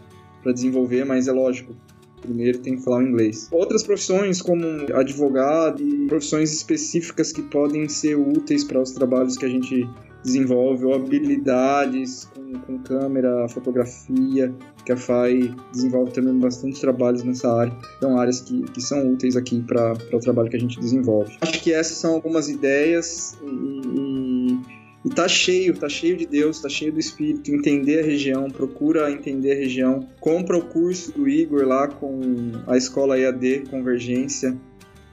desenvolver, 0.54 1.04
mas 1.04 1.28
é 1.28 1.32
lógico, 1.32 1.74
primeiro 2.22 2.58
tem 2.58 2.76
que 2.76 2.82
falar 2.82 2.98
o 2.98 3.02
inglês. 3.02 3.48
Outras 3.50 3.82
profissões, 3.82 4.40
como 4.40 4.64
advogado 4.94 5.82
e 5.82 6.06
profissões 6.06 6.52
específicas 6.52 7.32
que 7.32 7.42
podem 7.42 7.88
ser 7.88 8.16
úteis 8.16 8.64
para 8.64 8.80
os 8.80 8.92
trabalhos 8.92 9.36
que 9.36 9.44
a 9.44 9.48
gente 9.48 9.86
desenvolve, 10.26 10.92
habilidades 10.92 12.24
com, 12.34 12.52
com 12.60 12.78
câmera, 12.78 13.48
fotografia, 13.48 14.52
que 14.84 14.92
a 14.92 14.96
FAI 14.96 15.54
desenvolve 15.72 16.12
também 16.12 16.38
bastante 16.38 16.80
trabalhos 16.80 17.22
nessa 17.22 17.50
área. 17.50 17.72
Então, 17.96 18.18
áreas 18.18 18.40
que, 18.40 18.62
que 18.72 18.80
são 18.80 19.12
úteis 19.12 19.36
aqui 19.36 19.62
para 19.62 19.94
o 20.12 20.18
trabalho 20.18 20.50
que 20.50 20.56
a 20.56 20.60
gente 20.60 20.78
desenvolve. 20.78 21.36
Acho 21.40 21.62
que 21.62 21.72
essas 21.72 21.96
são 21.96 22.14
algumas 22.14 22.48
ideias 22.48 23.38
e, 23.42 23.48
e 23.48 24.76
e 25.06 25.08
tá 25.08 25.28
cheio, 25.28 25.72
tá 25.72 25.88
cheio 25.88 26.16
de 26.16 26.26
Deus, 26.26 26.60
tá 26.60 26.68
cheio 26.68 26.92
do 26.92 26.98
Espírito. 26.98 27.54
Entender 27.54 28.00
a 28.00 28.02
região, 28.02 28.50
procura 28.50 29.08
entender 29.08 29.52
a 29.52 29.54
região. 29.54 30.08
Compra 30.18 30.58
o 30.58 30.62
curso 30.62 31.12
do 31.12 31.28
Igor 31.28 31.64
lá 31.64 31.86
com 31.86 32.20
a 32.66 32.76
escola 32.76 33.16
EAD 33.16 33.66
Convergência. 33.70 34.56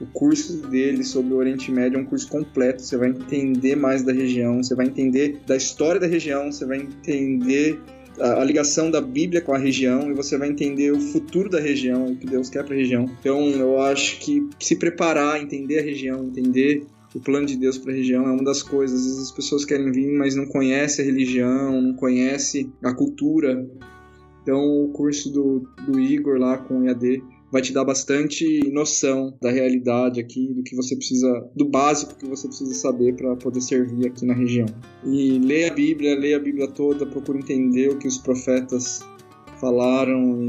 O 0.00 0.06
curso 0.06 0.56
dele 0.68 1.04
sobre 1.04 1.32
o 1.32 1.36
Oriente 1.36 1.70
Médio 1.70 1.98
é 1.98 2.02
um 2.02 2.04
curso 2.04 2.28
completo. 2.28 2.82
Você 2.82 2.96
vai 2.96 3.10
entender 3.10 3.76
mais 3.76 4.02
da 4.02 4.12
região, 4.12 4.62
você 4.62 4.74
vai 4.74 4.86
entender 4.86 5.40
da 5.46 5.56
história 5.56 6.00
da 6.00 6.06
região, 6.06 6.50
você 6.50 6.66
vai 6.66 6.78
entender 6.78 7.78
a, 8.18 8.44
ligação 8.44 8.90
da 8.90 9.00
Bíblia 9.00 9.40
com 9.40 9.52
a 9.52 9.58
região 9.58 10.10
e 10.10 10.14
você 10.14 10.36
vai 10.36 10.48
entender 10.48 10.92
o 10.92 11.00
futuro 11.00 11.48
da 11.48 11.60
região, 11.60 12.06
o 12.06 12.16
que 12.16 12.26
Deus 12.26 12.50
quer 12.50 12.64
para 12.64 12.74
a 12.74 12.78
região. 12.78 13.08
Então, 13.20 13.48
eu 13.50 13.80
acho 13.80 14.18
que 14.20 14.48
se 14.58 14.76
preparar, 14.76 15.40
entender 15.40 15.78
a 15.78 15.82
região, 15.82 16.24
entender 16.24 16.86
o 17.14 17.20
plano 17.20 17.46
de 17.46 17.56
Deus 17.56 17.78
para 17.78 17.92
a 17.92 17.94
região 17.94 18.26
é 18.26 18.32
uma 18.32 18.42
das 18.42 18.62
coisas. 18.62 19.00
Às 19.00 19.06
vezes 19.06 19.22
as 19.22 19.32
pessoas 19.32 19.64
querem 19.64 19.92
vir, 19.92 20.12
mas 20.12 20.34
não 20.34 20.46
conhecem 20.46 21.04
a 21.04 21.08
religião, 21.08 21.80
não 21.80 21.94
conhecem 21.94 22.72
a 22.82 22.92
cultura. 22.92 23.64
Então 24.42 24.84
o 24.84 24.88
curso 24.88 25.32
do, 25.32 25.68
do 25.86 26.00
Igor 26.00 26.38
lá 26.38 26.58
com 26.58 26.80
o 26.80 26.88
EAD 26.88 27.22
vai 27.54 27.62
te 27.62 27.72
dar 27.72 27.84
bastante 27.84 28.68
noção 28.72 29.32
da 29.40 29.48
realidade 29.48 30.18
aqui, 30.18 30.52
do 30.52 30.64
que 30.64 30.74
você 30.74 30.96
precisa, 30.96 31.48
do 31.54 31.64
básico 31.64 32.16
que 32.16 32.26
você 32.26 32.48
precisa 32.48 32.74
saber 32.74 33.14
para 33.14 33.36
poder 33.36 33.60
servir 33.60 34.08
aqui 34.08 34.26
na 34.26 34.34
região. 34.34 34.66
E 35.04 35.38
leia 35.38 35.70
a 35.70 35.72
Bíblia, 35.72 36.18
leia 36.18 36.36
a 36.36 36.40
Bíblia 36.40 36.66
toda, 36.66 37.06
procure 37.06 37.38
entender 37.38 37.90
o 37.90 37.96
que 37.96 38.08
os 38.08 38.18
profetas 38.18 39.02
falaram 39.60 40.42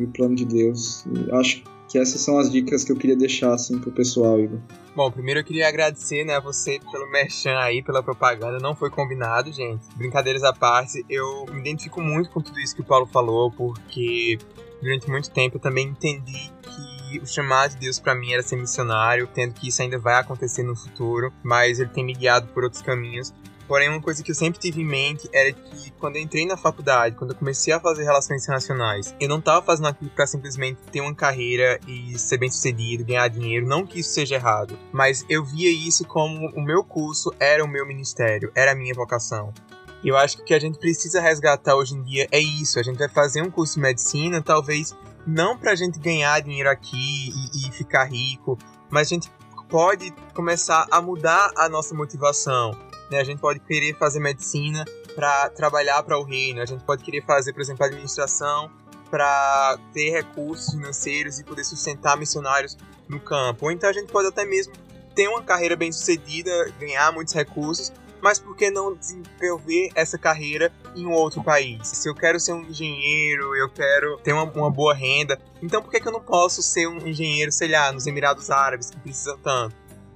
e, 0.00 0.04
o 0.04 0.08
plano 0.12 0.36
de 0.36 0.44
Deus. 0.44 1.04
E 1.06 1.32
acho 1.32 1.64
que 1.88 1.98
essas 1.98 2.20
são 2.20 2.38
as 2.38 2.48
dicas 2.48 2.84
que 2.84 2.92
eu 2.92 2.96
queria 2.96 3.16
deixar 3.16 3.54
assim 3.54 3.80
pro 3.80 3.90
pessoal, 3.90 4.38
Igor. 4.38 4.60
Bom, 4.94 5.10
primeiro 5.10 5.40
eu 5.40 5.44
queria 5.44 5.66
agradecer, 5.66 6.24
né, 6.24 6.36
a 6.36 6.40
você 6.40 6.78
pelo 6.92 7.10
merchan 7.10 7.58
aí, 7.58 7.82
pela 7.82 8.04
propaganda. 8.04 8.60
Não 8.60 8.76
foi 8.76 8.88
combinado, 8.88 9.50
gente. 9.50 9.84
Brincadeiras 9.96 10.44
à 10.44 10.52
parte, 10.52 11.04
eu 11.10 11.44
me 11.52 11.58
identifico 11.58 12.00
muito 12.00 12.30
com 12.30 12.40
tudo 12.40 12.60
isso 12.60 12.72
que 12.72 12.82
o 12.82 12.84
Paulo 12.84 13.06
falou, 13.06 13.50
porque 13.50 14.38
durante 14.82 15.08
muito 15.08 15.30
tempo 15.30 15.56
eu 15.56 15.60
também 15.60 15.86
entendi 15.86 16.52
que 16.62 17.20
o 17.20 17.26
chamado 17.26 17.72
de 17.72 17.76
Deus 17.78 17.98
para 17.98 18.14
mim 18.14 18.32
era 18.32 18.42
ser 18.42 18.56
missionário, 18.56 19.28
tendo 19.32 19.54
que 19.54 19.68
isso 19.68 19.80
ainda 19.80 19.98
vai 19.98 20.14
acontecer 20.14 20.62
no 20.62 20.74
futuro, 20.74 21.32
mas 21.42 21.78
ele 21.78 21.90
tem 21.90 22.04
me 22.04 22.14
guiado 22.14 22.48
por 22.48 22.64
outros 22.64 22.82
caminhos. 22.82 23.32
Porém, 23.68 23.88
uma 23.88 24.02
coisa 24.02 24.22
que 24.22 24.30
eu 24.30 24.34
sempre 24.34 24.60
tive 24.60 24.82
em 24.82 24.84
mente 24.84 25.28
era 25.32 25.52
que 25.52 25.90
quando 25.92 26.16
eu 26.16 26.22
entrei 26.22 26.44
na 26.44 26.56
faculdade, 26.56 27.16
quando 27.16 27.30
eu 27.30 27.36
comecei 27.36 27.72
a 27.72 27.80
fazer 27.80 28.02
relações 28.02 28.42
internacionais, 28.42 29.14
eu 29.20 29.28
não 29.28 29.38
estava 29.38 29.64
fazendo 29.64 29.88
aquilo 29.88 30.10
para 30.10 30.26
simplesmente 30.26 30.78
ter 30.90 31.00
uma 31.00 31.14
carreira 31.14 31.78
e 31.86 32.18
ser 32.18 32.38
bem 32.38 32.50
sucedido, 32.50 33.04
ganhar 33.04 33.28
dinheiro, 33.28 33.66
não 33.66 33.86
que 33.86 34.00
isso 34.00 34.10
seja 34.10 34.34
errado, 34.34 34.78
mas 34.92 35.24
eu 35.28 35.44
via 35.44 35.70
isso 35.70 36.04
como 36.04 36.50
o 36.50 36.60
meu 36.60 36.84
curso 36.84 37.32
era 37.38 37.64
o 37.64 37.68
meu 37.68 37.86
ministério, 37.86 38.50
era 38.54 38.72
a 38.72 38.74
minha 38.74 38.94
vocação. 38.94 39.54
E 40.02 40.08
eu 40.08 40.16
acho 40.16 40.36
que 40.36 40.42
o 40.42 40.46
que 40.46 40.54
a 40.54 40.58
gente 40.58 40.78
precisa 40.78 41.20
resgatar 41.20 41.76
hoje 41.76 41.94
em 41.94 42.02
dia 42.02 42.26
é 42.30 42.38
isso. 42.40 42.78
A 42.78 42.82
gente 42.82 42.98
vai 42.98 43.08
fazer 43.08 43.42
um 43.42 43.50
curso 43.50 43.74
de 43.74 43.80
medicina, 43.80 44.42
talvez 44.42 44.94
não 45.26 45.56
para 45.56 45.72
a 45.72 45.74
gente 45.76 45.98
ganhar 45.98 46.40
dinheiro 46.40 46.68
aqui 46.68 47.32
e, 47.54 47.68
e 47.68 47.72
ficar 47.72 48.04
rico, 48.04 48.58
mas 48.90 49.08
a 49.08 49.14
gente 49.14 49.30
pode 49.68 50.12
começar 50.34 50.86
a 50.90 51.00
mudar 51.00 51.52
a 51.56 51.68
nossa 51.68 51.94
motivação 51.94 52.76
né? 53.12 53.20
A 53.20 53.24
gente 53.24 53.38
pode 53.38 53.60
querer 53.60 53.94
fazer 53.96 54.18
medicina 54.18 54.84
para 55.14 55.50
trabalhar 55.50 56.02
para 56.02 56.18
o 56.18 56.24
reino, 56.24 56.62
a 56.62 56.64
gente 56.64 56.82
pode 56.82 57.04
querer 57.04 57.22
fazer, 57.24 57.52
por 57.52 57.60
exemplo, 57.60 57.84
administração 57.84 58.70
para 59.10 59.78
ter 59.92 60.10
recursos 60.10 60.72
financeiros 60.72 61.38
e 61.38 61.44
poder 61.44 61.64
sustentar 61.64 62.16
missionários 62.16 62.78
no 63.06 63.20
campo. 63.20 63.66
Ou 63.66 63.70
então 63.70 63.90
a 63.90 63.92
gente 63.92 64.10
pode 64.10 64.28
até 64.28 64.46
mesmo 64.46 64.72
ter 65.14 65.28
uma 65.28 65.42
carreira 65.42 65.76
bem 65.76 65.92
sucedida, 65.92 66.50
ganhar 66.80 67.12
muitos 67.12 67.34
recursos, 67.34 67.92
mas 68.22 68.38
por 68.38 68.56
que 68.56 68.70
não 68.70 68.94
desenvolver 68.94 69.90
essa 69.96 70.16
carreira 70.16 70.72
em 70.94 71.04
um 71.04 71.10
outro 71.10 71.42
país? 71.42 71.88
Se 71.88 72.08
eu 72.08 72.14
quero 72.14 72.38
ser 72.38 72.52
um 72.52 72.62
engenheiro, 72.62 73.56
eu 73.56 73.68
quero 73.68 74.16
ter 74.18 74.32
uma, 74.32 74.44
uma 74.44 74.70
boa 74.70 74.94
renda, 74.94 75.38
então 75.60 75.82
por 75.82 75.90
que, 75.90 76.00
que 76.00 76.06
eu 76.06 76.12
não 76.12 76.22
posso 76.22 76.62
ser 76.62 76.86
um 76.86 76.98
engenheiro, 76.98 77.50
sei 77.50 77.68
lá, 77.68 77.90
nos 77.90 78.06
Emirados 78.06 78.48
Árabes, 78.48 78.90
que 78.90 79.00
precisam 79.00 79.36
tanto? 79.38 79.74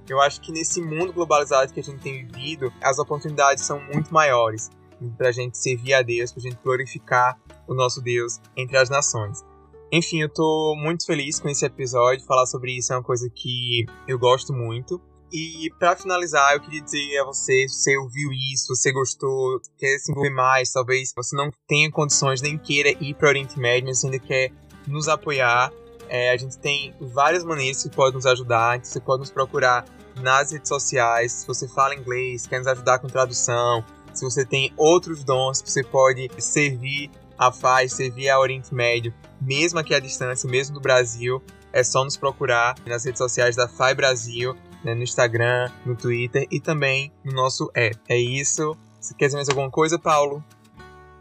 Eu 0.09 0.21
acho 0.21 0.39
que 0.39 0.53
nesse 0.53 0.81
mundo 0.81 1.11
globalizado 1.11 1.73
que 1.73 1.81
a 1.81 1.83
gente 1.83 1.99
tem 1.99 2.25
vivido, 2.25 2.71
as 2.81 2.97
oportunidades 2.97 3.65
são 3.65 3.79
muito 3.93 4.13
maiores 4.13 4.69
para 5.17 5.27
a 5.27 5.31
gente 5.31 5.57
servir 5.57 5.93
a 5.93 6.01
Deus, 6.01 6.31
para 6.31 6.39
a 6.39 6.43
gente 6.43 6.57
glorificar 6.63 7.37
o 7.67 7.73
nosso 7.73 8.01
Deus 8.01 8.39
entre 8.55 8.77
as 8.77 8.89
nações. 8.89 9.43
Enfim, 9.91 10.21
eu 10.21 10.29
tô 10.29 10.75
muito 10.77 11.05
feliz 11.05 11.39
com 11.39 11.47
esse 11.47 11.65
episódio. 11.65 12.25
Falar 12.25 12.45
sobre 12.45 12.77
isso 12.77 12.91
é 12.91 12.95
uma 12.95 13.03
coisa 13.03 13.29
que 13.29 13.85
eu 14.07 14.19
gosto 14.19 14.53
muito. 14.53 15.01
E 15.31 15.69
para 15.77 15.95
finalizar, 15.95 16.53
eu 16.53 16.61
queria 16.61 16.81
dizer 16.81 17.17
a 17.19 17.25
você, 17.25 17.67
se 17.67 17.75
você 17.75 17.97
ouviu 17.97 18.31
isso, 18.53 18.73
você 18.73 18.91
gostou, 18.91 19.59
quer 19.77 19.97
se 19.99 20.11
envolver 20.11 20.29
mais, 20.29 20.71
talvez 20.71 21.11
você 21.15 21.35
não 21.35 21.51
tenha 21.67 21.91
condições 21.91 22.41
nem 22.41 22.57
queira 22.57 22.89
ir 23.03 23.13
para 23.13 23.29
Oriente 23.29 23.59
Médio, 23.59 23.89
mas 23.89 24.03
ainda 24.03 24.19
quer 24.19 24.51
nos 24.87 25.07
apoiar. 25.07 25.71
É, 26.09 26.31
a 26.31 26.37
gente 26.37 26.57
tem 26.57 26.95
várias 27.01 27.43
maneiras 27.43 27.83
que 27.83 27.89
pode 27.89 28.15
nos 28.15 28.25
ajudar. 28.25 28.79
Você 28.81 29.01
pode 29.01 29.19
nos 29.19 29.31
procurar 29.31 29.85
nas 30.21 30.51
redes 30.51 30.69
sociais. 30.69 31.31
Se 31.33 31.47
você 31.47 31.67
fala 31.67 31.93
inglês, 31.93 32.47
quer 32.47 32.59
nos 32.59 32.67
ajudar 32.67 32.99
com 32.99 33.07
tradução, 33.07 33.83
se 34.13 34.23
você 34.23 34.45
tem 34.45 34.73
outros 34.77 35.23
dons, 35.23 35.61
você 35.61 35.83
pode 35.83 36.29
servir 36.39 37.11
a 37.37 37.51
FAI, 37.51 37.87
servir 37.87 38.29
a 38.29 38.39
Oriente 38.39 38.73
Médio, 38.73 39.13
mesmo 39.39 39.77
aqui 39.77 39.93
à 39.93 39.99
distância, 39.99 40.49
mesmo 40.49 40.73
do 40.73 40.81
Brasil. 40.81 41.43
É 41.71 41.83
só 41.83 42.03
nos 42.03 42.17
procurar 42.17 42.75
nas 42.87 43.05
redes 43.05 43.19
sociais 43.19 43.55
da 43.55 43.67
FAI 43.67 43.93
Brasil, 43.93 44.55
né, 44.83 44.93
no 44.93 45.03
Instagram, 45.03 45.71
no 45.85 45.95
Twitter 45.95 46.47
e 46.51 46.59
também 46.59 47.11
no 47.23 47.31
nosso 47.31 47.69
app. 47.73 47.97
É 48.09 48.17
isso. 48.17 48.75
Você 48.99 49.13
quer 49.15 49.25
dizer 49.25 49.37
mais 49.37 49.49
alguma 49.49 49.69
coisa, 49.69 49.99
Paulo? 49.99 50.43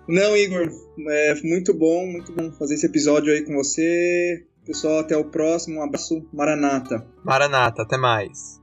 Não, 0.08 0.36
Igor. 0.36 0.68
É 1.08 1.34
muito 1.42 1.74
bom, 1.74 2.06
muito 2.06 2.32
bom 2.32 2.52
fazer 2.52 2.74
esse 2.74 2.86
episódio 2.86 3.32
aí 3.32 3.44
com 3.44 3.54
você. 3.54 4.44
Pessoal, 4.64 5.00
até 5.00 5.16
o 5.16 5.24
próximo. 5.24 5.80
Um 5.80 5.82
abraço. 5.82 6.26
Maranata. 6.32 7.06
Maranata, 7.24 7.82
até 7.82 7.96
mais. 7.96 8.60